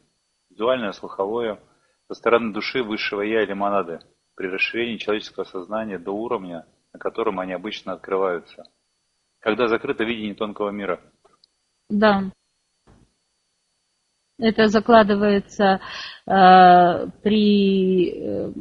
визуальное, 0.50 0.92
слуховое, 0.92 1.60
со 2.08 2.14
стороны 2.14 2.54
души 2.54 2.84
высшего 2.84 3.22
я 3.22 3.44
или 3.44 3.54
монады 3.54 4.00
при 4.36 4.48
расширении 4.48 4.98
человеческого 4.98 5.44
сознания 5.46 5.98
до 5.98 6.12
уровня, 6.12 6.66
на 6.94 7.00
котором 7.00 7.40
они 7.40 7.54
обычно 7.54 7.94
открываются? 7.94 8.66
когда 9.46 9.68
закрыто 9.68 10.04
видение 10.04 10.34
тонкого 10.34 10.72
мира. 10.72 11.00
Да. 11.88 12.32
Это 14.40 14.68
закладывается 14.70 15.82
при 16.26 18.14
э, 18.16 18.52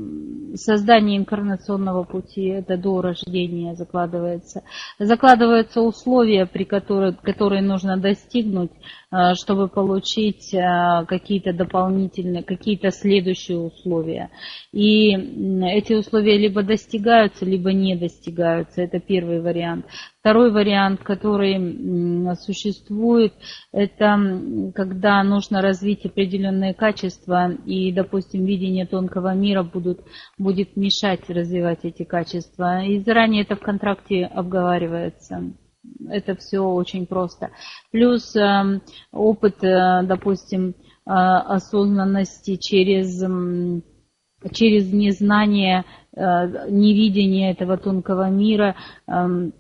создании 0.55 1.17
инкарнационного 1.17 2.05
пути, 2.05 2.45
это 2.49 2.77
до 2.77 3.01
рождения 3.01 3.75
закладывается. 3.75 4.65
Закладываются 4.99 5.81
условия, 5.81 6.45
при 6.45 6.65
которых, 6.65 7.23
которые 7.23 7.63
нужно 7.63 7.97
достигнуть, 7.97 8.71
э, 9.11 9.33
чтобы 9.35 9.69
получить 9.69 10.53
э, 10.53 11.07
какие-то 11.09 11.55
дополнительные, 11.55 12.43
какие-то 12.43 12.91
следующие 12.91 13.59
условия. 13.59 14.29
И 14.73 15.15
эти 15.65 15.95
условия 15.95 16.37
либо 16.37 16.63
достигаются, 16.63 17.47
либо 17.47 17.73
не 17.73 17.97
достигаются. 17.97 18.83
Это 18.83 19.01
первый 19.01 19.41
вариант. 19.41 19.87
Второй 20.21 20.51
вариант, 20.51 21.03
который 21.03 22.35
существует, 22.37 23.35
это 23.73 24.41
когда 24.75 25.23
нужно 25.23 25.61
развить 25.61 26.07
определенные 26.07 26.73
качества, 26.73 27.54
и, 27.67 27.93
допустим, 27.93 28.45
видение 28.45 28.87
тонкого 28.87 29.35
мира 29.35 29.63
будут, 29.63 30.01
будет 30.39 30.77
мешать 30.77 31.29
развивать 31.29 31.81
эти 31.85 32.05
качества. 32.05 32.85
И 32.85 33.01
заранее 33.01 33.43
это 33.43 33.57
в 33.57 33.61
контракте 33.61 34.25
обговаривается. 34.25 35.53
Это 36.09 36.35
все 36.37 36.61
очень 36.61 37.07
просто. 37.07 37.51
Плюс 37.91 38.35
э, 38.37 38.81
опыт, 39.13 39.63
э, 39.63 40.03
допустим, 40.05 40.71
э, 40.71 40.75
осознанности 41.07 42.57
через, 42.57 43.23
через 44.53 44.93
незнание, 44.93 45.85
невидение 46.17 47.51
этого 47.51 47.77
тонкого 47.77 48.31
мира, 48.31 48.77
эм, 49.09 49.53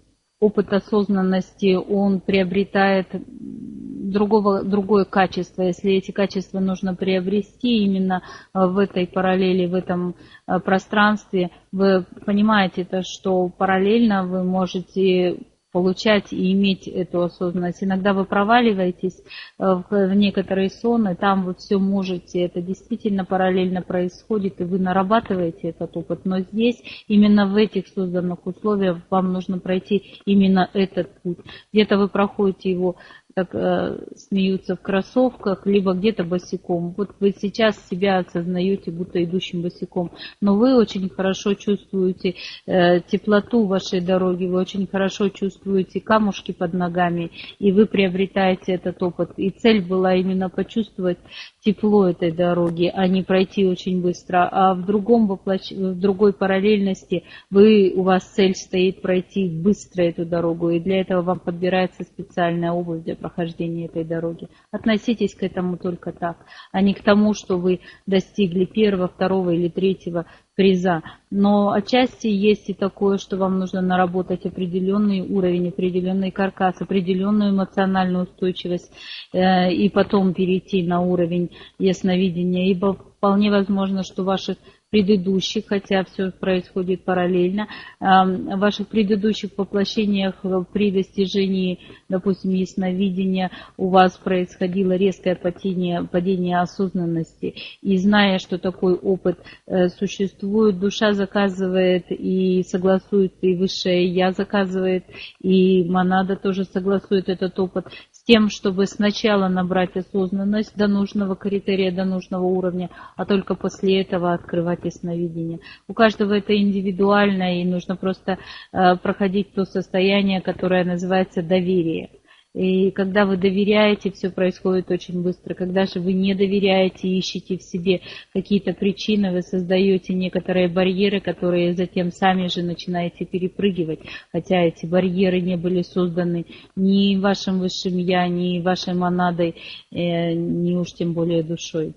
опыт 0.44 0.72
осознанности, 0.72 1.74
он 1.74 2.20
приобретает 2.20 3.08
другого, 3.12 4.62
другое 4.62 5.04
качество. 5.04 5.62
Если 5.62 5.92
эти 5.92 6.10
качества 6.10 6.60
нужно 6.60 6.94
приобрести 6.94 7.84
именно 7.84 8.22
э, 8.52 8.66
в 8.66 8.78
этой 8.78 9.06
параллели, 9.06 9.66
в 9.66 9.74
этом 9.74 10.14
э, 10.46 10.60
пространстве, 10.60 11.50
вы 11.72 12.04
понимаете, 12.26 12.84
то, 12.84 13.02
что 13.02 13.48
параллельно 13.48 14.26
вы 14.26 14.44
можете 14.44 15.38
получать 15.74 16.32
и 16.32 16.52
иметь 16.52 16.86
эту 16.86 17.20
осознанность. 17.22 17.82
Иногда 17.82 18.12
вы 18.12 18.24
проваливаетесь 18.26 19.20
э, 19.58 19.82
в 19.90 20.14
некоторые 20.14 20.70
соны, 20.70 21.16
там 21.16 21.44
вы 21.44 21.56
все 21.56 21.78
можете, 21.78 22.42
это 22.42 22.62
действительно 22.62 23.24
параллельно 23.24 23.82
происходит, 23.82 24.60
и 24.60 24.64
вы 24.64 24.78
нарабатываете 24.78 25.70
этот 25.70 25.96
опыт. 25.96 26.20
Но 26.26 26.38
здесь, 26.38 26.80
именно 27.08 27.48
в 27.48 27.56
этих 27.56 27.88
созданных 27.88 28.46
условиях, 28.46 28.98
вам 29.10 29.32
нужно 29.32 29.58
пройти 29.58 30.20
именно 30.24 30.70
этот 30.74 31.20
путь. 31.22 31.38
Где-то 31.72 31.98
вы 31.98 32.06
проходите 32.06 32.70
его 32.70 32.94
так 33.34 33.54
э, 33.54 33.98
смеются 34.16 34.76
в 34.76 34.80
кроссовках, 34.80 35.66
либо 35.66 35.92
где-то 35.92 36.24
босиком. 36.24 36.94
Вот 36.96 37.10
вы 37.18 37.34
сейчас 37.36 37.76
себя 37.88 38.18
осознаете, 38.18 38.90
будто 38.90 39.22
идущим 39.22 39.62
босиком, 39.62 40.12
но 40.40 40.56
вы 40.56 40.76
очень 40.76 41.08
хорошо 41.08 41.54
чувствуете 41.54 42.36
э, 42.66 43.00
теплоту 43.00 43.66
вашей 43.66 44.00
дороги, 44.00 44.46
вы 44.46 44.60
очень 44.60 44.86
хорошо 44.86 45.28
чувствуете 45.28 46.00
камушки 46.00 46.52
под 46.52 46.74
ногами, 46.74 47.32
и 47.58 47.72
вы 47.72 47.86
приобретаете 47.86 48.74
этот 48.74 49.02
опыт. 49.02 49.32
И 49.36 49.50
цель 49.50 49.82
была 49.82 50.14
именно 50.14 50.48
почувствовать 50.48 51.18
тепло 51.60 52.08
этой 52.08 52.30
дороги, 52.30 52.90
а 52.94 53.08
не 53.08 53.22
пройти 53.22 53.66
очень 53.66 54.00
быстро. 54.00 54.48
А 54.50 54.74
в, 54.74 54.86
другом 54.86 55.26
воплощ... 55.26 55.72
в 55.72 55.98
другой 55.98 56.32
параллельности 56.32 57.24
вы, 57.50 57.92
у 57.96 58.02
вас 58.02 58.22
цель 58.24 58.54
стоит 58.54 59.02
пройти 59.02 59.48
быстро 59.48 60.02
эту 60.02 60.24
дорогу, 60.24 60.70
и 60.70 60.78
для 60.78 61.00
этого 61.00 61.22
вам 61.22 61.40
подбирается 61.40 62.04
специальная 62.04 62.70
обувь 62.70 63.02
для 63.02 63.16
прохождения 63.24 63.86
этой 63.86 64.04
дороги. 64.04 64.48
Относитесь 64.70 65.34
к 65.34 65.42
этому 65.42 65.78
только 65.78 66.12
так, 66.12 66.36
а 66.72 66.82
не 66.82 66.92
к 66.92 67.02
тому, 67.02 67.32
что 67.32 67.56
вы 67.56 67.80
достигли 68.06 68.66
первого, 68.66 69.08
второго 69.08 69.50
или 69.50 69.68
третьего 69.68 70.26
приза. 70.54 71.02
Но 71.30 71.70
отчасти 71.70 72.26
есть 72.26 72.68
и 72.68 72.74
такое, 72.74 73.16
что 73.16 73.38
вам 73.38 73.58
нужно 73.58 73.80
наработать 73.80 74.44
определенный 74.44 75.22
уровень, 75.22 75.68
определенный 75.68 76.30
каркас, 76.30 76.82
определенную 76.82 77.52
эмоциональную 77.52 78.24
устойчивость 78.24 78.92
э, 79.32 79.72
и 79.72 79.88
потом 79.88 80.34
перейти 80.34 80.82
на 80.82 81.00
уровень 81.00 81.50
ясновидения. 81.78 82.70
Ибо 82.70 82.92
вполне 82.92 83.50
возможно, 83.50 84.02
что 84.02 84.22
ваших 84.22 84.58
предыдущих, 84.90 85.64
хотя 85.66 86.04
все 86.04 86.30
происходит 86.30 87.04
параллельно, 87.04 87.66
в 87.98 88.56
ваших 88.56 88.88
предыдущих 88.88 89.50
воплощениях 89.56 90.36
при 90.72 90.92
достижении, 90.92 91.80
допустим, 92.08 92.52
ясновидения 92.52 93.50
у 93.76 93.88
вас 93.88 94.16
происходило 94.16 94.92
резкое 94.92 95.34
падение, 95.34 96.04
падение 96.04 96.60
осознанности. 96.60 97.54
И 97.82 97.96
зная, 97.98 98.38
что 98.38 98.58
такой 98.58 98.94
опыт 98.94 99.38
э, 99.66 99.88
существует, 99.88 100.78
душа 100.78 101.12
заказывает 101.12 102.06
и 102.10 102.62
согласует, 102.62 103.34
и 103.40 103.56
высшее 103.56 104.06
я 104.06 104.32
заказывает, 104.32 105.04
и 105.40 105.84
монада 105.84 106.36
тоже 106.36 106.64
согласует 106.64 107.28
этот 107.28 107.58
опыт 107.58 107.86
тем, 108.26 108.48
чтобы 108.48 108.86
сначала 108.86 109.48
набрать 109.48 109.96
осознанность 109.96 110.76
до 110.76 110.88
нужного 110.88 111.36
критерия, 111.36 111.92
до 111.92 112.04
нужного 112.04 112.44
уровня, 112.44 112.90
а 113.16 113.24
только 113.24 113.54
после 113.54 114.00
этого 114.00 114.32
открывать 114.32 114.84
ясновидение. 114.84 115.60
У 115.88 115.94
каждого 115.94 116.32
это 116.34 116.56
индивидуально, 116.56 117.60
и 117.60 117.64
нужно 117.64 117.96
просто 117.96 118.38
э, 118.72 118.96
проходить 118.96 119.52
то 119.54 119.64
состояние, 119.64 120.40
которое 120.40 120.84
называется 120.84 121.42
доверие. 121.42 122.10
И 122.54 122.92
когда 122.92 123.26
вы 123.26 123.36
доверяете, 123.36 124.12
все 124.12 124.30
происходит 124.30 124.88
очень 124.88 125.22
быстро. 125.22 125.54
Когда 125.54 125.86
же 125.86 125.98
вы 125.98 126.12
не 126.12 126.34
доверяете, 126.34 127.08
ищете 127.08 127.58
в 127.58 127.62
себе 127.62 128.00
какие-то 128.32 128.72
причины, 128.72 129.32
вы 129.32 129.42
создаете 129.42 130.14
некоторые 130.14 130.68
барьеры, 130.68 131.20
которые 131.20 131.74
затем 131.74 132.12
сами 132.12 132.46
же 132.46 132.62
начинаете 132.62 133.24
перепрыгивать. 133.24 134.00
Хотя 134.30 134.62
эти 134.62 134.86
барьеры 134.86 135.40
не 135.40 135.56
были 135.56 135.82
созданы 135.82 136.46
ни 136.76 137.16
вашим 137.16 137.58
высшим 137.58 137.98
я, 137.98 138.28
ни 138.28 138.60
вашей 138.60 138.94
монадой, 138.94 139.56
э, 139.90 140.32
ни 140.34 140.74
уж 140.74 140.92
тем 140.92 141.12
более 141.12 141.42
душой. 141.42 141.94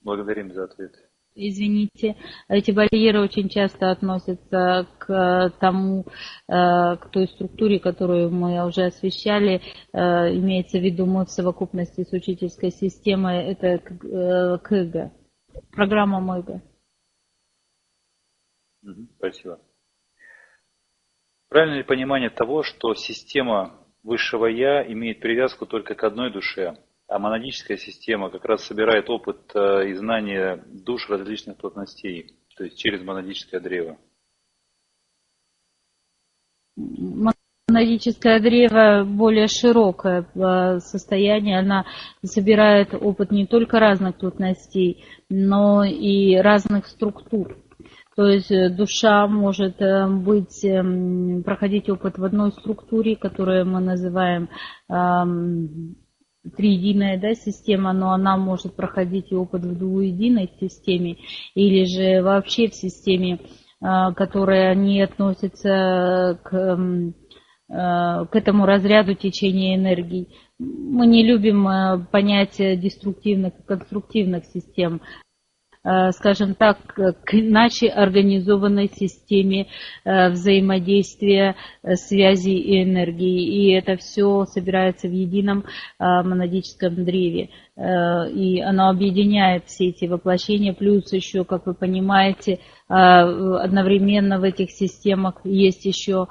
Благодарим 0.00 0.52
за 0.52 0.64
ответ 0.64 1.01
извините, 1.34 2.16
эти 2.48 2.70
барьеры 2.70 3.20
очень 3.20 3.48
часто 3.48 3.90
относятся 3.90 4.86
к 4.98 5.52
тому, 5.60 6.04
э, 6.48 6.96
к 6.96 7.08
той 7.10 7.26
структуре, 7.28 7.78
которую 7.78 8.30
мы 8.30 8.64
уже 8.66 8.84
освещали, 8.84 9.60
э, 9.92 9.98
имеется 10.34 10.78
в 10.78 10.82
виду 10.82 11.06
мы 11.06 11.24
в 11.24 11.30
совокупности 11.30 12.04
с 12.04 12.12
учительской 12.12 12.70
системой, 12.70 13.52
это 13.52 13.78
КГ, 13.78 14.96
э, 14.96 15.10
программа 15.72 16.20
МЭГА. 16.20 16.62
Спасибо. 19.16 19.60
Правильно 21.48 21.76
ли 21.76 21.82
понимание 21.82 22.30
того, 22.30 22.62
что 22.62 22.94
система 22.94 23.78
высшего 24.02 24.46
Я 24.46 24.82
имеет 24.90 25.20
привязку 25.20 25.66
только 25.66 25.94
к 25.94 26.02
одной 26.02 26.32
душе, 26.32 26.76
а 27.12 27.18
монадическая 27.18 27.76
система 27.76 28.30
как 28.30 28.44
раз 28.46 28.64
собирает 28.64 29.10
опыт 29.10 29.54
э, 29.54 29.90
и 29.90 29.94
знания 29.94 30.64
душ 30.66 31.10
различных 31.10 31.58
плотностей, 31.58 32.34
то 32.56 32.64
есть 32.64 32.78
через 32.78 33.02
монадическое 33.02 33.60
древо. 33.60 33.98
Монадическое 37.68 38.40
древо 38.40 39.04
более 39.04 39.46
широкое 39.46 40.26
э, 40.34 40.78
состояние, 40.78 41.58
она 41.58 41.84
собирает 42.24 42.94
опыт 42.94 43.30
не 43.30 43.46
только 43.46 43.78
разных 43.78 44.16
плотностей, 44.16 45.04
но 45.28 45.84
и 45.84 46.36
разных 46.36 46.86
структур. 46.86 47.58
То 48.16 48.26
есть 48.26 48.50
э, 48.50 48.70
душа 48.70 49.26
может 49.26 49.76
быть, 49.78 50.64
эм, 50.64 51.42
проходить 51.44 51.90
опыт 51.90 52.16
в 52.16 52.24
одной 52.24 52.52
структуре, 52.52 53.16
которую 53.16 53.66
мы 53.66 53.80
называем 53.80 54.48
триединая 56.56 57.20
да, 57.20 57.34
система, 57.34 57.92
но 57.92 58.12
она 58.12 58.36
может 58.36 58.74
проходить 58.74 59.30
и 59.30 59.34
опыт 59.34 59.64
в 59.64 59.78
двуединой 59.78 60.50
системе, 60.60 61.16
или 61.54 61.84
же 61.84 62.22
вообще 62.22 62.68
в 62.68 62.74
системе, 62.74 63.40
а, 63.80 64.12
которая 64.12 64.74
не 64.74 65.02
относится 65.02 66.40
к, 66.42 66.78
а, 67.70 68.24
к 68.26 68.36
этому 68.36 68.66
разряду 68.66 69.14
течения 69.14 69.76
энергии. 69.76 70.28
Мы 70.58 71.06
не 71.06 71.24
любим 71.24 71.66
а, 71.66 72.06
понятие 72.10 72.76
деструктивных 72.76 73.54
и 73.58 73.62
конструктивных 73.62 74.44
систем. 74.46 75.00
Э, 75.84 76.12
скажем 76.12 76.54
так, 76.54 76.78
к 76.94 77.34
иначе 77.34 77.88
организованной 77.88 78.88
системе 78.88 79.66
э, 80.04 80.28
взаимодействия, 80.30 81.56
э, 81.82 81.96
связи 81.96 82.50
и 82.50 82.84
энергии. 82.84 83.42
И 83.48 83.72
это 83.72 83.96
все 83.96 84.44
собирается 84.44 85.08
в 85.08 85.12
едином 85.12 85.64
монадическом 85.98 87.04
древе. 87.04 87.50
И 87.76 88.60
оно 88.60 88.90
объединяет 88.90 89.64
все 89.66 89.88
эти 89.88 90.04
воплощения, 90.04 90.74
плюс 90.74 91.12
еще, 91.12 91.44
как 91.44 91.66
вы 91.66 91.74
понимаете, 91.74 92.60
одновременно 92.94 94.38
в 94.38 94.42
этих 94.42 94.70
системах 94.70 95.40
есть 95.44 95.84
еще 95.84 96.26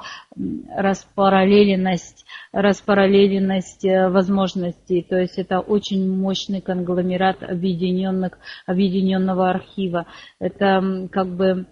распараллеленность, 0.75 2.25
распараллеленность 2.51 3.83
э, 3.85 4.09
возможностей. 4.09 5.01
То 5.07 5.17
есть 5.17 5.39
это 5.39 5.59
очень 5.59 6.07
мощный 6.09 6.61
конгломерат 6.61 7.41
объединенных, 7.41 8.37
объединенного 8.67 9.49
архива. 9.49 10.05
Это 10.39 11.07
как 11.11 11.35
бы 11.35 11.65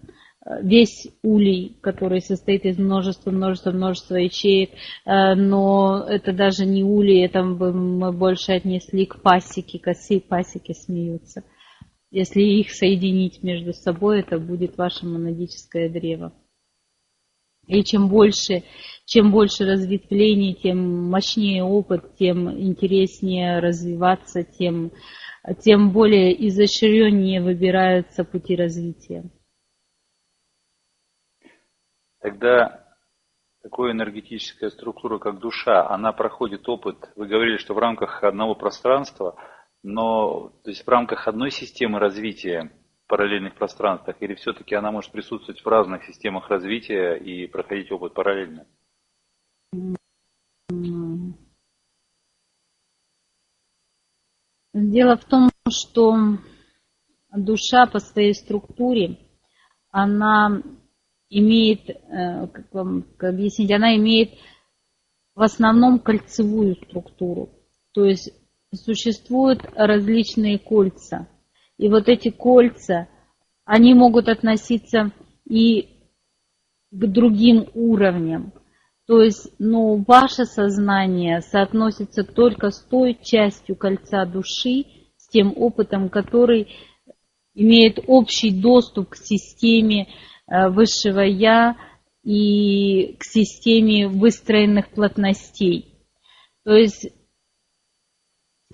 весь 0.62 1.08
улей, 1.22 1.78
который 1.82 2.22
состоит 2.22 2.66
из 2.66 2.78
множества, 2.78 3.30
множества, 3.32 3.72
множества 3.72 4.16
ячеек, 4.16 4.72
э, 5.06 5.36
но 5.36 6.06
это 6.08 6.34
даже 6.34 6.66
не 6.66 6.84
улей, 6.84 7.26
это 7.26 7.44
мы 7.44 8.12
больше 8.12 8.54
отнесли 8.54 9.06
к 9.06 9.22
пасеке, 9.22 9.80
косы 9.80 10.20
пасеки 10.20 10.74
смеются. 10.74 11.44
Если 12.12 12.42
их 12.42 12.72
соединить 12.72 13.44
между 13.44 13.74
собой, 13.74 14.22
это 14.22 14.40
будет 14.40 14.78
ваше 14.78 15.06
монадическое 15.06 15.90
древо. 15.90 16.34
И 17.68 17.84
чем 17.84 18.10
больше, 18.10 18.64
чем 19.06 19.32
больше 19.32 19.64
разветвлений, 19.64 20.56
тем 20.56 21.10
мощнее 21.10 21.64
опыт, 21.64 22.16
тем 22.16 22.50
интереснее 22.50 23.60
развиваться, 23.60 24.44
тем, 24.44 24.92
тем 25.64 25.92
более 25.92 26.48
изощреннее 26.48 27.44
выбираются 27.44 28.24
пути 28.24 28.56
развития. 28.56 29.30
Тогда 32.22 32.88
такая 33.62 33.92
энергетическая 33.92 34.72
структура, 34.72 35.20
как 35.20 35.40
душа, 35.40 35.88
она 35.88 36.12
проходит 36.12 36.68
опыт, 36.68 37.12
вы 37.16 37.28
говорили, 37.28 37.58
что 37.58 37.76
в 37.76 37.78
рамках 37.78 38.24
одного 38.24 38.56
пространства, 38.56 39.36
но 39.84 40.50
то 40.64 40.70
есть 40.70 40.86
в 40.86 40.90
рамках 40.90 41.28
одной 41.28 41.52
системы 41.52 42.00
развития 42.00 42.72
параллельных 43.08 43.56
пространствах, 43.56 44.18
или 44.22 44.36
все-таки 44.36 44.76
она 44.76 44.92
может 44.92 45.12
присутствовать 45.12 45.62
в 45.62 45.68
разных 45.68 46.06
системах 46.06 46.50
развития 46.50 47.16
и 47.16 47.48
проходить 47.48 47.92
опыт 47.92 48.14
параллельно? 48.14 48.68
Дело 54.74 55.18
в 55.18 55.26
том, 55.26 55.50
что 55.70 56.16
душа 57.36 57.88
по 57.88 58.00
своей 58.00 58.36
структуре, 58.36 59.18
она 59.90 60.62
имеет, 61.30 61.90
э, 61.90 62.48
как 62.48 62.74
вам 62.74 63.06
объяснить, 63.20 63.72
она 63.72 63.96
имеет 63.96 64.34
в 65.34 65.42
основном 65.42 66.00
кольцевую 66.00 66.76
структуру. 66.76 67.50
То 67.94 68.06
есть 68.06 68.32
существуют 68.74 69.62
различные 69.76 70.60
кольца. 70.60 71.28
И 71.78 71.90
вот 71.90 72.10
эти 72.10 72.30
кольца, 72.30 73.08
они 73.66 73.94
могут 73.94 74.28
относиться 74.28 75.12
и 75.48 75.90
к 76.92 77.06
другим 77.06 77.70
уровням. 77.74 78.54
То 79.08 79.22
есть, 79.22 79.52
ну, 79.58 80.04
ваше 80.08 80.46
сознание 80.46 81.42
соотносится 81.42 82.24
только 82.24 82.70
с 82.70 82.84
той 82.84 83.18
частью 83.22 83.76
кольца 83.76 84.26
души, 84.26 84.86
с 85.18 85.28
тем 85.30 85.54
опытом, 85.56 86.10
который 86.10 86.68
имеет 87.56 88.00
общий 88.08 88.52
доступ 88.52 89.10
к 89.10 89.16
системе 89.16 90.08
Э, 90.50 90.70
высшего 90.70 91.20
Я 91.20 91.78
и 92.24 93.16
к 93.20 93.24
системе 93.24 94.08
выстроенных 94.08 94.90
плотностей. 94.90 95.94
То 96.64 96.74
есть 96.74 97.08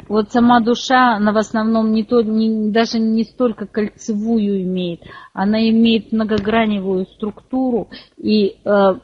вот 0.07 0.31
сама 0.31 0.59
душа, 0.59 1.15
она 1.15 1.31
в 1.31 1.37
основном 1.37 1.91
не 1.91 2.03
то, 2.03 2.21
не, 2.21 2.71
даже 2.71 2.99
не 2.99 3.23
столько 3.23 3.65
кольцевую 3.65 4.61
имеет, 4.63 5.01
она 5.33 5.69
имеет 5.69 6.11
многограневую 6.11 7.05
структуру, 7.05 7.89
и 8.17 8.57
э, 8.63 8.95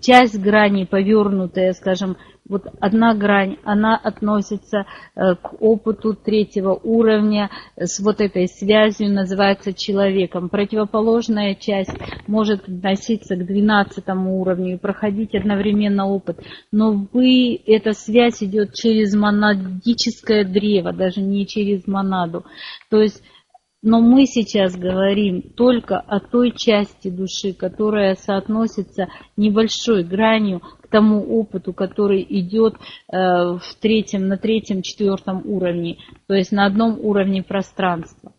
часть 0.00 0.40
грани 0.40 0.84
повернутая, 0.84 1.72
скажем, 1.72 2.16
вот 2.50 2.66
одна 2.80 3.14
грань, 3.14 3.56
она 3.62 3.96
относится 3.96 4.84
э, 5.14 5.36
к 5.36 5.62
опыту 5.62 6.14
третьего 6.14 6.74
уровня 6.74 7.48
с 7.76 8.00
вот 8.00 8.20
этой 8.20 8.48
связью, 8.48 9.10
называется 9.12 9.72
человеком. 9.72 10.48
Противоположная 10.48 11.54
часть 11.54 11.96
может 12.26 12.68
относиться 12.68 13.36
к 13.36 13.46
двенадцатому 13.46 14.40
уровню 14.40 14.74
и 14.74 14.78
проходить 14.78 15.34
одновременно 15.34 16.06
опыт. 16.06 16.40
Но 16.72 17.06
вы, 17.12 17.58
эта 17.66 17.92
связь 17.92 18.42
идет 18.42 18.74
через 18.74 19.14
монадическое 19.14 20.44
древо, 20.44 20.92
даже 20.92 21.20
не 21.20 21.46
через 21.46 21.86
монаду. 21.86 22.44
То 22.90 23.00
есть 23.00 23.22
но 23.82 24.00
мы 24.00 24.26
сейчас 24.26 24.76
говорим 24.76 25.42
только 25.42 25.98
о 25.98 26.20
той 26.20 26.52
части 26.52 27.08
души, 27.08 27.54
которая 27.54 28.14
соотносится 28.14 29.08
небольшой 29.36 30.04
гранью 30.04 30.60
к 30.82 30.88
тому 30.88 31.22
опыту, 31.38 31.72
который 31.72 32.26
идет 32.28 32.74
э, 32.74 33.16
в 33.16 33.62
третьем, 33.80 34.28
на 34.28 34.36
третьем, 34.36 34.82
четвертом 34.82 35.42
уровне, 35.46 35.96
то 36.26 36.34
есть 36.34 36.52
на 36.52 36.66
одном 36.66 36.98
уровне 37.00 37.42
пространства. 37.42 38.32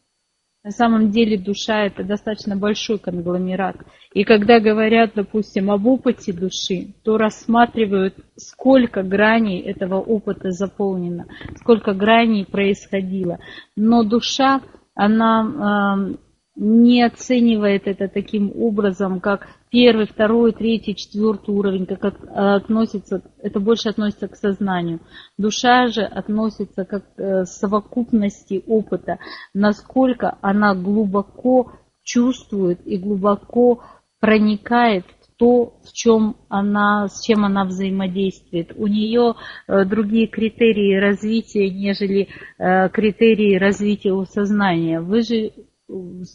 На 0.64 0.70
самом 0.70 1.10
деле 1.10 1.40
душа 1.40 1.86
это 1.86 2.04
достаточно 2.04 2.56
большой 2.56 3.00
конгломерат. 3.00 3.78
И 4.14 4.24
когда 4.24 4.60
говорят, 4.60 5.14
допустим, 5.16 5.72
об 5.72 5.88
опыте 5.88 6.34
души, 6.34 6.94
то 7.04 7.18
рассматривают, 7.18 8.14
сколько 8.36 9.02
граней 9.02 9.60
этого 9.60 9.96
опыта 10.00 10.52
заполнено, 10.52 11.26
сколько 11.56 11.96
граней 11.96 12.46
происходило. 12.46 13.40
Но 13.76 14.04
душа 14.04 14.62
она 15.06 16.16
не 16.56 17.02
оценивает 17.02 17.88
это 17.88 18.08
таким 18.08 18.52
образом, 18.56 19.20
как 19.20 19.48
первый, 19.70 20.06
второй, 20.06 20.52
третий, 20.52 20.96
четвертый 20.96 21.56
уровень, 21.56 21.86
как 21.86 22.20
относится, 22.36 23.22
это 23.42 23.60
больше 23.60 23.90
относится 23.90 24.28
к 24.28 24.36
сознанию. 24.36 25.00
Душа 25.38 25.88
же 25.88 26.02
относится 26.02 26.84
как 26.86 27.06
э, 27.18 27.44
к 27.44 27.46
совокупности 27.46 28.64
опыта, 28.68 29.18
насколько 29.54 30.38
она 30.42 30.76
глубоко 30.76 31.72
чувствует 32.04 32.86
и 32.86 32.98
глубоко 32.98 33.84
проникает 34.20 35.06
то, 35.42 35.74
в 35.84 35.92
чем 35.92 36.36
она, 36.50 37.08
с 37.08 37.26
чем 37.26 37.44
она 37.46 37.66
взаимодействует. 37.66 38.74
У 38.78 38.86
нее 38.86 39.34
э, 39.68 39.86
другие 39.86 40.28
критерии 40.28 40.98
развития, 40.98 41.68
нежели 41.68 42.28
э, 42.60 42.90
критерии 42.90 43.56
развития 43.56 44.12
у 44.12 44.24
сознания. 44.26 45.02
Вы 45.02 45.24
же 45.24 45.36
э, 45.36 45.52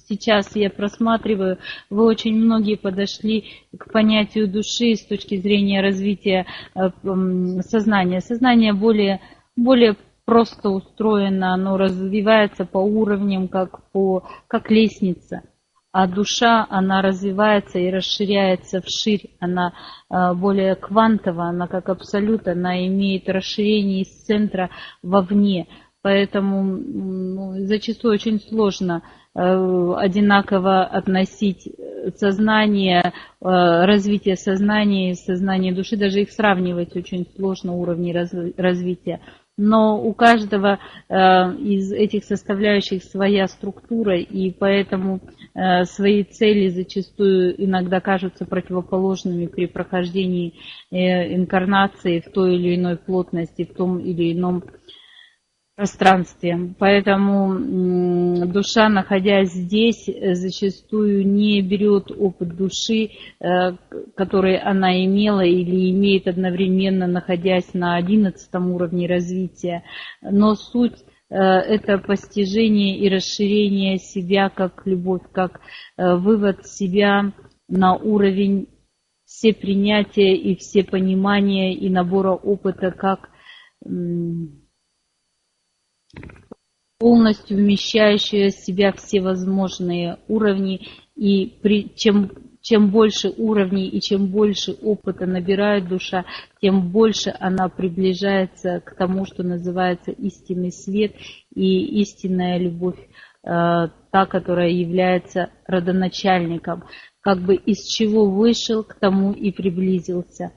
сейчас 0.09 0.57
я 0.57 0.71
просматриваю, 0.71 1.59
вы 1.89 2.03
очень 2.03 2.35
многие 2.35 2.75
подошли 2.75 3.45
к 3.79 3.93
понятию 3.93 4.49
души 4.49 4.97
с 4.97 5.07
точки 5.07 5.37
зрения 5.37 5.83
развития 5.83 6.45
сознания. 7.05 8.21
Сознание 8.21 8.73
более, 8.73 9.21
более 9.55 9.95
просто 10.25 10.69
устроено, 10.69 11.55
оно 11.55 11.77
развивается 11.77 12.65
по 12.65 12.79
уровням, 12.79 13.47
как, 13.47 13.89
по, 13.93 14.25
как 14.49 14.69
лестница 14.73 15.43
а 15.99 16.07
душа, 16.07 16.67
она 16.69 17.01
развивается 17.01 17.79
и 17.79 17.91
расширяется 17.91 18.83
вширь, 18.83 19.31
она 19.41 19.73
а, 20.11 20.35
более 20.35 20.75
квантовая, 20.75 21.49
она 21.49 21.69
как 21.69 21.89
абсолют, 21.89 22.47
она 22.49 22.87
имеет 22.87 23.31
расширение 23.31 24.03
из 24.03 24.25
центра 24.27 24.69
вовне. 25.03 25.69
Поэтому 26.03 26.63
ну, 26.65 27.53
зачастую 27.65 28.13
очень 28.13 28.41
сложно 28.41 29.03
э, 29.35 29.41
одинаково 29.97 30.85
относить 30.85 31.67
сознание, 32.17 33.01
э, 33.01 33.13
развитие 33.41 34.37
сознания 34.37 35.13
и 35.13 35.15
сознание 35.15 35.73
души, 35.73 35.97
даже 35.97 36.21
их 36.21 36.31
сравнивать 36.31 36.95
очень 36.95 37.27
сложно 37.37 37.73
уровни 37.73 38.13
развития 38.59 39.23
но 39.57 39.99
у 40.01 40.13
каждого 40.13 40.79
э, 41.09 41.15
из 41.15 41.91
этих 41.93 42.25
составляющих 42.25 43.03
своя 43.05 43.49
структура, 43.49 44.19
и 44.19 44.51
поэтому 44.51 45.21
э, 45.55 45.85
свои 45.85 46.25
цели 46.25 46.69
зачастую 46.69 47.63
иногда 47.63 48.01
кажутся 48.01 48.45
противоположными 48.45 49.47
при 49.47 49.67
прохождении 49.67 50.55
э, 50.91 51.35
инкарнации 51.35 52.21
в 52.21 52.31
той 52.33 52.57
или 52.57 52.77
иной 52.77 52.97
плотности, 52.97 53.65
в 53.65 53.75
том 53.75 53.99
или 53.99 54.33
ином 54.33 54.63
пространстве. 55.77 56.75
Поэтому 56.79 58.47
душа, 58.47 58.89
находясь 58.89 59.53
здесь, 59.53 60.07
зачастую 60.07 61.27
не 61.27 61.61
берет 61.61 62.11
опыт 62.11 62.57
души, 62.57 63.11
э, 63.41 63.73
который 64.17 64.57
она 64.57 65.05
имела 65.05 65.45
или 65.45 65.91
имеет 65.91 66.29
одновременно, 66.29 67.07
находясь 67.07 67.75
на 67.75 67.97
одиннадцатом 67.97 68.73
уровне 68.73 69.07
развития. 69.07 69.85
Но 70.23 70.55
суть 70.55 70.97
э, 71.29 71.37
это 71.37 71.99
постижение 71.99 72.99
и 72.99 73.11
расширение 73.11 73.99
себя 73.99 74.49
как 74.49 74.87
любовь, 74.87 75.23
как 75.31 75.61
э, 75.99 76.17
вывод 76.17 76.67
себя 76.67 77.33
на 77.69 77.97
уровень 77.97 78.69
все 79.27 79.53
принятия 79.53 80.35
и 80.35 80.57
все 80.57 80.85
понимания 80.85 81.75
и 81.75 81.91
набора 81.91 82.33
опыта 82.33 82.93
как 82.93 83.29
полностью 86.99 87.59
вмещающая 87.59 88.51
в 88.51 88.55
себя 88.55 88.93
все 88.93 89.21
возможные 89.21 90.19
уровни 90.29 90.89
И 91.15 91.47
при, 91.63 91.95
чем, 91.95 92.31
чем 92.61 92.91
больше 92.91 93.33
уровней 93.37 93.89
и 93.89 94.01
чем 94.01 94.27
больше 94.27 94.73
опыта 94.73 95.27
набирает 95.27 95.89
душа, 95.89 96.25
тем 96.61 96.91
больше 96.91 97.35
она 97.39 97.69
приближается 97.69 98.81
к 98.81 98.95
тому, 98.97 99.25
что 99.25 99.43
называется 99.43 100.11
истинный 100.11 100.73
свет 100.73 101.15
и 101.55 102.01
истинная 102.01 102.59
любовь, 102.59 102.99
э, 102.99 103.09
та, 103.45 104.27
которая 104.27 104.71
является 104.71 105.51
родоначальником. 105.67 106.85
Как 107.21 107.41
бы 107.41 107.55
из 107.55 107.87
чего 107.87 108.31
вышел, 108.31 108.85
к 108.85 108.95
тому 108.95 109.33
и 109.33 109.51
приблизился. 109.53 110.53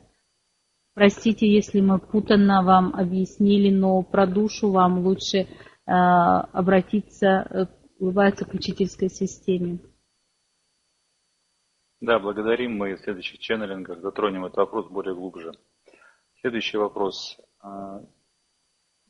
Простите, 1.00 1.48
если 1.48 1.80
мы 1.80 1.98
путанно 1.98 2.62
вам 2.62 2.94
объяснили, 2.94 3.74
но 3.74 4.04
про 4.04 4.28
душу 4.28 4.70
вам 4.70 5.00
лучше 5.00 5.38
э, 5.38 5.48
обратиться, 5.88 7.70
улыбаться 8.00 8.44
к 8.44 8.54
учительской 8.54 9.08
системе. 9.08 9.80
Да, 12.02 12.20
благодарим. 12.20 12.76
Мы 12.76 12.96
в 12.96 13.00
следующих 13.00 13.40
ченнелингах 13.40 14.02
затронем 14.02 14.44
этот 14.44 14.58
вопрос 14.58 14.90
более 14.90 15.16
глубже. 15.16 15.54
Следующий 16.42 16.76
вопрос. 16.76 17.40
А, 17.62 18.02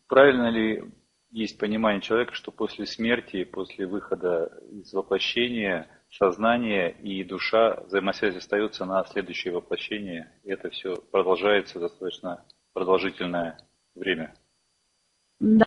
правильно 0.07 0.51
ли 0.51 0.83
есть 1.31 1.57
понимание 1.57 2.01
человека, 2.01 2.35
что 2.35 2.51
после 2.51 2.85
смерти, 2.85 3.45
после 3.45 3.87
выхода 3.87 4.61
из 4.69 4.93
воплощения, 4.93 5.89
сознание 6.12 6.91
и 6.91 7.24
душа, 7.24 7.82
взаимосвязь 7.86 8.36
остается 8.36 8.86
на 8.86 9.03
следующее 9.05 9.53
воплощение, 9.53 10.32
и 10.43 10.51
это 10.51 10.70
все 10.70 10.95
продолжается 11.12 11.80
достаточно 11.80 12.43
продолжительное 12.74 13.57
время? 13.95 14.34
Да, 15.39 15.66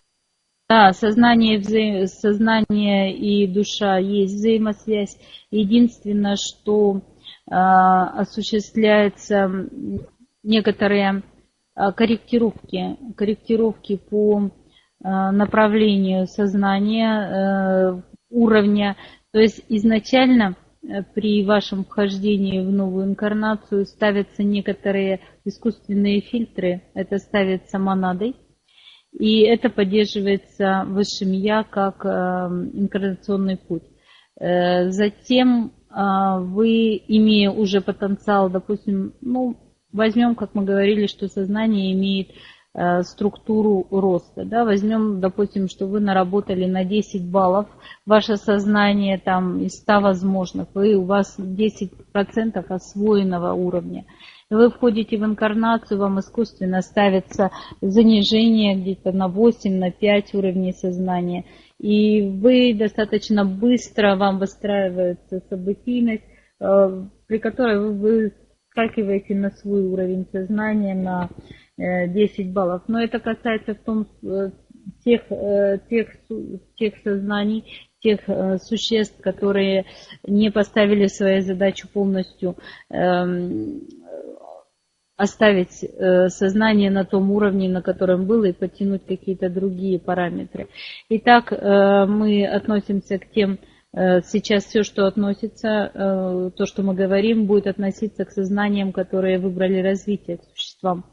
да 0.69 0.93
сознание, 0.93 1.59
вза... 1.59 2.07
сознание 2.07 3.17
и 3.17 3.47
душа 3.47 3.99
есть 3.99 4.35
взаимосвязь. 4.35 5.19
Единственное, 5.51 6.37
что 6.37 6.97
э, 6.97 7.55
осуществляется 7.55 9.69
некоторые 10.43 11.23
э, 11.77 11.93
корректировки, 11.93 12.99
корректировки 13.17 13.97
по 13.97 14.51
Э, 15.05 15.31
направлению 15.31 16.27
сознания, 16.29 17.29
э, 17.29 18.01
уровня. 18.31 18.97
То 19.33 19.41
есть 19.41 19.65
изначально 19.69 20.57
э, 20.83 21.03
при 21.15 21.45
вашем 21.45 21.85
вхождении 21.85 22.61
в 22.61 22.71
новую 22.71 23.07
инкарнацию 23.07 23.87
ставятся 23.87 24.43
некоторые 24.43 25.21
искусственные 25.45 26.21
фильтры. 26.21 26.83
Это 26.95 27.19
ставится 27.19 27.79
монадой. 27.79 28.37
И 29.19 29.41
это 29.43 29.69
поддерживается 29.69 30.85
высшим 30.87 31.33
Я 31.33 31.65
как 31.65 32.03
инкарнационный 32.03 33.59
путь. 33.59 33.83
Затем 34.41 35.75
вы, 35.91 36.97
имея 37.09 37.51
уже 37.51 37.83
потенциал, 37.83 38.49
допустим, 38.49 39.13
ну, 39.21 39.75
возьмем, 39.93 40.35
как 40.35 40.55
мы 40.55 40.65
говорили, 40.65 41.07
что 41.09 41.29
сознание 41.29 41.93
имеет 41.93 42.31
Э, 42.31 42.35
структуру 43.03 43.87
роста. 43.91 44.45
Да? 44.45 44.65
Возьмем, 44.65 45.21
допустим, 45.21 45.69
что 45.69 45.87
вы 45.87 46.01
наработали 46.01 46.65
на 46.65 46.85
10 46.85 47.31
баллов, 47.31 47.67
ваше 48.07 48.37
сознание 48.37 49.19
там 49.19 49.61
из 49.61 49.73
100 49.75 50.01
возможных, 50.01 50.69
вы, 50.75 50.95
у 50.95 51.05
вас 51.05 51.39
10% 51.39 52.65
освоенного 52.69 53.53
уровня. 53.53 54.07
Вы 54.53 54.71
входите 54.71 55.17
в 55.17 55.25
инкарнацию, 55.25 55.99
вам 55.99 56.21
искусственно 56.21 56.83
ставится 56.83 57.51
занижение 57.81 58.75
где-то 58.75 59.13
на 59.13 59.29
8, 59.29 59.79
на 59.79 59.91
5 59.91 60.35
уровней 60.35 60.73
сознания. 60.73 61.47
И 61.79 62.21
вы 62.21 62.75
достаточно 62.75 63.45
быстро, 63.45 64.17
вам 64.17 64.39
выстраивается 64.39 65.43
событийность, 65.49 66.25
э, 66.61 67.05
при 67.27 67.39
которой 67.39 67.81
вы 67.81 68.33
выскакиваете 68.75 69.35
на 69.35 69.51
свой 69.51 69.85
уровень 69.85 70.27
сознания, 70.31 70.95
на 70.95 71.31
10 71.79 72.39
э, 72.39 72.51
баллов. 72.51 72.83
Но 72.89 73.03
это 73.03 73.19
касается 73.19 73.75
в 73.75 73.79
том, 73.79 74.07
э, 74.23 74.51
тех, 75.05 75.23
э, 75.31 75.79
тех, 75.89 76.09
тех 76.77 76.95
сознаний, 77.03 77.65
тех 78.01 78.21
существ, 78.61 79.21
которые 79.23 79.87
не 80.27 80.51
поставили 80.51 81.07
свою 81.07 81.41
задачу 81.43 81.87
полностью 81.89 82.57
эм, 82.91 83.83
оставить 85.17 85.85
сознание 86.33 86.91
на 86.91 87.05
том 87.05 87.31
уровне, 87.31 87.69
на 87.69 87.81
котором 87.81 88.27
было, 88.27 88.47
и 88.47 88.53
подтянуть 88.53 89.07
какие-то 89.07 89.49
другие 89.49 90.01
параметры. 90.01 90.67
Итак, 91.11 91.53
мы 91.53 92.45
относимся 92.45 93.21
к 93.21 93.31
тем, 93.31 93.61
сейчас 93.93 94.65
все, 94.65 94.83
что 94.83 95.07
относится, 95.07 96.51
то, 96.57 96.67
что 96.67 96.83
мы 96.83 96.95
говорим, 96.95 97.47
будет 97.47 97.69
относиться 97.69 98.25
к 98.25 98.33
сознаниям, 98.33 98.91
которые 98.91 99.39
выбрали 99.39 99.81
развитие, 99.81 100.39
к 100.39 100.45
существам. 100.57 101.05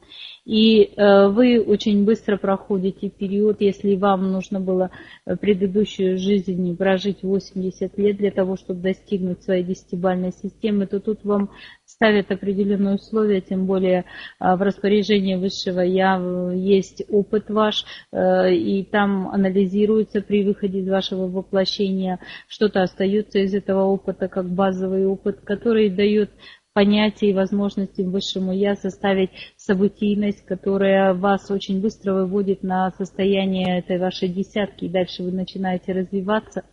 И 0.50 0.82
э, 0.82 1.28
вы 1.28 1.62
очень 1.62 2.06
быстро 2.06 2.36
проходите 2.36 3.08
период, 3.08 3.62
если 3.62 3.96
вам 3.96 4.32
нужно 4.32 4.60
было 4.60 4.90
э, 5.28 5.36
предыдущую 5.36 6.18
жизнь 6.18 6.76
прожить 6.76 7.22
80 7.22 7.96
лет 8.00 8.18
для 8.18 8.32
того, 8.32 8.58
чтобы 8.58 8.82
достигнуть 8.82 9.44
своей 9.44 9.64
десятибальной 9.64 10.32
системы, 10.32 10.88
то 10.88 11.00
тут 11.00 11.24
вам 11.24 11.52
ставят 11.86 12.32
определенные 12.32 12.96
условия, 12.96 13.42
тем 13.42 13.68
более 13.68 14.06
э, 14.40 14.56
в 14.56 14.62
распоряжении 14.64 15.36
высшего 15.36 15.82
я 15.82 16.20
есть 16.56 17.04
опыт 17.10 17.52
ваш, 17.52 17.86
и 18.12 18.88
там 18.92 19.30
анализируется 19.30 20.22
при 20.22 20.44
выходе 20.44 20.80
из 20.80 20.90
вашего 20.90 21.28
воплощения, 21.28 22.20
что-то 22.48 22.82
остается 22.82 23.38
из 23.38 23.54
этого 23.54 23.84
опыта 23.84 24.28
как 24.28 24.50
базовый 24.50 25.06
опыт, 25.06 25.42
который 25.42 25.92
дает 25.92 26.32
понятия 26.80 27.32
и 27.32 27.34
возможности 27.34 28.04
высшему 28.04 28.54
Я 28.54 28.78
составить 28.78 29.32
событийность, 29.58 30.46
которая 30.46 31.14
вас 31.14 31.52
очень 31.52 31.82
быстро 31.82 32.14
выводит 32.14 32.64
на 32.64 32.92
состояние 32.92 33.80
этой 33.80 34.00
вашей 34.00 34.30
десятки, 34.30 34.86
и 34.86 34.90
дальше 34.90 35.24
вы 35.24 35.34
начинаете 35.34 35.92
развиваться, 35.92 36.64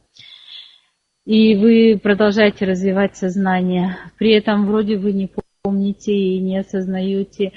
и 1.24 1.56
вы 1.56 1.98
продолжаете 2.00 2.66
развивать 2.66 3.16
сознание. 3.16 3.96
При 4.16 4.30
этом 4.30 4.66
вроде 4.66 4.96
вы 4.96 5.10
не 5.10 5.28
помните 5.64 6.12
и 6.12 6.38
не 6.38 6.58
осознаете, 6.58 7.50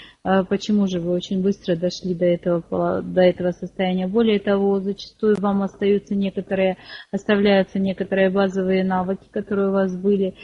почему 0.50 0.88
же 0.88 1.00
вы 1.00 1.12
очень 1.12 1.42
быстро 1.42 1.76
дошли 1.76 2.14
до 2.14 2.26
этого, 2.26 3.02
до 3.02 3.22
этого 3.22 3.52
состояния. 3.52 4.08
Более 4.08 4.40
того, 4.40 4.80
зачастую 4.80 5.38
вам 5.40 5.64
остаются 5.64 6.16
некоторые, 6.16 6.78
оставляются 7.12 7.80
некоторые 7.80 8.30
базовые 8.30 8.84
навыки, 8.84 9.28
которые 9.32 9.70
у 9.70 9.74
вас 9.74 9.96
были, 9.96 10.36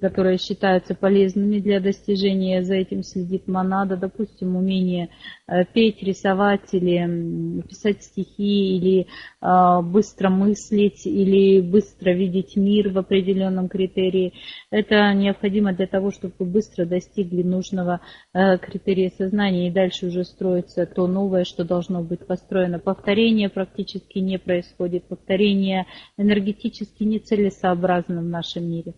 которые 0.00 0.38
считаются 0.38 0.94
полезными 0.94 1.58
для 1.58 1.80
достижения, 1.80 2.62
за 2.62 2.74
этим 2.74 3.02
следит 3.02 3.48
монада, 3.48 3.96
допустим, 3.96 4.56
умение 4.56 5.08
э, 5.48 5.64
петь, 5.64 6.02
рисовать 6.02 6.72
или 6.72 7.62
писать 7.62 8.02
стихи, 8.02 8.76
или 8.76 9.06
а, 9.40 9.82
быстро 9.82 10.28
мыслить, 10.28 11.06
или 11.06 11.60
быстро 11.60 12.12
видеть 12.12 12.56
мир 12.56 12.90
в 12.90 12.98
определенном 12.98 13.68
критерии. 13.68 14.34
Это 14.70 15.12
необходимо 15.14 15.72
для 15.72 15.86
того, 15.86 16.10
чтобы 16.10 16.34
вы 16.38 16.46
быстро 16.46 16.84
достигли 16.84 17.42
нужного 17.42 18.00
э, 18.32 18.58
критерия 18.92 19.10
сознания, 19.10 19.68
и 19.68 19.72
дальше 19.72 20.06
уже 20.06 20.24
строится 20.24 20.86
то 20.86 21.06
новое, 21.06 21.44
что 21.44 21.64
должно 21.64 22.02
быть 22.02 22.26
построено. 22.26 22.78
Повторение 22.78 23.48
практически 23.48 24.18
не 24.18 24.38
происходит, 24.38 25.08
повторение 25.08 25.86
энергетически 26.16 27.04
нецелесообразно 27.04 28.20
в 28.20 28.24
нашем 28.24 28.64
мире. 28.64 28.94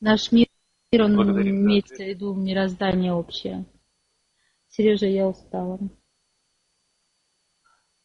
Наш 0.00 0.32
мир, 0.32 0.48
он 0.92 1.14
Благодарим, 1.14 1.60
имеется 1.60 1.96
в 2.02 2.06
виду 2.06 2.34
мироздание 2.34 3.12
общее. 3.12 3.66
Сережа, 4.68 5.06
я 5.06 5.28
устала. 5.28 5.78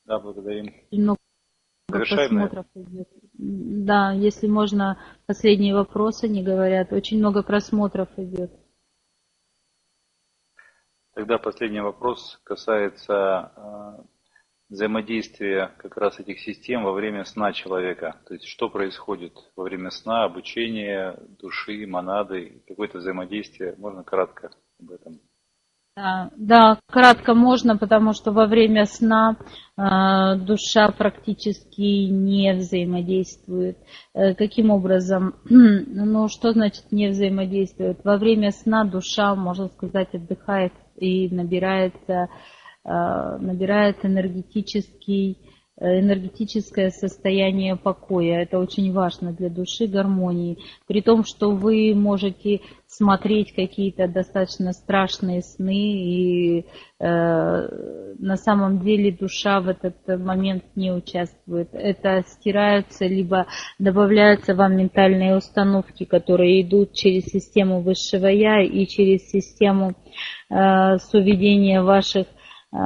Да, 0.06 0.20
благодарим. 0.20 0.74
Много 0.92 1.18
просмотров 1.88 2.66
идет. 2.76 3.10
Да, 3.34 4.12
если 4.12 4.48
можно, 4.48 5.00
последние 5.26 5.74
вопросы 5.74 6.28
не 6.28 6.44
говорят. 6.44 6.94
Очень 6.94 7.18
много 7.18 7.42
просмотров 7.42 8.10
идет. 8.18 8.52
Тогда 11.18 11.40
последний 11.40 11.80
вопрос 11.80 12.40
касается 12.44 13.52
э, 13.56 14.04
взаимодействия 14.70 15.72
как 15.80 15.98
раз 15.98 16.20
этих 16.20 16.40
систем 16.40 16.84
во 16.84 16.92
время 16.92 17.24
сна 17.24 17.54
человека. 17.54 18.18
То 18.28 18.36
есть 18.36 18.46
что 18.46 18.70
происходит 18.70 19.34
во 19.56 19.64
время 19.64 19.90
сна, 19.90 20.26
обучения 20.26 21.18
души, 21.40 21.88
монады, 21.88 22.62
какое-то 22.68 23.00
взаимодействие. 23.00 23.74
Можно 23.80 24.04
кратко 24.04 24.52
об 24.80 24.92
этом? 24.92 25.20
Да, 25.96 26.30
да, 26.38 26.80
кратко 26.86 27.34
можно, 27.34 27.76
потому 27.76 28.14
что 28.14 28.32
во 28.32 28.46
время 28.46 28.86
сна 28.86 29.38
э, 29.76 30.36
душа 30.36 30.92
практически 30.92 32.12
не 32.12 32.54
взаимодействует. 32.54 33.80
Э, 34.14 34.36
каким 34.36 34.70
образом? 34.70 35.34
ну, 35.50 36.28
что 36.28 36.52
значит 36.52 36.92
не 36.92 37.08
взаимодействует? 37.08 38.02
Во 38.04 38.18
время 38.18 38.52
сна 38.52 38.84
душа, 38.84 39.34
можно 39.34 39.70
сказать, 39.70 40.14
отдыхает 40.14 40.74
и 40.98 41.30
набирается, 41.30 42.30
э, 42.84 42.90
набирает 43.40 44.04
энергетический 44.04 45.47
энергетическое 45.80 46.90
состояние 46.90 47.76
покоя. 47.76 48.42
Это 48.42 48.58
очень 48.58 48.92
важно 48.92 49.32
для 49.32 49.50
души, 49.50 49.86
гармонии. 49.86 50.58
При 50.88 51.02
том, 51.02 51.24
что 51.24 51.52
вы 51.52 51.94
можете 51.94 52.62
смотреть 52.88 53.54
какие-то 53.54 54.08
достаточно 54.08 54.74
страшные 54.74 55.42
сны, 55.42 55.76
и 55.76 56.60
э, 56.60 56.66
на 57.00 58.38
самом 58.38 58.80
деле 58.80 59.12
душа 59.12 59.60
в 59.60 59.68
этот 59.68 59.96
момент 60.08 60.64
не 60.76 60.92
участвует. 60.92 61.70
Это 61.74 62.24
стираются, 62.28 63.06
либо 63.06 63.46
добавляются 63.78 64.56
вам 64.56 64.78
ментальные 64.78 65.38
установки, 65.38 66.06
которые 66.06 66.62
идут 66.64 66.94
через 66.94 67.26
систему 67.26 67.82
высшего 67.82 68.28
я 68.28 68.64
и 68.64 68.88
через 68.88 69.30
систему 69.30 69.94
э, 70.50 70.98
суведения 70.98 71.84
ваших 71.84 72.26
э, 72.74 72.78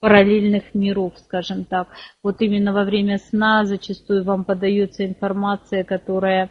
параллельных 0.00 0.74
миров, 0.74 1.14
скажем 1.16 1.64
так. 1.64 1.88
Вот 2.22 2.40
именно 2.40 2.72
во 2.72 2.84
время 2.84 3.18
сна 3.18 3.64
зачастую 3.64 4.24
вам 4.24 4.44
подается 4.44 5.04
информация, 5.04 5.84
которая 5.84 6.50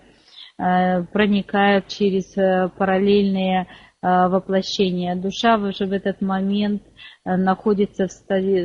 э, 0.57 1.03
проникает 1.03 1.87
через 1.87 2.35
э, 2.37 2.69
параллельные 2.77 3.67
воплощения. 4.29 5.15
Душа 5.15 5.57
уже 5.57 5.85
в 5.85 5.91
этот 5.91 6.21
момент 6.21 6.83
э, 7.25 7.35
находится 7.35 8.07
в 8.07 8.11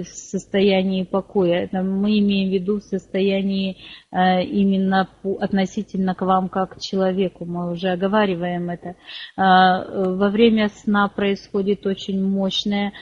состоянии 0.04 1.04
покоя. 1.04 1.64
Это 1.64 1.82
мы 1.82 2.18
имеем 2.18 2.50
в 2.50 2.52
виду 2.52 2.80
в 2.80 2.84
состоянии 2.84 3.78
э, 4.10 4.42
именно 4.44 5.08
относительно 5.40 6.14
к 6.14 6.22
вам 6.22 6.48
как 6.48 6.76
к 6.76 6.80
человеку. 6.80 7.44
Мы 7.44 7.72
уже 7.72 7.90
оговариваем 7.90 8.70
это. 8.70 8.94
Во 9.36 10.28
время 10.28 10.68
сна 10.68 11.08
происходит 11.08 11.86
очень 11.86 12.22
мощная 12.22 12.92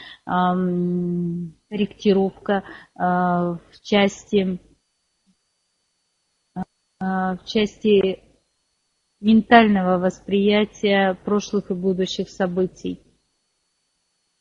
корректировка 1.69 2.63
в 2.95 3.61
части 3.83 4.61
в 7.01 7.39
части 7.47 8.30
ментального 9.21 9.99
восприятия 9.99 11.17
прошлых 11.25 11.71
и 11.71 11.75
будущих 11.75 12.29
событий. 12.31 13.03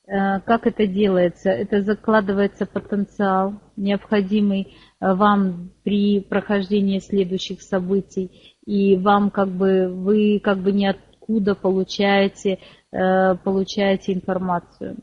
Э, 0.10 0.40
как 0.40 0.66
это 0.66 0.88
делается? 0.88 1.52
Это 1.52 1.82
закладывается 1.84 2.66
потенциал, 2.66 3.62
необходимый 3.76 4.74
э, 5.00 5.14
вам 5.14 5.72
при 5.84 6.20
прохождении 6.20 7.00
следующих 7.00 7.62
событий, 7.62 8.58
и 8.66 8.98
вам 8.98 9.30
как 9.30 9.50
бы, 9.50 9.88
вы 9.88 10.40
как 10.44 10.60
бы 10.60 10.72
ниоткуда 10.72 11.54
получаете, 11.54 12.58
э, 12.92 13.36
получаете 13.36 14.14
информацию. 14.14 14.98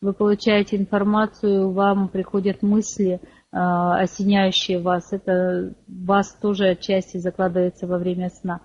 Вы 0.00 0.12
получаете 0.12 0.76
информацию, 0.76 1.70
вам 1.70 2.08
приходят 2.08 2.60
мысли, 2.60 3.22
осеняющие 3.50 4.78
вас. 4.78 5.14
Это 5.14 5.74
вас 5.86 6.36
тоже 6.42 6.70
отчасти 6.70 7.16
закладывается 7.16 7.86
во 7.86 7.96
время 7.96 8.28
сна. 8.28 8.60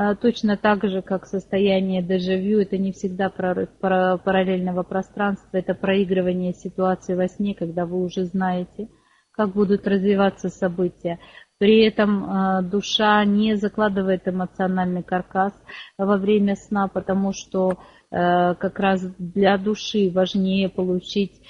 А, 0.00 0.14
точно 0.14 0.56
так 0.56 0.88
же, 0.88 1.02
как 1.02 1.26
состояние 1.26 2.02
дежавю, 2.02 2.60
это 2.60 2.78
не 2.78 2.92
всегда 2.92 3.30
параллельного 3.30 4.84
пространства, 4.84 5.56
это 5.56 5.74
проигрывание 5.74 6.52
ситуации 6.52 7.16
во 7.16 7.26
сне, 7.26 7.52
когда 7.56 7.84
вы 7.84 8.04
уже 8.04 8.26
знаете, 8.26 8.88
как 9.32 9.54
будут 9.54 9.88
развиваться 9.88 10.50
события. 10.50 11.18
При 11.58 11.84
этом 11.84 12.24
а, 12.24 12.62
душа 12.62 13.24
не 13.24 13.56
закладывает 13.56 14.28
эмоциональный 14.28 15.02
каркас 15.02 15.52
во 15.98 16.16
время 16.16 16.54
сна, 16.54 16.86
потому 16.86 17.32
что 17.32 17.78
а, 18.12 18.54
как 18.54 18.78
раз 18.78 19.04
для 19.18 19.58
души 19.58 20.12
важнее 20.14 20.68
получить 20.68 21.42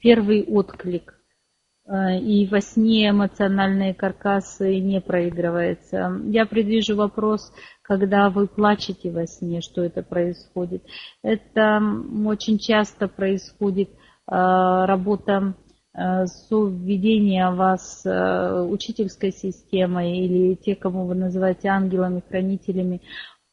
первый 0.00 0.44
отклик 0.44 1.12
и 1.88 2.48
во 2.50 2.60
сне 2.60 3.10
эмоциональные 3.10 3.94
каркасы 3.94 4.80
не 4.80 5.00
проигрываются. 5.00 6.20
Я 6.24 6.44
предвижу 6.44 6.96
вопрос, 6.96 7.52
когда 7.86 8.30
вы 8.30 8.48
плачете 8.48 9.10
во 9.10 9.26
сне, 9.26 9.60
что 9.60 9.82
это 9.82 10.02
происходит. 10.02 10.82
Это 11.22 11.80
очень 12.24 12.58
часто 12.58 13.06
происходит 13.08 13.90
э, 13.90 13.94
работа 14.28 15.54
э, 15.94 16.26
совведения 16.26 17.50
вас 17.50 18.02
учительской 18.04 19.32
системой 19.32 20.18
или 20.18 20.54
те, 20.54 20.74
кому 20.74 21.06
вы 21.06 21.14
называете 21.14 21.68
ангелами, 21.68 22.22
хранителями, 22.28 23.02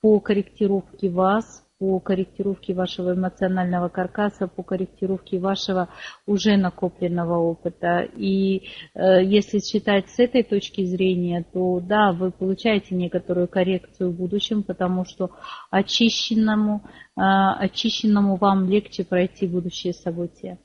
по 0.01 0.19
корректировке 0.19 1.10
вас, 1.10 1.64
по 1.79 1.99
корректировке 1.99 2.73
вашего 2.73 3.13
эмоционального 3.13 3.89
каркаса, 3.89 4.47
по 4.47 4.63
корректировке 4.63 5.39
вашего 5.39 5.89
уже 6.25 6.55
накопленного 6.57 7.37
опыта. 7.37 8.01
И 8.15 8.67
э, 8.93 9.23
если 9.23 9.59
считать 9.59 10.09
с 10.09 10.19
этой 10.19 10.43
точки 10.43 10.83
зрения, 10.85 11.45
то 11.53 11.79
да, 11.79 12.13
вы 12.13 12.31
получаете 12.31 12.95
некоторую 12.95 13.47
коррекцию 13.47 14.11
в 14.11 14.15
будущем, 14.15 14.63
потому 14.63 15.05
что 15.05 15.31
очищенному, 15.71 16.83
э, 17.17 17.21
очищенному 17.21 18.35
вам 18.37 18.69
легче 18.69 19.03
пройти 19.03 19.47
будущие 19.47 19.93
события. 19.93 20.59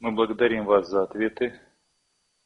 Мы 0.00 0.12
благодарим 0.12 0.64
вас 0.64 0.88
за 0.88 1.04
ответы. 1.04 1.54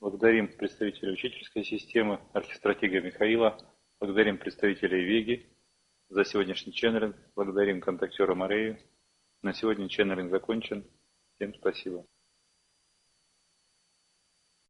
Благодарим 0.01 0.49
представителя 0.49 1.13
учительской 1.13 1.65
системы, 1.65 2.21
архистратега 2.33 3.01
Михаила. 3.01 3.57
Благодарим 3.99 4.37
представителей 4.37 5.05
Веги 5.05 5.47
за 6.09 6.25
сегодняшний 6.25 6.73
ченнелинг. 6.73 7.17
Благодарим 7.35 7.81
контактера 7.81 8.35
Марею. 8.35 8.79
На 9.43 9.53
сегодня 9.53 9.89
ченнелинг 9.89 10.31
закончен. 10.31 10.85
Всем 11.37 11.55
спасибо. 11.55 12.07